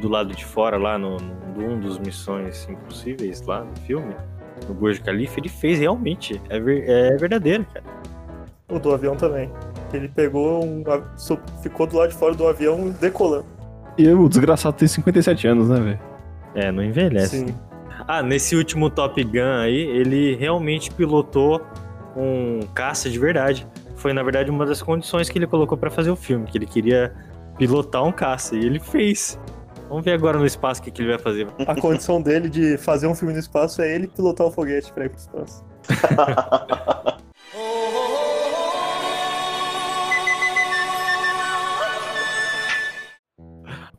do 0.00 0.08
lado 0.08 0.34
de 0.34 0.44
fora, 0.44 0.76
lá 0.76 0.98
no, 0.98 1.16
no 1.16 1.64
um 1.72 1.80
dos 1.80 1.98
Missões 1.98 2.68
Impossíveis, 2.68 3.42
lá 3.42 3.64
no 3.64 3.76
filme, 3.80 4.14
no 4.68 4.74
Burj 4.74 5.00
Khalifa, 5.02 5.40
ele 5.40 5.48
fez 5.48 5.78
realmente. 5.78 6.40
É, 6.48 6.60
ver- 6.60 6.88
é 6.88 7.16
verdadeiro, 7.16 7.66
cara. 7.72 7.84
O 8.70 8.78
do 8.78 8.92
avião 8.92 9.16
também. 9.16 9.50
Ele 9.92 10.08
pegou 10.08 10.64
um. 10.64 10.84
ficou 11.62 11.86
do 11.86 11.96
lado 11.96 12.10
de 12.10 12.16
fora 12.16 12.34
do 12.34 12.46
avião 12.46 12.90
decolando. 13.00 13.46
E 13.96 14.06
o 14.08 14.28
desgraçado 14.28 14.76
tem 14.76 14.86
57 14.86 15.46
anos, 15.48 15.68
né, 15.68 15.80
velho? 15.80 16.00
É, 16.54 16.70
não 16.70 16.84
envelhece. 16.84 17.46
Sim. 17.46 17.54
Ah, 18.06 18.22
nesse 18.22 18.54
último 18.54 18.88
Top 18.90 19.22
Gun 19.24 19.58
aí, 19.60 19.76
ele 19.80 20.36
realmente 20.36 20.90
pilotou 20.92 21.60
um 22.16 22.60
caça 22.74 23.10
de 23.10 23.18
verdade. 23.18 23.66
Foi, 23.96 24.12
na 24.12 24.22
verdade, 24.22 24.50
uma 24.50 24.64
das 24.64 24.80
condições 24.80 25.28
que 25.28 25.38
ele 25.38 25.46
colocou 25.46 25.76
pra 25.76 25.90
fazer 25.90 26.10
o 26.10 26.16
filme, 26.16 26.46
que 26.46 26.56
ele 26.56 26.66
queria 26.66 27.12
pilotar 27.56 28.04
um 28.04 28.12
caça, 28.12 28.54
e 28.54 28.64
ele 28.64 28.78
fez. 28.78 29.38
Vamos 29.88 30.04
ver 30.04 30.12
agora 30.12 30.38
no 30.38 30.44
espaço 30.44 30.80
o 30.80 30.84
que, 30.84 30.90
que 30.90 31.00
ele 31.02 31.10
vai 31.10 31.18
fazer. 31.18 31.46
A 31.66 31.74
condição 31.74 32.20
dele 32.20 32.48
de 32.48 32.76
fazer 32.76 33.06
um 33.06 33.14
filme 33.14 33.32
no 33.32 33.40
espaço 33.40 33.80
é 33.80 33.94
ele 33.94 34.06
pilotar 34.06 34.46
o 34.46 34.50
foguete 34.50 34.92
pra 34.92 35.06
ir 35.06 35.08
pro 35.08 35.18
espaço. 35.18 35.64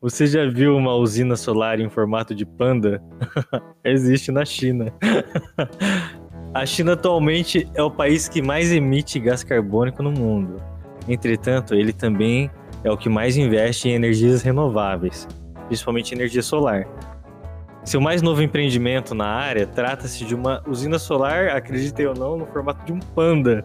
Você 0.01 0.27
já 0.27 0.47
viu 0.47 0.77
uma 0.77 0.95
usina 0.95 1.35
solar 1.35 1.81
em 1.81 1.89
formato 1.89 2.33
de 2.33 2.45
panda? 2.45 3.03
Existe 3.83 4.31
na 4.31 4.45
China. 4.45 4.93
A 6.53 6.65
China 6.65 6.93
atualmente 6.93 7.69
é 7.75 7.83
o 7.83 7.91
país 7.91 8.29
que 8.29 8.41
mais 8.41 8.71
emite 8.71 9.19
gás 9.19 9.43
carbônico 9.43 10.01
no 10.01 10.11
mundo. 10.11 10.55
Entretanto, 11.07 11.75
ele 11.75 11.93
também 11.93 12.49
é 12.83 12.89
o 12.89 12.97
que 12.97 13.09
mais 13.09 13.37
investe 13.37 13.89
em 13.89 13.93
energias 13.93 14.41
renováveis, 14.41 15.27
principalmente 15.69 16.13
energia 16.13 16.41
solar. 16.41 16.87
Seu 17.85 18.01
mais 18.01 18.21
novo 18.21 18.41
empreendimento 18.41 19.15
na 19.15 19.27
área 19.27 19.65
trata-se 19.65 20.25
de 20.25 20.35
uma 20.35 20.61
usina 20.67 20.99
solar, 20.99 21.49
acreditem 21.49 22.07
ou 22.07 22.15
não, 22.15 22.37
no 22.37 22.45
formato 22.47 22.85
de 22.85 22.91
um 22.91 22.99
panda. 22.99 23.63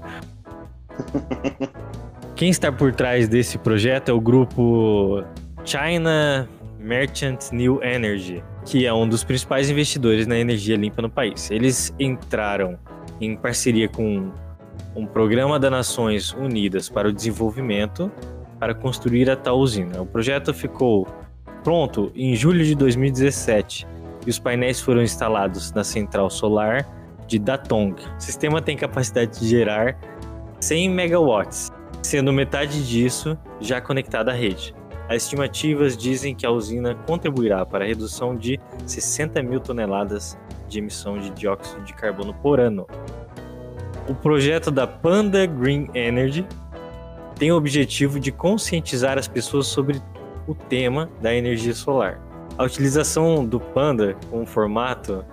Quem 2.36 2.50
está 2.50 2.70
por 2.70 2.92
trás 2.92 3.26
desse 3.26 3.58
projeto 3.58 4.10
é 4.10 4.12
o 4.12 4.20
grupo 4.20 5.24
China 5.64 6.48
Merchant 6.78 7.50
New 7.52 7.82
Energy, 7.82 8.42
que 8.64 8.86
é 8.86 8.92
um 8.92 9.08
dos 9.08 9.24
principais 9.24 9.70
investidores 9.70 10.26
na 10.26 10.38
energia 10.38 10.76
limpa 10.76 11.00
no 11.00 11.10
país. 11.10 11.50
Eles 11.50 11.94
entraram 11.98 12.78
em 13.20 13.36
parceria 13.36 13.88
com 13.88 14.30
um 14.94 15.06
programa 15.06 15.58
das 15.58 15.70
Nações 15.70 16.32
Unidas 16.32 16.88
para 16.88 17.08
o 17.08 17.12
Desenvolvimento 17.12 18.12
para 18.60 18.74
construir 18.74 19.28
a 19.30 19.36
tal 19.36 19.58
usina. 19.58 20.00
O 20.00 20.06
projeto 20.06 20.54
ficou 20.54 21.06
pronto 21.64 22.12
em 22.14 22.36
julho 22.36 22.62
de 22.62 22.74
2017 22.74 23.86
e 24.26 24.30
os 24.30 24.38
painéis 24.38 24.80
foram 24.80 25.02
instalados 25.02 25.72
na 25.72 25.82
central 25.82 26.28
solar 26.28 26.86
de 27.26 27.38
Datong. 27.38 27.94
O 27.94 28.20
sistema 28.20 28.60
tem 28.60 28.76
capacidade 28.76 29.40
de 29.40 29.48
gerar 29.48 29.98
100 30.60 30.90
megawatts, 30.90 31.72
sendo 32.02 32.32
metade 32.32 32.86
disso 32.86 33.36
já 33.60 33.80
conectada 33.80 34.30
à 34.30 34.34
rede. 34.34 34.74
As 35.08 35.22
estimativas 35.24 35.96
dizem 35.96 36.34
que 36.34 36.46
a 36.46 36.50
usina 36.50 36.94
contribuirá 36.94 37.64
para 37.64 37.84
a 37.84 37.88
redução 37.88 38.36
de 38.36 38.60
60 38.86 39.42
mil 39.42 39.60
toneladas 39.60 40.38
de 40.68 40.78
emissão 40.78 41.18
de 41.18 41.30
dióxido 41.30 41.82
de 41.82 41.94
carbono 41.94 42.34
por 42.34 42.60
ano. 42.60 42.86
O 44.08 44.14
projeto 44.14 44.70
da 44.70 44.86
Panda 44.86 45.46
Green 45.46 45.88
Energy 45.94 46.46
tem 47.36 47.52
o 47.52 47.56
objetivo 47.56 48.20
de 48.20 48.30
conscientizar 48.30 49.18
as 49.18 49.28
pessoas 49.28 49.66
sobre 49.66 50.00
o 50.46 50.54
tema 50.54 51.08
da 51.20 51.34
energia 51.34 51.74
solar. 51.74 52.20
A 52.56 52.64
utilização 52.64 53.44
do 53.44 53.58
panda 53.58 54.16
como 54.30 54.46
formato 54.46 55.24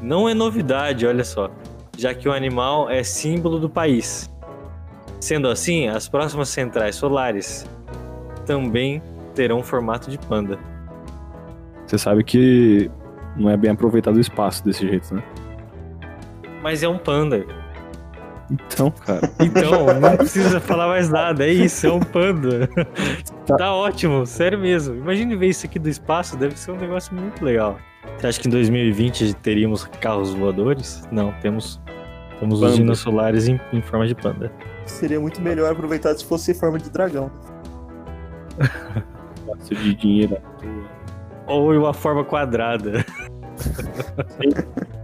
não 0.00 0.28
é 0.28 0.34
novidade, 0.34 1.06
olha 1.06 1.24
só, 1.24 1.50
já 1.96 2.14
que 2.14 2.28
o 2.28 2.32
animal 2.32 2.88
é 2.90 3.02
símbolo 3.02 3.58
do 3.58 3.68
país. 3.68 4.30
Sendo 5.20 5.48
assim, 5.48 5.88
as 5.88 6.08
próximas 6.08 6.48
centrais 6.48 6.96
solares 6.96 7.66
também 8.44 9.02
terão 9.34 9.62
formato 9.62 10.10
de 10.10 10.18
panda. 10.18 10.58
Você 11.86 11.98
sabe 11.98 12.22
que 12.22 12.90
não 13.36 13.50
é 13.50 13.56
bem 13.56 13.70
aproveitado 13.70 14.16
o 14.16 14.20
espaço 14.20 14.64
desse 14.64 14.86
jeito, 14.86 15.14
né? 15.14 15.22
Mas 16.62 16.82
é 16.82 16.88
um 16.88 16.98
panda. 16.98 17.44
Então, 18.50 18.90
cara. 18.90 19.30
Então, 19.40 20.00
não 20.00 20.16
precisa 20.16 20.60
falar 20.60 20.88
mais 20.88 21.08
nada. 21.08 21.46
É 21.46 21.52
isso, 21.52 21.86
é 21.86 21.92
um 21.92 22.00
panda. 22.00 22.68
Tá 23.46 23.74
ótimo, 23.74 24.26
sério 24.26 24.58
mesmo. 24.58 24.94
Imagine 24.94 25.36
ver 25.36 25.48
isso 25.48 25.66
aqui 25.66 25.78
do 25.78 25.88
espaço, 25.88 26.36
deve 26.36 26.58
ser 26.58 26.72
um 26.72 26.76
negócio 26.76 27.14
muito 27.14 27.44
legal. 27.44 27.78
Você 28.18 28.26
acha 28.26 28.40
que 28.40 28.48
em 28.48 28.50
2020 28.50 29.34
teríamos 29.34 29.84
carros 30.00 30.32
voadores? 30.34 31.02
Não, 31.10 31.32
temos, 31.40 31.80
temos 32.38 32.60
Panda. 32.60 32.72
usinas 32.72 32.98
solares 32.98 33.48
em, 33.48 33.60
em 33.72 33.82
forma 33.82 34.06
de 34.06 34.14
panda. 34.14 34.52
Seria 34.86 35.18
muito 35.18 35.40
melhor 35.40 35.72
aproveitado 35.72 36.18
se 36.18 36.24
fosse 36.24 36.52
em 36.52 36.54
forma 36.54 36.78
de 36.78 36.90
dragão. 36.90 37.30
Gasto 39.46 39.74
de 39.74 39.94
dinheiro. 39.94 40.38
Ou 41.46 41.74
em 41.74 41.78
uma 41.78 41.92
forma 41.92 42.24
quadrada, 42.24 43.04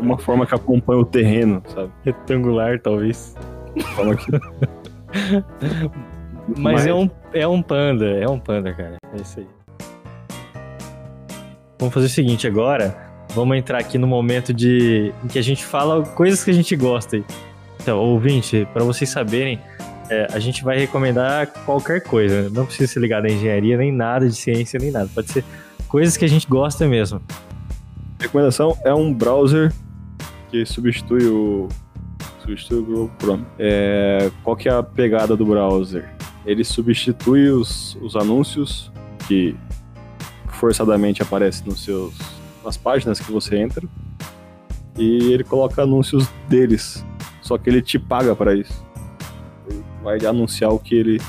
Uma 0.00 0.18
forma 0.18 0.46
que 0.46 0.54
acompanha 0.54 1.00
o 1.00 1.04
terreno, 1.04 1.62
sabe? 1.66 1.90
retangular 2.04 2.80
talvez. 2.80 3.34
Forma 3.94 4.16
que 4.16 4.30
Mas 6.56 6.86
é 6.86 6.94
um, 6.94 7.10
é 7.32 7.46
um 7.46 7.60
panda, 7.60 8.06
é 8.06 8.28
um 8.28 8.38
panda, 8.38 8.72
cara. 8.72 8.96
É 9.12 9.20
isso 9.20 9.40
aí. 9.40 9.46
Vamos 11.78 11.94
fazer 11.94 12.06
o 12.06 12.10
seguinte 12.10 12.46
agora. 12.46 12.96
Vamos 13.34 13.56
entrar 13.56 13.78
aqui 13.78 13.98
no 13.98 14.06
momento 14.06 14.52
de 14.54 15.12
em 15.22 15.28
que 15.28 15.38
a 15.38 15.42
gente 15.42 15.64
fala 15.64 16.02
coisas 16.02 16.42
que 16.42 16.50
a 16.50 16.54
gente 16.54 16.74
gosta. 16.74 17.22
Então, 17.80 17.98
ouvinte, 17.98 18.66
para 18.72 18.82
vocês 18.82 19.10
saberem, 19.10 19.60
é, 20.10 20.26
a 20.32 20.38
gente 20.38 20.64
vai 20.64 20.78
recomendar 20.78 21.46
qualquer 21.64 22.02
coisa. 22.02 22.50
Não 22.50 22.64
precisa 22.64 22.90
ser 22.92 23.00
ligado 23.00 23.26
à 23.26 23.28
engenharia, 23.28 23.76
nem 23.76 23.92
nada 23.92 24.26
de 24.28 24.34
ciência, 24.34 24.78
nem 24.80 24.90
nada. 24.90 25.08
Pode 25.14 25.30
ser 25.30 25.44
coisas 25.86 26.16
que 26.16 26.24
a 26.24 26.28
gente 26.28 26.46
gosta 26.48 26.88
mesmo. 26.88 27.20
recomendação 28.18 28.76
é 28.84 28.92
um 28.92 29.12
browser 29.12 29.72
que 30.50 30.64
substitui 30.66 31.26
o 31.26 31.68
substitui 32.40 32.78
o 32.78 32.84
Google 32.84 33.10
Chrome. 33.18 33.46
É, 33.58 34.30
qual 34.42 34.56
que 34.56 34.68
é 34.68 34.72
a 34.72 34.82
pegada 34.82 35.36
do 35.36 35.44
browser? 35.44 36.08
Ele 36.46 36.64
substitui 36.64 37.50
os, 37.50 37.96
os 38.00 38.16
anúncios 38.16 38.90
que 39.26 39.54
forçadamente 40.48 41.22
aparecem 41.22 41.66
nos 41.66 41.84
seus 41.84 42.14
nas 42.64 42.76
páginas 42.76 43.20
que 43.20 43.30
você 43.30 43.56
entra 43.56 43.86
e 44.96 45.32
ele 45.32 45.44
coloca 45.44 45.82
anúncios 45.82 46.28
deles. 46.48 47.04
Só 47.40 47.56
que 47.56 47.70
ele 47.70 47.80
te 47.80 47.98
paga 47.98 48.34
para 48.34 48.54
isso. 48.54 48.84
Ele 49.68 49.84
vai 50.02 50.24
anunciar 50.26 50.72
o 50.72 50.78
que 50.78 50.94
ele 50.94 51.20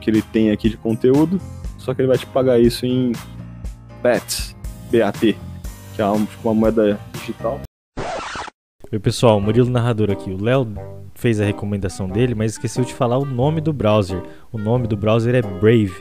que 0.00 0.10
ele 0.10 0.20
tem 0.20 0.50
aqui 0.50 0.68
de 0.68 0.76
conteúdo, 0.76 1.40
só 1.78 1.94
que 1.94 2.00
ele 2.00 2.08
vai 2.08 2.18
te 2.18 2.26
pagar 2.26 2.58
isso 2.58 2.84
em 2.84 3.12
BAT, 4.02 4.56
BAT, 4.90 5.36
que 5.94 6.02
é 6.02 6.04
uma, 6.04 6.26
tipo, 6.26 6.48
uma 6.48 6.54
moeda 6.54 6.98
digital. 7.12 7.60
Oi, 8.92 8.98
pessoal, 8.98 9.40
Murilo 9.40 9.70
Narrador 9.70 10.10
aqui. 10.10 10.30
O 10.30 10.44
Léo 10.44 10.68
fez 11.14 11.40
a 11.40 11.46
recomendação 11.46 12.06
dele, 12.06 12.34
mas 12.34 12.52
esqueceu 12.52 12.84
de 12.84 12.92
falar 12.92 13.16
o 13.16 13.24
nome 13.24 13.58
do 13.58 13.72
browser. 13.72 14.22
O 14.52 14.58
nome 14.58 14.86
do 14.86 14.98
browser 14.98 15.34
é 15.34 15.40
Brave. 15.40 15.94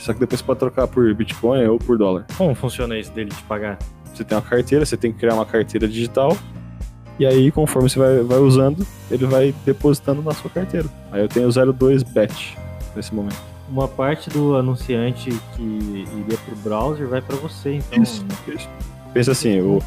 Só 0.00 0.14
que 0.14 0.20
depois 0.20 0.40
você 0.40 0.46
pode 0.46 0.58
trocar 0.58 0.88
por 0.88 1.14
Bitcoin 1.14 1.66
ou 1.66 1.78
por 1.78 1.98
dólar. 1.98 2.26
Como 2.38 2.54
funciona 2.54 2.98
isso 2.98 3.12
dele 3.12 3.28
de 3.28 3.42
pagar? 3.42 3.78
Você 4.14 4.24
tem 4.24 4.38
uma 4.38 4.42
carteira, 4.42 4.86
você 4.86 4.96
tem 4.96 5.12
que 5.12 5.18
criar 5.18 5.34
uma 5.34 5.44
carteira 5.44 5.86
digital. 5.86 6.34
E 7.18 7.26
aí, 7.26 7.52
conforme 7.52 7.90
você 7.90 7.98
vai, 7.98 8.22
vai 8.22 8.38
usando, 8.38 8.86
ele 9.10 9.26
vai 9.26 9.54
depositando 9.66 10.22
na 10.22 10.32
sua 10.32 10.50
carteira. 10.50 10.88
Aí 11.12 11.20
eu 11.20 11.28
tenho 11.28 11.50
02 11.50 12.02
BET 12.04 12.56
nesse 12.96 13.14
momento. 13.14 13.36
Uma 13.68 13.86
parte 13.86 14.30
do 14.30 14.56
anunciante 14.56 15.30
que 15.54 15.62
iria 15.62 16.38
pro 16.46 16.56
browser 16.64 17.06
vai 17.06 17.20
pra 17.20 17.36
você, 17.36 17.74
então. 17.74 18.02
Isso, 18.02 18.24
isso. 18.48 18.68
Pensa 19.12 19.32
assim, 19.32 19.60
o, 19.60 19.82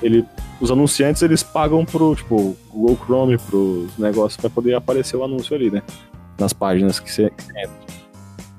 ele, 0.00 0.24
os 0.60 0.70
anunciantes 0.70 1.22
eles 1.22 1.42
pagam 1.42 1.84
pro 1.84 2.14
tipo 2.14 2.56
Google 2.70 2.98
Chrome, 3.04 3.38
pros 3.38 3.96
negócios 3.98 4.36
para 4.36 4.50
poder 4.50 4.74
aparecer 4.74 5.16
o 5.16 5.24
anúncio 5.24 5.54
ali, 5.54 5.70
né? 5.70 5.82
Nas 6.38 6.52
páginas 6.52 6.98
que 7.00 7.10
você, 7.12 7.30
que 7.30 7.42
você 7.44 7.58
entra. 7.58 7.88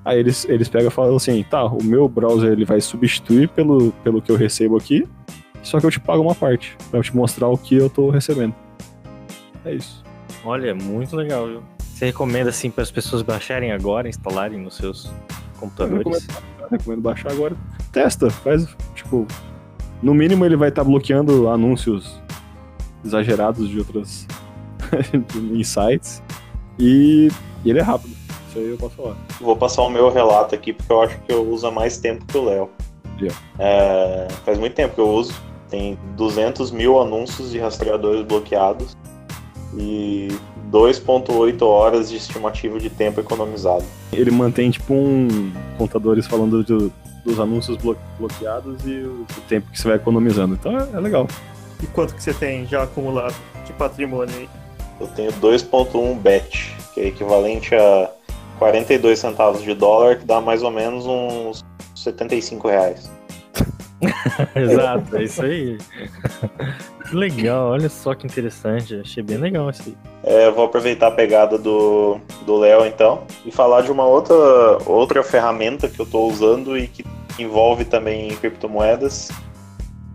Aí 0.05 0.17
eles, 0.19 0.45
eles 0.49 0.69
pegam 0.69 0.87
e 0.87 0.91
falam 0.91 1.15
assim, 1.15 1.43
tá, 1.43 1.65
o 1.65 1.83
meu 1.83 2.07
browser 2.07 2.51
ele 2.51 2.65
vai 2.65 2.81
substituir 2.81 3.49
pelo, 3.49 3.91
pelo 4.03 4.21
que 4.21 4.31
eu 4.31 4.35
recebo 4.35 4.77
aqui, 4.77 5.07
só 5.61 5.79
que 5.79 5.85
eu 5.85 5.91
te 5.91 5.99
pago 5.99 6.23
uma 6.23 6.33
parte, 6.33 6.75
pra 6.89 7.01
te 7.01 7.15
mostrar 7.15 7.47
o 7.47 7.57
que 7.57 7.75
eu 7.75 7.89
tô 7.89 8.09
recebendo. 8.09 8.55
É 9.65 9.73
isso. 9.73 10.03
Olha, 10.43 10.73
muito 10.73 11.15
legal, 11.15 11.47
viu? 11.47 11.63
Você 11.79 12.05
recomenda 12.05 12.49
assim 12.49 12.71
para 12.71 12.81
as 12.81 12.89
pessoas 12.89 13.21
baixarem 13.21 13.73
agora, 13.73 14.07
instalarem 14.07 14.57
nos 14.57 14.77
seus 14.77 15.05
Eu 15.05 15.11
computadores? 15.59 16.05
recomendo, 16.05 16.43
eu 16.61 16.67
recomendo 16.69 17.01
baixar 17.01 17.31
agora. 17.31 17.55
Testa, 17.91 18.29
faz, 18.29 18.67
tipo, 18.95 19.27
no 20.01 20.13
mínimo 20.13 20.45
ele 20.45 20.55
vai 20.55 20.69
estar 20.69 20.83
bloqueando 20.83 21.49
anúncios 21.49 22.19
exagerados 23.03 23.69
de 23.69 23.79
outras 23.79 24.27
em 25.35 25.63
sites. 25.63 26.21
E, 26.77 27.29
e 27.63 27.69
ele 27.69 27.79
é 27.79 27.81
rápido. 27.81 28.15
Isso 28.49 28.57
aí 28.57 28.69
eu 28.69 28.77
posso 28.77 28.95
falar. 28.95 29.15
Vou 29.39 29.55
passar 29.55 29.81
o 29.83 29.89
meu 29.89 30.11
relato 30.11 30.55
aqui, 30.55 30.73
porque 30.73 30.91
eu 30.91 31.01
acho 31.01 31.19
que 31.21 31.31
eu 31.33 31.47
uso 31.49 31.67
há 31.67 31.71
mais 31.71 31.97
tempo 31.97 32.25
que 32.25 32.37
o 32.37 32.45
Léo. 32.45 32.69
Yeah. 33.19 33.37
É, 33.59 34.27
faz 34.45 34.57
muito 34.57 34.73
tempo 34.73 34.95
que 34.95 35.01
eu 35.01 35.09
uso. 35.09 35.33
Tem 35.69 35.97
200 36.15 36.71
mil 36.71 36.99
anúncios 36.99 37.51
de 37.51 37.59
rastreadores 37.59 38.23
bloqueados 38.23 38.97
e 39.77 40.29
2.8 40.71 41.61
horas 41.61 42.09
de 42.09 42.17
estimativa 42.17 42.79
de 42.79 42.89
tempo 42.89 43.19
economizado. 43.19 43.83
Ele 44.11 44.31
mantém 44.31 44.71
tipo 44.71 44.93
um 44.93 45.51
contadores 45.77 46.25
falando 46.25 46.63
do- 46.63 46.91
dos 47.29 47.39
anúncios 47.39 47.77
blo- 47.77 47.97
bloqueados 48.17 48.83
e 48.85 49.01
o, 49.01 49.21
o 49.37 49.41
tempo 49.47 49.69
que 49.71 49.79
você 49.79 49.87
vai 49.87 49.97
economizando. 49.97 50.55
Então 50.55 50.77
é, 50.77 50.87
é 50.93 50.99
legal. 50.99 51.27
E 51.81 51.87
quanto 51.87 52.15
que 52.15 52.23
você 52.23 52.33
tem 52.33 52.65
já 52.65 52.83
acumulado 52.83 53.35
de 53.65 53.73
patrimônio 53.73 54.33
aí? 54.35 54.49
Eu 54.99 55.07
tenho 55.07 55.31
2.1 55.33 56.15
BET, 56.19 56.75
que 56.93 56.99
é 57.01 57.07
equivalente 57.07 57.73
a 57.75 58.09
42 58.57 59.17
centavos 59.17 59.61
de 59.61 59.73
dólar, 59.73 60.17
que 60.17 60.25
dá 60.25 60.41
mais 60.41 60.61
ou 60.63 60.71
menos 60.71 61.05
uns 61.05 61.63
75 61.95 62.67
reais. 62.67 63.09
Exato, 64.55 65.17
é 65.17 65.23
isso 65.23 65.41
aí. 65.43 65.77
Que 67.09 67.15
legal, 67.15 67.71
olha 67.71 67.89
só 67.89 68.13
que 68.13 68.25
interessante. 68.27 68.95
Achei 68.99 69.21
bem 69.23 69.37
legal 69.37 69.69
isso 69.69 69.83
aí. 69.85 69.97
É, 70.23 70.47
eu 70.47 70.53
vou 70.53 70.65
aproveitar 70.65 71.07
a 71.07 71.11
pegada 71.11 71.57
do 71.57 72.19
do 72.45 72.57
Léo 72.57 72.85
então 72.85 73.23
e 73.45 73.51
falar 73.51 73.81
de 73.81 73.91
uma 73.91 74.05
outra, 74.05 74.35
outra 74.85 75.23
ferramenta 75.23 75.87
que 75.87 75.99
eu 75.99 76.05
estou 76.05 76.29
usando 76.29 76.77
e 76.77 76.87
que 76.87 77.03
envolve 77.43 77.85
também 77.85 78.29
criptomoedas. 78.37 79.29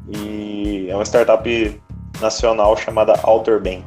E 0.08 0.86
é 0.88 0.94
uma 0.94 1.04
startup 1.04 1.80
nacional 2.20 2.76
chamada 2.76 3.18
Alterbank. 3.22 3.84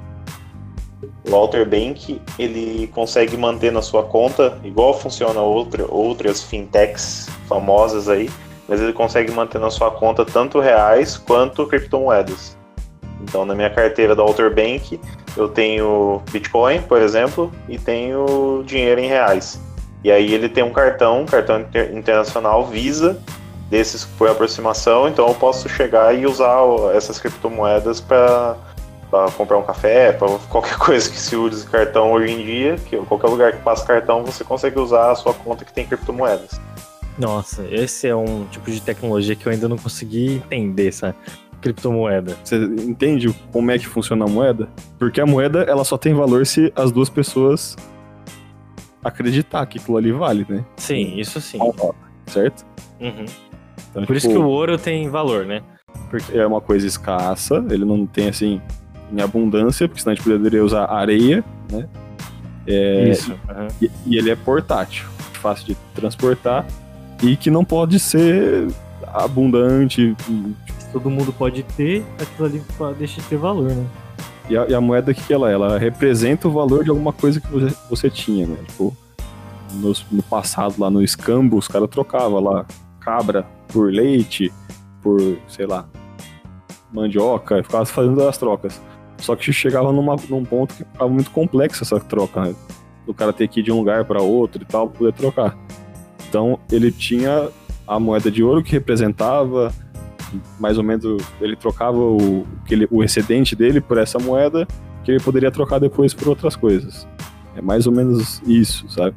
O 1.29 1.35
Alterbank 1.35 2.21
ele 2.39 2.88
consegue 2.88 3.38
manter 3.38 3.71
na 3.71 3.81
sua 3.81 4.03
conta, 4.03 4.57
igual 4.63 4.93
funciona 4.97 5.41
outra, 5.41 5.85
outras 5.88 6.43
fintechs 6.43 7.29
famosas 7.47 8.09
aí, 8.09 8.29
mas 8.67 8.81
ele 8.81 8.93
consegue 8.93 9.31
manter 9.31 9.59
na 9.59 9.69
sua 9.69 9.91
conta 9.91 10.25
tanto 10.25 10.59
reais 10.59 11.17
quanto 11.17 11.67
criptomoedas. 11.67 12.57
Então, 13.21 13.45
na 13.45 13.53
minha 13.53 13.69
carteira 13.69 14.15
da 14.15 14.23
Alterbank, 14.23 14.99
eu 15.35 15.49
tenho 15.49 16.21
Bitcoin, 16.31 16.81
por 16.83 17.01
exemplo, 17.01 17.51
e 17.67 17.77
tenho 17.77 18.63
dinheiro 18.65 19.01
em 19.01 19.07
reais. 19.07 19.59
E 20.08 20.12
aí 20.12 20.34
ele 20.34 20.47
tem 20.47 20.64
um 20.64 20.72
cartão, 20.72 21.24
um 21.24 21.26
cartão 21.26 21.60
inter- 21.60 21.93
internacional 21.93 22.66
Visa, 22.66 23.20
desses 23.70 24.05
por 24.05 24.30
aproximação, 24.30 25.05
então 25.05 25.28
eu 25.28 25.36
posso 25.36 25.68
chegar 25.68 26.18
e 26.18 26.26
usar 26.26 26.62
essas 26.95 27.20
criptomoedas 27.20 27.99
para 27.99 28.55
comprar 29.36 29.58
um 29.58 29.64
café, 29.64 30.14
para 30.14 30.30
qualquer 30.47 30.78
coisa 30.78 31.10
que 31.10 31.20
se 31.20 31.36
use 31.36 31.68
cartão 31.68 32.14
hoje 32.14 32.32
em 32.32 32.45
dia, 32.45 32.78
que 32.78 32.95
qualquer 32.99 33.28
lugar 33.28 33.51
que 33.51 33.62
passa 33.62 33.86
cartão 33.86 34.24
você 34.24 34.45
consegue 34.45 34.80
usar 34.80 35.12
a 35.12 35.16
sua 35.16 35.34
conta 35.34 35.66
que 35.66 35.74
tem 35.74 35.86
criptomoedas. 35.86 36.58
Nossa, 37.20 37.66
esse 37.70 38.08
é 38.08 38.16
um 38.16 38.45
tipo 38.45 38.72
de 38.72 38.82
tecnologia 38.82 39.36
que 39.36 39.45
eu 39.45 39.51
ainda 39.51 39.68
não 39.68 39.78
consegui 39.78 40.36
entender, 40.36 40.93
sabe? 40.93 41.16
Criptomoeda. 41.60 42.38
Você 42.45 42.55
entende 42.55 43.36
como 43.51 43.72
é 43.72 43.78
que 43.78 43.86
funciona 43.86 44.24
a 44.24 44.28
moeda? 44.30 44.70
Porque 44.97 45.20
a 45.20 45.26
moeda 45.26 45.64
ela 45.64 45.84
só 45.84 45.97
tem 45.97 46.14
valor 46.14 46.45
se 46.45 46.72
as 46.78 46.93
duas 46.93 47.10
pessoas 47.10 47.76
acreditar 49.04 49.66
que 49.66 49.80
aquilo 49.80 49.98
ali 49.98 50.12
vale, 50.12 50.45
né? 50.48 50.66
Sim, 50.78 51.18
isso 51.18 51.39
sim. 51.39 51.60
Certo? 52.28 52.66
Uhum. 53.00 53.26
Então, 53.89 54.06
Por 54.06 54.16
isso 54.16 54.28
tipo, 54.28 54.39
que 54.39 54.45
o 54.45 54.50
ouro 54.50 54.78
tem 54.78 55.10
valor, 55.10 55.45
né? 55.45 55.62
é 56.34 56.45
uma 56.45 56.62
coisa 56.62 56.88
escassa, 56.88 57.66
ele 57.70 57.84
não 57.84 58.06
tem 58.06 58.30
assim 58.30 58.62
em 59.12 59.22
abundância, 59.22 59.88
porque 59.88 60.02
senão 60.02 60.14
a 60.14 60.16
gente 60.16 60.24
poderia 60.24 60.64
usar 60.64 60.86
areia, 60.86 61.43
né? 61.72 61.88
É, 62.66 63.10
Isso. 63.10 63.38
aham. 63.50 63.68
E, 63.82 63.89
e 64.06 64.18
ele 64.18 64.30
é 64.30 64.36
portátil, 64.36 65.06
fácil 65.34 65.68
de 65.68 65.78
transportar 65.95 66.66
e 67.24 67.36
que 67.38 67.50
não 67.50 67.64
pode 67.64 68.00
ser 68.00 68.68
abundante. 69.14 70.16
Se 70.78 70.91
todo 70.91 71.10
mundo 71.10 71.32
pode 71.32 71.64
ter, 71.64 72.04
aquilo 72.22 72.48
ali 72.48 72.64
deixa 72.98 73.22
de 73.22 73.28
ter 73.28 73.38
valor, 73.38 73.70
né? 73.70 73.86
E 74.50 74.58
a, 74.58 74.66
e 74.68 74.74
a 74.74 74.80
moeda 74.82 75.14
que 75.14 75.34
ela 75.34 75.50
é? 75.50 75.54
Ela 75.54 75.78
representa 75.78 76.48
o 76.48 76.52
valor 76.52 76.84
de 76.84 76.89
alguma 76.89 77.12
coisa 77.12 77.41
que 77.41 77.48
você, 77.48 77.76
você 77.89 78.10
tinha, 78.10 78.48
né? 78.48 78.58
Tipo, 78.68 78.95
nos- 79.74 80.06
no 80.12 80.24
passado, 80.24 80.76
lá 80.80 80.89
no 80.89 81.02
escambo, 81.04 81.58
os 81.58 81.68
caras 81.68 81.89
trocavam 81.89 82.39
lá 82.41 82.66
cabra 83.00 83.45
por 83.68 83.91
leite, 83.91 84.52
por, 85.02 85.20
sei 85.48 85.66
lá, 85.66 85.86
mandioca, 86.93 87.60
e 87.60 87.64
ficava 87.64 87.86
fazendo 87.86 88.22
as 88.28 88.38
trocas. 88.38 88.82
Só 89.18 89.36
que 89.36 89.52
chegava 89.52 89.91
numa, 89.91 90.16
num 90.30 90.43
ponto 90.45 90.74
que 90.76 90.84
ficava 90.84 91.10
muito 91.10 91.32
complexa 91.32 91.84
essa 91.84 92.00
troca, 92.00 92.41
né? 92.41 92.56
Do 93.06 93.14
cara 93.14 93.34
ter 93.34 93.48
que 93.48 93.60
ir 93.60 93.64
de 93.64 93.72
um 93.72 93.78
lugar 93.78 94.06
para 94.06 94.22
outro 94.22 94.62
e 94.62 94.66
tal, 94.66 94.88
pra 94.89 94.98
poder 95.00 95.14
trocar. 95.14 95.58
Então, 96.30 96.60
ele 96.72 96.91
tinha 96.91 97.50
a 97.88 98.00
moeda 98.00 98.30
de 98.30 98.43
ouro 98.43 98.62
que 98.64 98.72
representava 98.74 99.74
mais 100.59 100.78
ou 100.78 100.84
menos 100.84 101.03
ele 101.41 101.55
trocava 101.55 101.97
o, 101.97 102.45
o 102.91 103.03
excedente 103.03 103.55
dele 103.55 103.80
por 103.82 103.97
essa 103.97 104.19
moeda 104.19 104.67
que 105.03 105.11
ele 105.11 105.19
poderia 105.19 105.49
trocar 105.51 105.80
depois 105.80 106.13
por 106.13 106.28
outras 106.28 106.55
coisas. 106.55 107.07
É 107.55 107.61
mais 107.61 107.88
ou 107.88 107.93
menos 107.93 108.41
isso, 108.45 108.88
sabe? 108.89 109.15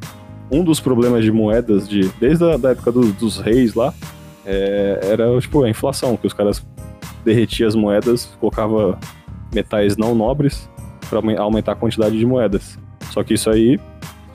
Um 0.50 0.64
dos 0.64 0.80
problemas 0.80 1.24
de 1.24 1.30
moedas 1.32 1.88
de 1.88 2.08
desde 2.20 2.44
a 2.44 2.56
da 2.56 2.70
época 2.70 2.90
do- 2.92 3.12
dos 3.12 3.38
reis 3.38 3.74
lá 3.74 3.92
é, 4.44 5.00
era 5.02 5.38
tipo 5.40 5.62
a 5.62 5.68
inflação, 5.70 6.16
que 6.16 6.26
os 6.26 6.32
caras 6.32 6.64
derretiam 7.24 7.68
as 7.68 7.74
moedas, 7.74 8.26
colocava 8.40 8.98
metais 9.54 9.96
não 9.96 10.14
nobres 10.14 10.68
para 11.08 11.20
aumentar 11.40 11.72
a 11.72 11.74
quantidade 11.74 12.18
de 12.18 12.24
moedas. 12.24 12.78
Só 13.10 13.22
que 13.22 13.34
isso 13.34 13.50
aí 13.50 13.78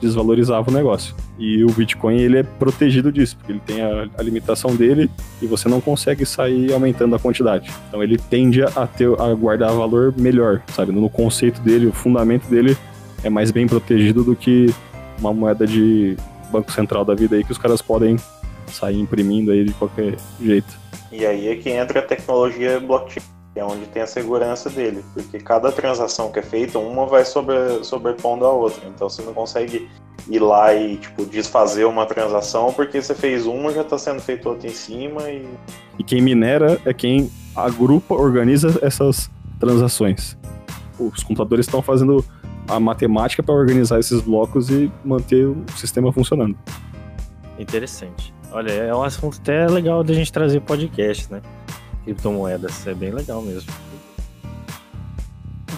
desvalorizava 0.00 0.70
o 0.70 0.74
negócio. 0.74 1.14
E 1.38 1.62
o 1.64 1.68
Bitcoin 1.68 2.16
ele 2.16 2.38
é 2.38 2.42
protegido 2.42 3.12
disso, 3.12 3.36
porque 3.36 3.52
ele 3.52 3.60
tem 3.64 3.82
a, 3.82 4.08
a 4.16 4.22
limitação 4.22 4.74
dele 4.74 5.10
e 5.42 5.46
você 5.46 5.68
não 5.68 5.80
consegue 5.80 6.24
sair 6.24 6.72
aumentando 6.72 7.14
a 7.14 7.18
quantidade. 7.18 7.70
Então 7.88 8.02
ele 8.02 8.16
tende 8.16 8.62
a 8.62 8.86
ter 8.86 9.08
a 9.20 9.34
guardar 9.34 9.72
valor 9.72 10.14
melhor, 10.16 10.62
sabe? 10.68 10.92
No 10.92 11.10
conceito 11.10 11.60
dele, 11.60 11.86
o 11.86 11.92
fundamento 11.92 12.48
dele 12.48 12.76
é 13.22 13.28
mais 13.28 13.50
bem 13.50 13.66
protegido 13.66 14.24
do 14.24 14.34
que 14.34 14.74
uma 15.18 15.32
moeda 15.32 15.66
de 15.66 16.16
banco 16.50 16.72
central 16.72 17.04
da 17.04 17.14
vida 17.14 17.36
aí 17.36 17.44
que 17.44 17.52
os 17.52 17.58
caras 17.58 17.82
podem 17.82 18.16
sair 18.68 18.98
imprimindo 18.98 19.50
aí 19.50 19.64
de 19.64 19.72
qualquer 19.74 20.16
jeito. 20.40 20.78
E 21.12 21.24
aí 21.24 21.48
é 21.48 21.56
que 21.56 21.70
entra 21.70 22.00
a 22.00 22.02
tecnologia 22.02 22.80
blockchain, 22.80 23.22
que 23.52 23.60
é 23.60 23.64
onde 23.64 23.86
tem 23.86 24.02
a 24.02 24.06
segurança 24.06 24.68
dele, 24.68 25.04
porque 25.14 25.38
cada 25.38 25.70
transação 25.70 26.30
que 26.30 26.38
é 26.38 26.42
feita, 26.42 26.78
uma 26.78 27.06
vai 27.06 27.24
sobre, 27.24 27.84
sobrepondo 27.84 28.44
a 28.44 28.52
outra. 28.52 28.86
Então 28.88 29.08
você 29.08 29.22
não 29.22 29.32
consegue 29.32 29.88
ir 30.28 30.40
lá 30.40 30.74
e 30.74 30.96
tipo 30.96 31.24
desfazer 31.24 31.84
uma 31.84 32.04
transação 32.04 32.72
porque 32.72 33.00
você 33.00 33.14
fez 33.14 33.46
uma 33.46 33.72
já 33.72 33.82
está 33.82 33.96
sendo 33.96 34.20
feito 34.20 34.48
outra 34.48 34.66
em 34.66 34.72
cima 34.72 35.30
e 35.30 35.48
E 35.98 36.04
quem 36.04 36.20
minera 36.20 36.80
é 36.84 36.92
quem 36.92 37.30
agrupa, 37.54 38.14
organiza 38.14 38.78
essas 38.82 39.30
transações. 39.58 40.36
Os 40.98 41.22
computadores 41.22 41.66
estão 41.66 41.80
fazendo 41.80 42.24
a 42.68 42.80
matemática 42.80 43.42
para 43.42 43.54
organizar 43.54 43.98
esses 44.00 44.20
blocos 44.20 44.70
e 44.70 44.90
manter 45.04 45.46
o 45.46 45.64
sistema 45.76 46.12
funcionando. 46.12 46.56
Interessante. 47.58 48.34
Olha, 48.50 48.72
é 48.72 48.94
um 48.94 49.02
assunto 49.02 49.38
até 49.40 49.66
legal 49.66 50.02
da 50.02 50.12
gente 50.12 50.32
trazer 50.32 50.60
podcast, 50.60 51.30
né? 51.32 51.40
Criptomoedas. 52.04 52.86
É 52.86 52.94
bem 52.94 53.10
legal 53.10 53.42
mesmo. 53.42 53.72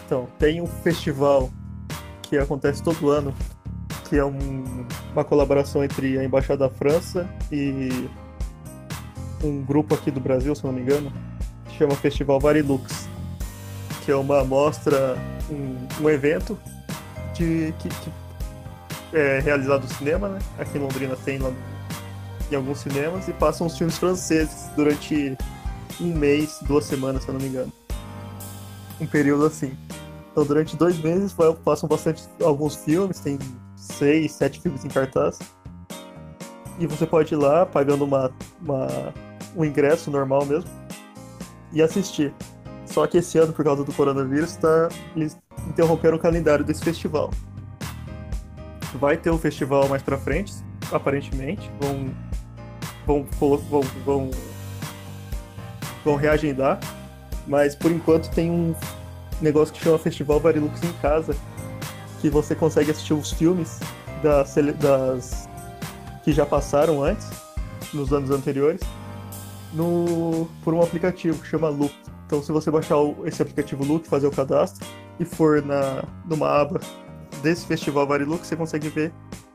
Então, 0.04 0.26
tem 0.38 0.60
um 0.60 0.66
festival 0.66 1.50
que 2.22 2.36
acontece 2.36 2.82
todo 2.82 3.10
ano, 3.10 3.34
que 4.08 4.16
é 4.16 4.24
um- 4.24 4.86
uma 5.12 5.24
colaboração 5.24 5.84
entre 5.84 6.18
a 6.18 6.24
Embaixada 6.24 6.68
da 6.68 6.70
França 6.74 7.28
e 7.52 8.08
um 9.44 9.62
grupo 9.62 9.94
aqui 9.94 10.10
do 10.10 10.20
Brasil, 10.20 10.54
se 10.54 10.64
não 10.64 10.72
me 10.72 10.80
engano, 10.80 11.12
que 11.66 11.76
chama 11.78 11.94
Festival 11.94 12.40
Varilux, 12.40 13.08
que 14.04 14.10
é 14.10 14.16
uma 14.16 14.42
mostra, 14.44 15.16
um, 15.50 16.04
um 16.04 16.10
evento 16.10 16.58
de, 17.34 17.72
que, 17.78 17.88
que 17.88 18.10
é 19.12 19.40
realizado 19.40 19.82
no 19.82 19.88
cinema, 19.88 20.28
né? 20.28 20.38
Aqui 20.58 20.78
em 20.78 20.80
Londrina 20.80 21.16
tem 21.24 21.38
lá 21.38 21.52
em 22.50 22.56
alguns 22.56 22.80
cinemas 22.80 23.28
e 23.28 23.32
passam 23.32 23.66
os 23.66 23.76
filmes 23.76 23.98
franceses 23.98 24.68
durante 24.74 25.36
um 26.00 26.14
mês, 26.14 26.58
duas 26.62 26.84
semanas, 26.84 27.22
se 27.22 27.28
eu 27.28 27.34
não 27.34 27.40
me 27.40 27.48
engano. 27.48 27.72
Um 29.00 29.06
período 29.06 29.46
assim. 29.46 29.76
Então, 30.32 30.44
durante 30.44 30.76
dois 30.76 30.98
meses 30.98 31.34
passam 31.64 31.88
bastante 31.88 32.22
alguns 32.42 32.74
filmes, 32.76 33.20
tem 33.20 33.38
seis, 33.92 34.32
sete 34.32 34.60
filmes 34.60 34.84
em 34.84 34.88
cartaz. 34.88 35.38
E 36.78 36.86
você 36.86 37.06
pode 37.06 37.34
ir 37.34 37.36
lá 37.36 37.66
pagando 37.66 38.04
uma, 38.04 38.30
uma- 38.64 39.12
um 39.56 39.64
ingresso 39.64 40.10
normal 40.10 40.44
mesmo 40.46 40.70
e 41.72 41.82
assistir. 41.82 42.32
Só 42.86 43.06
que 43.06 43.18
esse 43.18 43.36
ano, 43.38 43.52
por 43.52 43.64
causa 43.64 43.84
do 43.84 43.92
coronavírus, 43.92 44.56
tá, 44.56 44.88
eles 45.14 45.36
interromperam 45.68 46.16
o 46.16 46.20
calendário 46.20 46.64
desse 46.64 46.82
festival. 46.84 47.30
Vai 48.94 49.16
ter 49.16 49.30
um 49.30 49.38
festival 49.38 49.86
mais 49.88 50.02
pra 50.02 50.16
frente, 50.16 50.54
aparentemente. 50.90 51.70
Vão, 51.80 52.10
vão, 53.06 53.26
vão, 53.58 53.82
vão, 54.04 54.30
vão 56.04 56.16
reagendar. 56.16 56.78
Mas 57.46 57.74
por 57.74 57.90
enquanto 57.90 58.30
tem 58.30 58.50
um 58.50 58.74
negócio 59.40 59.72
que 59.74 59.82
chama 59.82 59.98
Festival 59.98 60.40
Varilux 60.40 60.82
em 60.82 60.92
Casa, 61.02 61.34
que 62.20 62.28
você 62.30 62.54
consegue 62.54 62.90
assistir 62.90 63.14
os 63.14 63.32
filmes 63.32 63.78
das, 64.22 64.54
das 64.80 65.48
que 66.24 66.32
já 66.32 66.44
passaram 66.44 67.02
antes, 67.02 67.28
nos 67.94 68.12
anos 68.12 68.30
anteriores, 68.30 68.80
no, 69.72 70.48
por 70.64 70.74
um 70.74 70.82
aplicativo 70.82 71.38
que 71.40 71.46
chama 71.48 71.68
Loop. 71.68 71.94
Então, 72.26 72.42
se 72.42 72.52
você 72.52 72.70
baixar 72.70 72.98
o- 72.98 73.26
esse 73.26 73.40
aplicativo 73.40 73.84
Loop, 73.84 74.06
fazer 74.06 74.26
o 74.26 74.30
cadastro 74.30 74.86
e 75.18 75.24
for 75.24 75.62
na, 75.64 76.04
numa 76.26 76.48
aba 76.48 76.80
desse 77.42 77.64
Festival 77.66 78.06
Varilux, 78.06 78.46
você 78.46 78.56
consegue 78.56 78.88
ver 78.88 79.12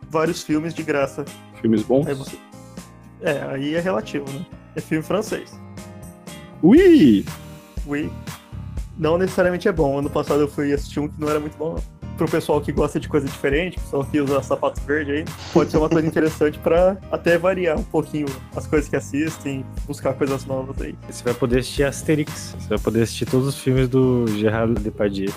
vários 0.10 0.42
filmes 0.42 0.74
de 0.74 0.82
graça. 0.84 1.26
Filmes 1.62 1.84
bons? 1.84 2.08
Aí 2.08 2.14
você... 2.16 2.38
É, 3.22 3.42
aí 3.44 3.76
é 3.76 3.80
relativo, 3.80 4.26
né? 4.32 4.46
É 4.76 4.82
filme 4.82 5.04
francês. 5.04 5.52
Ui! 6.62 7.26
Oui. 7.86 8.12
Não 8.98 9.18
necessariamente 9.18 9.68
é 9.68 9.72
bom. 9.72 9.98
Ano 10.00 10.10
passado 10.10 10.42
eu 10.42 10.48
fui 10.48 10.74
assistir 10.74 11.00
um 11.00 11.08
que 11.08 11.20
não 11.20 11.30
era 11.30 11.40
muito 11.40 11.58
bom. 11.58 11.74
não. 11.76 11.93
Pro 12.18 12.30
pessoal 12.30 12.62
que 12.62 12.72
gosta 12.72 13.00
de 13.00 13.10
coisa 13.10 13.26
diferente, 13.26 13.80
pessoal 13.80 14.06
que 14.06 14.22
usa 14.22 14.42
sapato 14.44 14.80
verde 14.82 15.12
aí, 15.12 15.26
pode 15.52 15.72
ser 15.72 15.78
uma 15.78 15.90
coisa 15.90 16.08
interessante 16.08 16.60
pra 16.60 16.96
até 17.12 17.38
variar 17.38 17.78
um 17.78 17.84
pouquinho 17.84 18.28
as 18.56 18.68
coisas 18.68 18.88
que 18.88 18.96
assistem, 18.96 19.66
buscar 19.88 20.14
coisas 20.14 20.46
novas 20.46 20.80
aí. 20.80 20.96
Você 21.10 21.24
vai 21.24 21.34
poder 21.34 21.60
assistir 21.60 21.84
Asterix. 21.84 22.56
Você 22.60 22.70
vai 22.70 22.78
poder 22.78 23.02
assistir 23.02 23.26
todos 23.26 23.48
os 23.48 23.60
filmes 23.60 23.90
do 23.90 24.28
Gerard 24.28 24.74
Depardieu. 24.80 25.34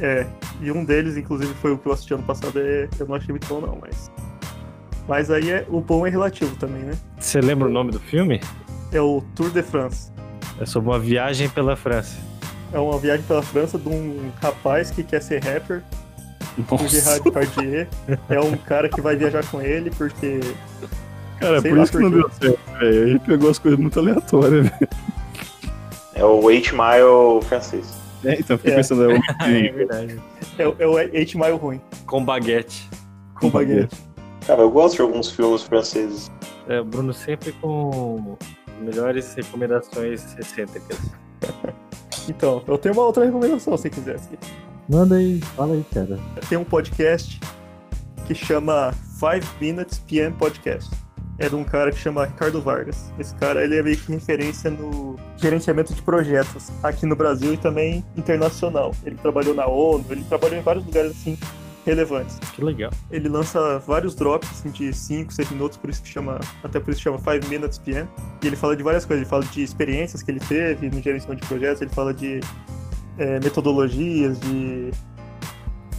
É, 0.00 0.26
e 0.60 0.70
um 0.70 0.84
deles, 0.84 1.16
inclusive, 1.16 1.52
foi 1.54 1.72
o 1.72 1.78
que 1.78 1.88
eu 1.88 1.92
assisti 1.92 2.12
ano 2.12 2.22
passado, 2.22 2.58
é, 2.58 2.88
eu 2.98 3.06
não 3.06 3.14
achei 3.14 3.30
muito 3.30 3.46
bom 3.48 3.60
não, 3.60 3.78
mas. 3.80 4.10
Mas 5.08 5.30
aí 5.30 5.50
é, 5.50 5.66
o 5.68 5.80
bom 5.80 6.06
é 6.06 6.10
relativo 6.10 6.54
também, 6.56 6.82
né? 6.82 6.92
Você 7.18 7.40
lembra 7.40 7.68
o 7.68 7.70
nome 7.70 7.90
do 7.90 7.98
filme? 7.98 8.40
É 8.92 9.00
o 9.00 9.22
Tour 9.34 9.50
de 9.50 9.62
France. 9.62 10.12
É 10.60 10.66
sobre 10.66 10.90
uma 10.90 10.98
viagem 10.98 11.48
pela 11.48 11.74
França. 11.74 12.16
É 12.72 12.78
uma 12.78 12.98
viagem 12.98 13.24
pela 13.26 13.42
França 13.42 13.78
de 13.78 13.88
um 13.88 14.30
rapaz 14.42 14.90
que 14.90 15.02
quer 15.02 15.22
ser 15.22 15.42
rapper 15.42 15.82
O 16.58 16.74
Nossa, 16.74 16.88
Gerard 16.88 17.22
Depardieu 17.22 17.86
é 18.28 18.40
um 18.40 18.56
cara 18.56 18.88
que 18.88 19.00
vai 19.00 19.14
viajar 19.16 19.44
com 19.48 19.60
ele 19.62 19.90
porque 19.90 20.40
cara, 21.38 21.60
sei 21.60 21.70
por 21.70 21.80
isso 21.80 21.92
que 21.92 21.98
não 21.98 22.10
deu 22.10 22.30
certo, 22.30 22.58
velho. 22.78 23.08
Ele 23.08 23.18
pegou 23.20 23.50
as 23.50 23.58
coisas 23.58 23.78
muito 23.78 23.98
aleatórias, 23.98 24.66
velho. 24.68 24.88
É 26.14 26.24
o 26.24 26.42
8 26.42 26.72
Mile 26.74 27.42
francês. 27.46 27.94
É, 28.24 28.32
então 28.34 28.54
eu 28.54 28.58
fiquei 28.58 28.72
É. 28.72 28.76
pensando, 28.76 29.08
é 29.10 29.14
o 29.14 29.20
É 29.46 29.72
verdade. 29.72 30.20
é, 30.58 30.66
o- 30.68 30.76
é 30.80 30.86
o 30.86 30.92
8 30.94 31.38
Mile 31.38 31.52
ruim, 31.56 31.80
Com 32.06 32.24
baguete. 32.24 32.88
com 33.34 33.48
baguete. 33.50 33.96
Cara, 34.44 34.62
eu 34.62 34.70
gosto 34.70 34.96
de 34.96 35.02
alguns 35.02 35.30
filmes 35.30 35.62
franceses. 35.62 36.28
É, 36.68 36.82
Bruno 36.82 37.12
sempre 37.12 37.52
com 37.52 38.36
melhores 38.80 39.32
recomendações 39.34 40.36
excêntricas. 40.38 40.98
Então, 42.28 42.62
eu 42.66 42.76
tenho 42.78 42.94
uma 42.94 43.04
outra 43.04 43.24
recomendação 43.24 43.76
se 43.76 43.88
quiser. 43.88 44.18
Manda 44.88 45.16
aí, 45.16 45.38
fala 45.54 45.74
aí, 45.74 45.84
cara. 45.92 46.18
Tem 46.48 46.56
um 46.56 46.64
podcast 46.64 47.38
que 48.26 48.34
chama 48.34 48.94
5 49.18 49.46
Minutes 49.60 49.98
PM 49.98 50.34
Podcast. 50.34 50.90
É 51.38 51.46
de 51.46 51.54
um 51.54 51.62
cara 51.62 51.92
que 51.92 51.98
chama 51.98 52.24
Ricardo 52.24 52.62
Vargas. 52.62 53.12
Esse 53.18 53.34
cara 53.34 53.62
ele 53.62 53.76
é 53.76 53.82
meio 53.82 53.98
que 53.98 54.10
referência 54.10 54.70
no 54.70 55.16
gerenciamento 55.36 55.92
de 55.92 56.00
projetos 56.00 56.70
aqui 56.82 57.04
no 57.04 57.14
Brasil 57.14 57.52
e 57.52 57.58
também 57.58 58.02
internacional. 58.16 58.94
Ele 59.04 59.16
trabalhou 59.16 59.54
na 59.54 59.66
ONU, 59.66 60.06
ele 60.08 60.24
trabalhou 60.24 60.58
em 60.58 60.62
vários 60.62 60.86
lugares 60.86 61.10
assim 61.10 61.38
relevantes. 61.84 62.38
Que 62.54 62.64
legal. 62.64 62.90
Ele 63.10 63.28
lança 63.28 63.78
vários 63.80 64.14
drops 64.14 64.48
assim, 64.50 64.70
de 64.70 64.90
5, 64.90 65.32
6 65.32 65.50
minutos, 65.50 65.76
por 65.76 65.90
isso 65.90 66.02
que 66.02 66.08
chama, 66.08 66.40
até 66.64 66.80
por 66.80 66.90
isso 66.90 66.98
que 66.98 67.04
chama 67.04 67.18
5 67.18 67.46
Minutes 67.46 67.78
PM. 67.78 68.08
E 68.42 68.46
ele 68.46 68.56
fala 68.56 68.74
de 68.74 68.82
várias 68.82 69.04
coisas, 69.04 69.20
ele 69.20 69.30
fala 69.30 69.44
de 69.44 69.62
experiências 69.62 70.22
que 70.22 70.30
ele 70.30 70.40
teve 70.40 70.88
no 70.88 71.00
gerenciamento 71.02 71.42
de 71.42 71.46
projetos, 71.46 71.82
ele 71.82 71.90
fala 71.90 72.14
de 72.14 72.40
é, 73.18 73.40
metodologias, 73.40 74.38
de 74.40 74.90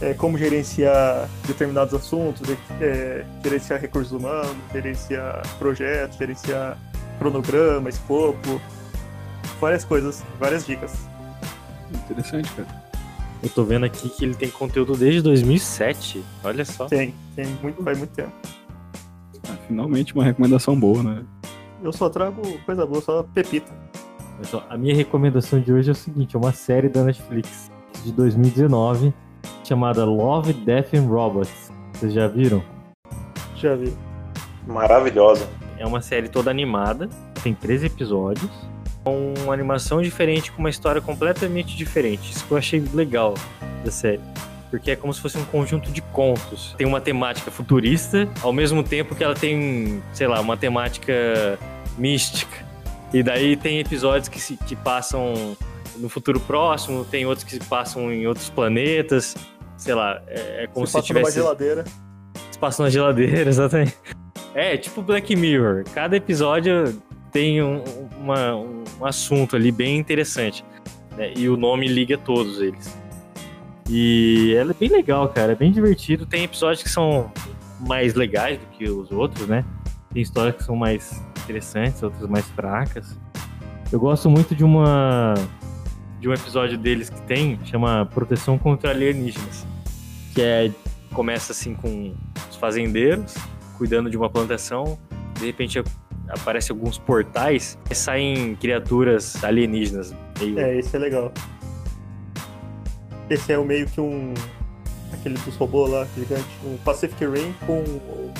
é, 0.00 0.14
como 0.14 0.38
gerenciar 0.38 1.28
determinados 1.46 1.92
assuntos, 1.94 2.48
é, 2.80 3.24
gerenciar 3.42 3.80
recursos 3.80 4.12
humanos, 4.12 4.56
gerenciar 4.72 5.42
projetos, 5.58 6.16
gerenciar 6.16 6.78
cronograma, 7.18 7.88
escopo, 7.88 8.60
várias 9.60 9.84
coisas, 9.84 10.24
várias 10.38 10.66
dicas. 10.66 10.92
Interessante, 11.92 12.50
cara. 12.52 12.90
Eu 13.42 13.48
tô 13.48 13.64
vendo 13.64 13.86
aqui 13.86 14.08
que 14.08 14.24
ele 14.24 14.34
tem 14.34 14.50
conteúdo 14.50 14.94
desde 14.96 15.22
2007. 15.22 16.22
Olha 16.44 16.64
só. 16.64 16.86
Tem, 16.86 17.14
tem 17.34 17.46
muito, 17.62 17.82
faz 17.82 17.98
muito 17.98 18.10
tempo. 18.10 18.32
Ah, 19.48 19.56
finalmente 19.66 20.14
uma 20.14 20.24
recomendação 20.24 20.78
boa, 20.78 21.02
né? 21.02 21.24
Eu 21.82 21.92
só 21.92 22.10
trago 22.10 22.42
coisa 22.66 22.84
boa, 22.84 23.00
só 23.00 23.22
pepita. 23.22 23.72
Só, 24.42 24.64
a 24.68 24.76
minha 24.76 24.94
recomendação 24.94 25.60
de 25.60 25.72
hoje 25.72 25.88
é 25.88 25.92
o 25.92 25.94
seguinte: 25.94 26.36
é 26.36 26.38
uma 26.38 26.52
série 26.52 26.88
da 26.88 27.04
Netflix 27.04 27.70
de 28.04 28.12
2019 28.12 29.12
chamada 29.64 30.04
Love, 30.04 30.52
Death 30.52 30.94
and 30.94 31.06
Robots. 31.06 31.70
Vocês 31.92 32.12
já 32.12 32.26
viram? 32.26 32.62
Já 33.56 33.74
vi. 33.74 33.92
Maravilhosa. 34.66 35.48
É 35.78 35.86
uma 35.86 36.00
série 36.00 36.28
toda 36.28 36.50
animada, 36.50 37.08
tem 37.42 37.54
13 37.54 37.86
episódios, 37.86 38.50
com 39.04 39.34
uma 39.42 39.52
animação 39.52 40.02
diferente, 40.02 40.52
com 40.52 40.58
uma 40.58 40.70
história 40.70 41.00
completamente 41.00 41.76
diferente. 41.76 42.32
Isso 42.32 42.44
que 42.44 42.52
eu 42.52 42.58
achei 42.58 42.80
legal 42.92 43.34
da 43.84 43.90
série. 43.90 44.20
Porque 44.70 44.92
é 44.92 44.96
como 44.96 45.12
se 45.12 45.20
fosse 45.20 45.36
um 45.36 45.44
conjunto 45.44 45.90
de 45.90 46.00
contos. 46.00 46.74
Tem 46.78 46.86
uma 46.86 47.00
temática 47.00 47.50
futurista, 47.50 48.28
ao 48.40 48.52
mesmo 48.52 48.82
tempo 48.84 49.14
que 49.14 49.24
ela 49.24 49.34
tem, 49.34 50.02
sei 50.12 50.28
lá, 50.28 50.40
uma 50.40 50.56
temática 50.56 51.58
mística. 51.98 52.69
E 53.12 53.22
daí 53.22 53.56
tem 53.56 53.78
episódios 53.80 54.28
que, 54.28 54.40
se, 54.40 54.56
que 54.56 54.76
passam 54.76 55.56
no 55.96 56.08
futuro 56.08 56.38
próximo, 56.40 57.04
tem 57.04 57.26
outros 57.26 57.44
que 57.44 57.50
se 57.52 57.60
passam 57.60 58.12
em 58.12 58.26
outros 58.26 58.48
planetas. 58.50 59.34
Sei 59.76 59.94
lá, 59.94 60.22
é, 60.28 60.64
é 60.64 60.66
como 60.68 60.86
Você 60.86 60.92
se 60.92 60.98
passa 60.98 61.12
numa 61.14 61.20
tivesse 61.20 61.38
geladeira. 61.40 61.84
espaço 62.50 62.82
na 62.82 62.90
geladeira, 62.90 63.48
exatamente. 63.50 63.96
É, 64.54 64.76
tipo 64.76 65.02
Black 65.02 65.34
Mirror. 65.34 65.84
Cada 65.94 66.16
episódio 66.16 67.00
tem 67.32 67.62
um, 67.62 67.82
uma- 68.20 68.54
um 68.56 68.84
assunto 69.04 69.56
ali 69.56 69.72
bem 69.72 69.96
interessante. 69.98 70.64
né? 71.16 71.32
E 71.36 71.48
o 71.48 71.56
nome 71.56 71.88
liga 71.88 72.16
todos 72.18 72.60
eles. 72.60 72.96
E 73.88 74.54
ela 74.56 74.70
é 74.70 74.74
bem 74.74 74.88
legal, 74.88 75.28
cara. 75.30 75.52
É 75.52 75.54
bem 75.54 75.72
divertido. 75.72 76.24
Tem 76.26 76.44
episódios 76.44 76.82
que 76.82 76.88
são 76.88 77.32
mais 77.80 78.14
legais 78.14 78.58
do 78.58 78.66
que 78.66 78.88
os 78.88 79.10
outros, 79.10 79.48
né? 79.48 79.64
Tem 80.12 80.22
histórias 80.22 80.56
que 80.56 80.62
são 80.64 80.76
mais 80.76 81.20
interessantes, 81.50 82.02
outras 82.02 82.28
mais 82.28 82.46
fracas. 82.48 83.18
Eu 83.90 83.98
gosto 83.98 84.30
muito 84.30 84.54
de 84.54 84.64
uma 84.64 85.34
de 86.20 86.28
um 86.28 86.32
episódio 86.32 86.76
deles 86.76 87.08
que 87.08 87.20
tem, 87.22 87.58
chama 87.64 88.06
Proteção 88.06 88.58
contra 88.58 88.90
Alienígenas. 88.90 89.66
Que 90.34 90.42
é 90.42 90.70
começa 91.12 91.52
assim 91.52 91.74
com 91.74 92.14
os 92.48 92.56
fazendeiros 92.56 93.34
cuidando 93.80 94.10
de 94.10 94.16
uma 94.18 94.28
plantação, 94.28 94.98
de 95.38 95.46
repente 95.46 95.82
aparecem 96.28 96.76
alguns 96.76 96.98
portais 96.98 97.78
e 97.90 97.94
saem 97.94 98.54
criaturas 98.56 99.42
alienígenas. 99.42 100.14
Meio... 100.38 100.58
É, 100.58 100.76
esse 100.76 100.94
é 100.94 100.98
legal. 100.98 101.32
Esse 103.30 103.54
é 103.54 103.58
o 103.58 103.64
meio 103.64 103.86
que 103.86 104.02
um. 104.02 104.34
Aquele 105.14 105.36
dos 105.38 105.56
robôs 105.56 105.90
lá, 105.90 106.06
gigante. 106.14 106.46
Um 106.62 106.76
Pacific 106.76 107.24
Rim 107.24 107.54
com 107.66 107.80
o 107.80 108.32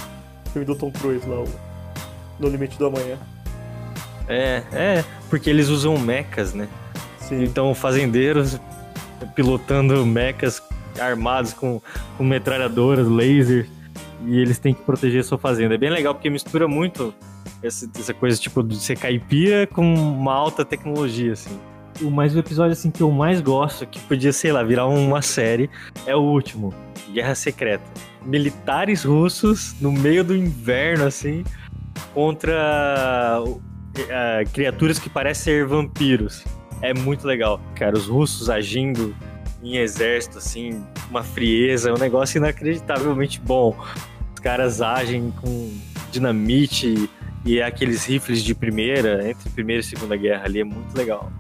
filme 0.52 0.66
do 0.66 0.74
Tom 0.74 0.90
Cruise 0.92 1.26
lá, 1.26 1.42
No 2.40 2.48
Limite 2.48 2.76
do 2.78 2.86
Amanhã. 2.86 3.18
É, 4.26 4.62
é, 4.72 5.04
porque 5.28 5.50
eles 5.50 5.68
usam 5.68 5.98
mechas, 5.98 6.54
né? 6.54 6.68
Sim. 7.18 7.44
Então 7.44 7.74
fazendeiros 7.74 8.58
pilotando 9.34 10.04
mechas 10.06 10.62
armados 10.98 11.52
com, 11.52 11.80
com 12.16 12.24
metralhadoras, 12.24 13.06
lasers, 13.06 13.66
e 14.26 14.38
eles 14.38 14.58
têm 14.58 14.74
que 14.74 14.82
proteger 14.82 15.20
a 15.20 15.24
sua 15.24 15.38
fazenda. 15.38 15.74
É 15.74 15.78
bem 15.78 15.90
legal 15.90 16.14
porque 16.14 16.30
mistura 16.30 16.66
muito 16.66 17.14
essa, 17.62 17.88
essa 17.98 18.14
coisa 18.14 18.38
tipo 18.38 18.62
de 18.62 18.76
ser 18.76 18.96
caipira 18.96 19.66
com 19.66 19.94
uma 19.94 20.32
alta 20.32 20.64
tecnologia, 20.64 21.32
assim. 21.32 21.58
O 22.00 22.10
mais 22.10 22.34
o 22.34 22.38
episódio 22.38 22.72
assim 22.72 22.90
que 22.90 23.02
eu 23.02 23.10
mais 23.10 23.40
gosto, 23.40 23.86
que 23.86 24.00
podia, 24.00 24.32
sei 24.32 24.52
lá, 24.52 24.62
virar 24.62 24.86
uma 24.86 25.20
série, 25.20 25.68
é 26.06 26.16
o 26.16 26.20
último, 26.20 26.72
Guerra 27.12 27.34
Secreta. 27.34 27.84
Militares 28.24 29.04
russos 29.04 29.74
no 29.80 29.92
meio 29.92 30.22
do 30.22 30.34
inverno, 30.34 31.06
assim, 31.06 31.44
contra 32.14 33.42
eh, 34.08 34.44
criaturas 34.52 34.98
que 34.98 35.08
parecem 35.08 35.44
ser 35.44 35.66
vampiros. 35.66 36.44
É 36.82 36.94
muito 36.94 37.26
legal. 37.26 37.60
Cara, 37.74 37.96
os 37.96 38.06
russos 38.06 38.48
agindo 38.48 39.14
em 39.62 39.76
exército, 39.76 40.38
assim, 40.38 40.82
uma 41.10 41.22
frieza, 41.22 41.90
é 41.90 41.92
um 41.92 41.98
negócio 41.98 42.38
inacreditavelmente 42.38 43.40
bom. 43.40 43.76
Os 44.34 44.40
caras 44.40 44.80
agem 44.80 45.32
com 45.40 45.78
dinamite 46.10 47.10
e 47.44 47.60
aqueles 47.60 48.04
rifles 48.04 48.42
de 48.42 48.54
primeira, 48.54 49.28
entre 49.28 49.50
primeira 49.50 49.80
e 49.80 49.84
segunda 49.84 50.16
guerra 50.16 50.44
ali, 50.44 50.60
é 50.60 50.64
muito 50.64 50.96
legal. 50.96 51.30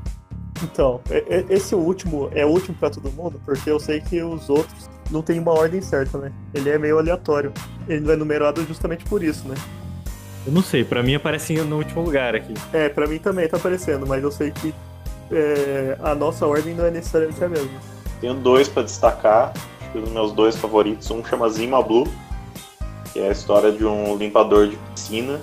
Então, 0.62 1.00
esse 1.48 1.74
último 1.74 2.30
é 2.34 2.44
o 2.44 2.48
último 2.48 2.76
pra 2.76 2.90
todo 2.90 3.10
mundo, 3.12 3.40
porque 3.46 3.70
eu 3.70 3.80
sei 3.80 4.00
que 4.00 4.22
os 4.22 4.50
outros 4.50 4.90
não 5.10 5.22
tem 5.22 5.38
uma 5.38 5.52
ordem 5.52 5.80
certa, 5.80 6.18
né? 6.18 6.32
Ele 6.52 6.68
é 6.68 6.78
meio 6.78 6.98
aleatório. 6.98 7.52
Ele 7.88 8.00
não 8.00 8.12
é 8.12 8.16
numerado 8.16 8.64
justamente 8.66 9.04
por 9.06 9.22
isso, 9.22 9.48
né? 9.48 9.54
Eu 10.46 10.52
não 10.52 10.62
sei, 10.62 10.84
pra 10.84 11.02
mim 11.02 11.14
aparece 11.14 11.54
no 11.62 11.76
último 11.76 12.02
lugar 12.02 12.34
aqui. 12.34 12.54
É, 12.72 12.88
pra 12.88 13.06
mim 13.06 13.18
também 13.18 13.46
tá 13.48 13.56
aparecendo, 13.56 14.06
mas 14.06 14.22
eu 14.22 14.30
sei 14.30 14.50
que 14.50 14.74
é, 15.30 15.96
a 16.02 16.14
nossa 16.14 16.46
ordem 16.46 16.74
não 16.74 16.84
é 16.84 16.90
necessariamente 16.90 17.42
a 17.42 17.48
mesma. 17.48 17.80
Tenho 18.20 18.34
dois 18.34 18.68
pra 18.68 18.82
destacar, 18.82 19.52
acho 19.80 19.92
que 19.92 19.98
os 19.98 20.10
meus 20.10 20.32
dois 20.32 20.56
favoritos. 20.56 21.10
Um 21.10 21.24
chama 21.24 21.48
Zima 21.48 21.82
Blue, 21.82 22.06
que 23.12 23.20
é 23.20 23.28
a 23.28 23.32
história 23.32 23.70
de 23.70 23.84
um 23.84 24.16
limpador 24.16 24.68
de 24.68 24.76
piscina, 24.94 25.40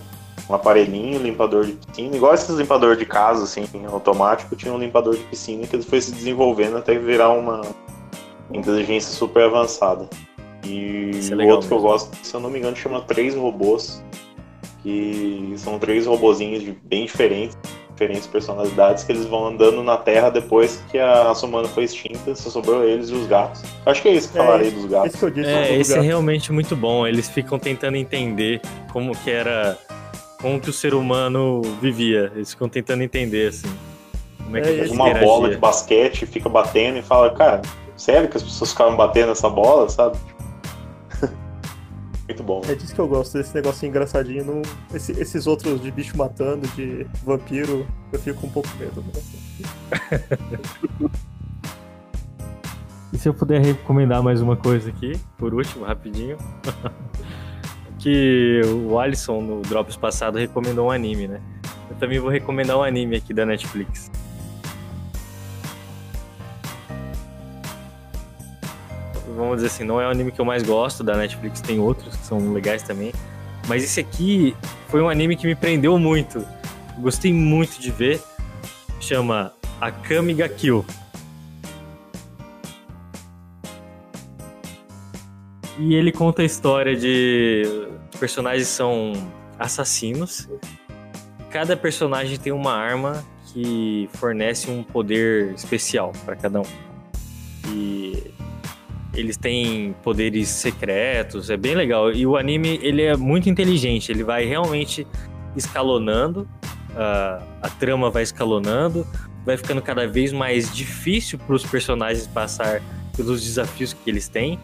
um 0.49 0.55
aparelhinho 0.55 1.19
limpador 1.21 1.65
de 1.65 1.73
piscina, 1.73 2.15
igual 2.15 2.33
esses 2.33 2.57
limpador 2.57 2.95
de 2.95 3.05
casa, 3.05 3.43
assim, 3.43 3.67
automático, 3.91 4.55
tinha 4.55 4.73
um 4.73 4.79
limpador 4.79 5.15
de 5.15 5.23
piscina 5.23 5.67
que 5.67 5.75
ele 5.75 5.83
foi 5.83 6.01
se 6.01 6.11
desenvolvendo 6.11 6.77
até 6.77 6.97
virar 6.97 7.29
uma 7.29 7.61
inteligência 8.51 9.11
super 9.11 9.43
avançada. 9.43 10.09
E 10.63 11.11
é 11.31 11.35
o 11.35 11.47
outro 11.49 11.67
que 11.67 11.73
eu 11.73 11.77
mesmo. 11.77 11.91
gosto, 11.91 12.15
se 12.25 12.33
eu 12.33 12.39
não 12.39 12.49
me 12.49 12.59
engano, 12.59 12.75
chama 12.75 13.01
Três 13.01 13.35
Robôs, 13.35 14.03
que 14.87 15.53
são 15.57 15.77
três 15.77 16.05
robozinhos 16.05 16.63
de- 16.63 16.71
bem 16.83 17.05
diferentes, 17.05 17.57
diferentes 17.89 18.25
personalidades, 18.25 19.03
que 19.03 19.11
eles 19.11 19.25
vão 19.25 19.47
andando 19.47 19.83
na 19.83 19.97
Terra 19.97 20.29
depois 20.29 20.81
que 20.89 20.97
a 20.97 21.23
raça 21.23 21.45
humana 21.45 21.67
foi 21.67 21.83
extinta, 21.83 22.33
só 22.35 22.49
sobrou 22.49 22.85
eles 22.85 23.09
e 23.09 23.13
os 23.13 23.27
gatos. 23.27 23.61
Acho 23.85 24.01
que 24.01 24.07
é 24.07 24.13
isso 24.13 24.31
que 24.31 24.37
É, 24.37 24.41
falarei 24.41 24.71
dos 24.71 24.85
gatos. 24.85 25.09
Esse 25.09 25.17
que 25.17 25.25
eu 25.25 25.29
disse. 25.29 25.49
É, 25.49 25.75
esse 25.75 25.93
é 25.97 25.99
realmente 25.99 26.53
muito 26.53 26.73
bom. 26.73 27.05
Eles 27.05 27.27
ficam 27.27 27.59
tentando 27.59 27.97
entender 27.97 28.61
como 28.93 29.11
que 29.17 29.29
era, 29.29 29.77
como 30.41 30.57
que 30.57 30.69
o 30.69 30.73
ser 30.73 30.93
humano 30.93 31.61
vivia. 31.81 32.31
Eles 32.33 32.51
ficam 32.51 32.69
tentando 32.69 33.03
entender, 33.03 33.49
assim, 33.49 33.67
como 34.45 34.55
é 34.55 34.61
que 34.61 34.69
É, 34.69 34.85
uma 34.89 35.13
bola 35.15 35.49
de 35.49 35.57
basquete, 35.57 36.25
fica 36.25 36.47
batendo 36.47 36.99
e 36.99 37.01
fala, 37.01 37.31
cara, 37.31 37.61
sério 37.97 38.29
que 38.29 38.37
as 38.37 38.43
pessoas 38.43 38.71
ficavam 38.71 38.95
batendo 38.95 39.27
nessa 39.29 39.49
bola, 39.49 39.89
sabe? 39.89 40.17
Muito 42.27 42.43
bom. 42.43 42.61
É 42.67 42.75
disso 42.75 42.93
que 42.93 42.99
eu 42.99 43.07
gosto, 43.07 43.37
desse 43.37 43.55
negocinho 43.55 43.89
engraçadinho. 43.89 44.43
Não... 44.43 44.61
esse- 44.93 45.13
esses 45.13 45.47
outros 45.47 45.81
de 45.81 45.89
bicho 45.91 46.17
matando, 46.17 46.67
de 46.69 47.05
vampiro, 47.23 47.87
eu 48.11 48.19
fico 48.19 48.41
com 48.41 48.47
um 48.47 48.49
pouco 48.49 48.67
medo. 48.77 49.01
né? 49.01 50.27
E 53.13 53.17
se 53.17 53.29
eu 53.29 53.33
puder 53.33 53.61
recomendar 53.63 54.21
mais 54.21 54.41
uma 54.41 54.57
coisa 54.57 54.89
aqui? 54.89 55.13
Por 55.37 55.53
último, 55.53 55.85
rapidinho. 55.85 56.37
que 57.97 58.61
o 58.85 58.99
Alisson 58.99 59.41
no 59.41 59.61
Drops 59.61 59.95
passado 59.95 60.37
recomendou 60.37 60.87
um 60.87 60.91
anime, 60.91 61.27
né? 61.27 61.41
Eu 61.89 61.95
também 61.95 62.19
vou 62.19 62.29
recomendar 62.29 62.77
um 62.77 62.83
anime 62.83 63.15
aqui 63.15 63.33
da 63.33 63.45
Netflix. 63.45 64.11
Vamos 69.37 69.57
dizer 69.57 69.67
assim, 69.67 69.83
não 69.83 70.01
é 70.01 70.07
o 70.07 70.09
anime 70.09 70.31
que 70.31 70.41
eu 70.41 70.45
mais 70.45 70.63
gosto 70.63 71.03
da 71.03 71.15
Netflix, 71.15 71.61
tem 71.61 71.79
outros 71.79 72.15
que 72.15 72.25
são 72.25 72.51
legais 72.51 72.81
também. 72.81 73.13
Mas 73.67 73.83
esse 73.83 73.99
aqui 73.99 74.55
foi 74.87 74.99
um 74.99 75.07
anime 75.07 75.35
que 75.35 75.45
me 75.45 75.53
prendeu 75.53 75.99
muito. 75.99 76.43
Gostei 76.97 77.31
muito 77.31 77.79
de 77.79 77.91
ver. 77.91 78.19
Chama 78.99 79.53
Akame 79.79 80.33
ga 80.33 80.49
Kill. 80.49 80.83
E 85.77 85.93
ele 85.93 86.11
conta 86.11 86.41
a 86.41 86.45
história 86.45 86.95
de 86.95 87.61
os 88.11 88.19
personagens 88.19 88.67
são 88.67 89.13
assassinos. 89.59 90.49
Cada 91.51 91.77
personagem 91.77 92.39
tem 92.39 92.51
uma 92.51 92.73
arma 92.73 93.23
que 93.53 94.09
fornece 94.13 94.71
um 94.71 94.81
poder 94.81 95.53
especial 95.53 96.11
para 96.25 96.35
cada 96.35 96.61
um. 96.61 96.87
E 97.67 98.33
eles 99.17 99.35
têm 99.35 99.95
poderes 100.03 100.47
secretos, 100.47 101.49
é 101.49 101.57
bem 101.57 101.75
legal. 101.75 102.11
E 102.11 102.25
o 102.25 102.37
anime 102.37 102.79
ele 102.81 103.01
é 103.01 103.17
muito 103.17 103.49
inteligente, 103.49 104.11
ele 104.11 104.23
vai 104.23 104.45
realmente 104.45 105.05
escalonando, 105.55 106.47
a, 106.95 107.41
a 107.61 107.69
trama 107.69 108.09
vai 108.11 108.23
escalonando, 108.23 109.05
vai 109.45 109.57
ficando 109.57 109.81
cada 109.81 110.07
vez 110.07 110.31
mais 110.31 110.73
difícil 110.73 111.39
para 111.39 111.55
os 111.55 111.65
personagens 111.65 112.27
passar 112.27 112.81
pelos 113.15 113.43
desafios 113.43 113.93
que 113.93 114.09
eles 114.09 114.27
têm. 114.27 114.59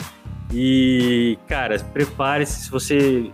E, 0.54 1.38
cara, 1.48 1.80
prepare-se 1.80 2.66
se 2.66 2.70
você 2.70 3.32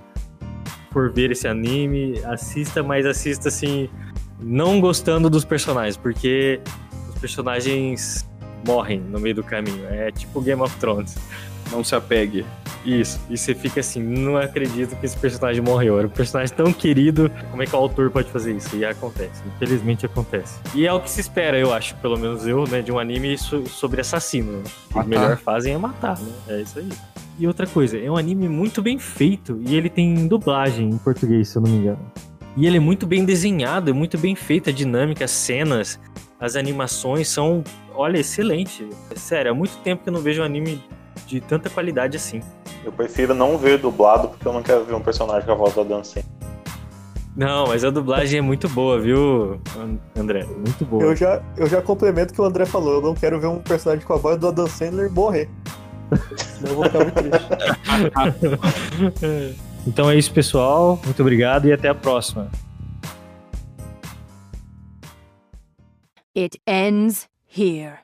for 0.91 1.11
ver 1.11 1.31
esse 1.31 1.47
anime, 1.47 2.19
assista, 2.25 2.81
mas 2.81 3.05
assista 3.05 3.49
assim, 3.49 3.89
não 4.39 4.79
gostando 4.79 5.29
dos 5.29 5.43
personagens, 5.43 5.97
porque 5.97 6.61
os 7.09 7.19
personagens 7.19 8.28
morrem 8.65 8.99
no 8.99 9.19
meio 9.19 9.35
do 9.35 9.43
caminho. 9.43 9.85
É 9.89 10.11
tipo 10.11 10.41
Game 10.41 10.61
of 10.61 10.75
Thrones. 10.77 11.15
Não 11.71 11.83
se 11.83 11.93
apegue. 11.93 12.45
Isso. 12.83 13.19
E 13.29 13.37
você 13.37 13.53
fica 13.53 13.79
assim, 13.81 14.01
não 14.01 14.37
acredito 14.37 14.95
que 14.95 15.05
esse 15.05 15.15
personagem 15.17 15.61
morreu. 15.61 15.99
Era 15.99 16.07
um 16.07 16.09
personagem 16.09 16.55
tão 16.55 16.71
querido. 16.73 17.29
Como 17.51 17.61
é 17.61 17.65
que 17.65 17.75
o 17.75 17.77
autor 17.77 18.09
pode 18.09 18.29
fazer 18.31 18.55
isso? 18.55 18.75
E 18.75 18.83
acontece. 18.85 19.43
Infelizmente 19.55 20.05
acontece. 20.05 20.57
E 20.73 20.87
é 20.87 20.93
o 20.93 20.99
que 20.99 21.09
se 21.11 21.21
espera, 21.21 21.59
eu 21.59 21.71
acho, 21.73 21.93
pelo 21.97 22.17
menos 22.17 22.47
eu, 22.47 22.65
né, 22.65 22.81
de 22.81 22.91
um 22.91 22.97
anime 22.97 23.37
so- 23.37 23.67
sobre 23.67 24.01
assassino. 24.01 24.63
O 24.95 25.03
melhor 25.03 25.37
fazem 25.37 25.73
é 25.73 25.77
matar, 25.77 26.17
né? 26.19 26.31
É 26.47 26.61
isso 26.61 26.79
aí. 26.79 26.89
E 27.37 27.45
outra 27.47 27.67
coisa, 27.67 27.97
é 27.97 28.09
um 28.09 28.17
anime 28.17 28.49
muito 28.49 28.81
bem 28.81 28.97
feito 28.97 29.61
e 29.65 29.75
ele 29.75 29.89
tem 29.89 30.27
dublagem 30.27 30.89
Em 30.89 30.97
português, 30.97 31.49
se 31.49 31.57
eu 31.57 31.61
não 31.61 31.69
me 31.69 31.77
engano. 31.77 31.99
E 32.57 32.65
ele 32.67 32.77
é 32.77 32.79
muito 32.79 33.05
bem 33.07 33.23
desenhado, 33.25 33.89
é 33.89 33.93
muito 33.93 34.17
bem 34.17 34.35
feita 34.35 34.69
a 34.69 34.73
dinâmica, 34.73 35.25
as 35.25 35.31
cenas, 35.31 35.99
as 36.39 36.55
animações 36.55 37.27
são, 37.29 37.63
olha, 37.93 38.17
excelente. 38.17 38.87
Sério, 39.15 39.51
há 39.51 39.53
muito 39.53 39.77
tempo 39.77 40.03
que 40.03 40.09
eu 40.09 40.13
não 40.13 40.21
vejo 40.21 40.41
um 40.41 40.45
anime 40.45 40.83
de 41.27 41.39
tanta 41.41 41.69
qualidade 41.69 42.17
assim. 42.17 42.41
Eu 42.83 42.91
prefiro 42.91 43.33
não 43.33 43.57
ver 43.57 43.77
dublado 43.77 44.29
porque 44.29 44.47
eu 44.47 44.53
não 44.53 44.63
quero 44.63 44.83
ver 44.85 44.93
um 44.95 45.01
personagem 45.01 45.45
com 45.45 45.51
a 45.51 45.55
voz 45.55 45.73
da 45.75 45.83
Dan 45.83 46.03
Sandler. 46.03 46.25
Não, 47.35 47.67
mas 47.67 47.83
a 47.85 47.89
dublagem 47.89 48.39
é 48.39 48.41
muito 48.41 48.67
boa, 48.67 48.99
viu, 48.99 49.61
An- 49.77 49.97
André? 50.19 50.43
Muito 50.45 50.83
boa. 50.85 51.03
Eu 51.03 51.15
já, 51.15 51.41
eu 51.55 51.67
já 51.67 51.81
complemento 51.81 52.31
o 52.33 52.35
que 52.35 52.41
o 52.41 52.45
André 52.45 52.65
falou. 52.65 52.95
Eu 52.95 53.01
não 53.01 53.13
quero 53.13 53.39
ver 53.39 53.47
um 53.47 53.59
personagem 53.59 54.05
com 54.05 54.13
a 54.13 54.17
voz 54.17 54.37
do 54.37 54.47
Adam 54.47 54.67
Sandler 54.67 55.09
morrer. 55.11 55.47
Senão 56.35 56.71
eu 56.71 56.75
vou 56.75 56.83
ficar 56.85 56.99
muito 56.99 57.15
triste. 57.21 57.47
Então 59.87 60.09
é 60.09 60.17
isso, 60.17 60.31
pessoal. 60.31 60.99
Muito 61.03 61.21
obrigado 61.21 61.67
e 61.67 61.73
até 61.73 61.89
a 61.89 61.95
próxima. 61.95 62.49
It 66.35 66.59
ends 66.67 67.27
here. 67.47 67.99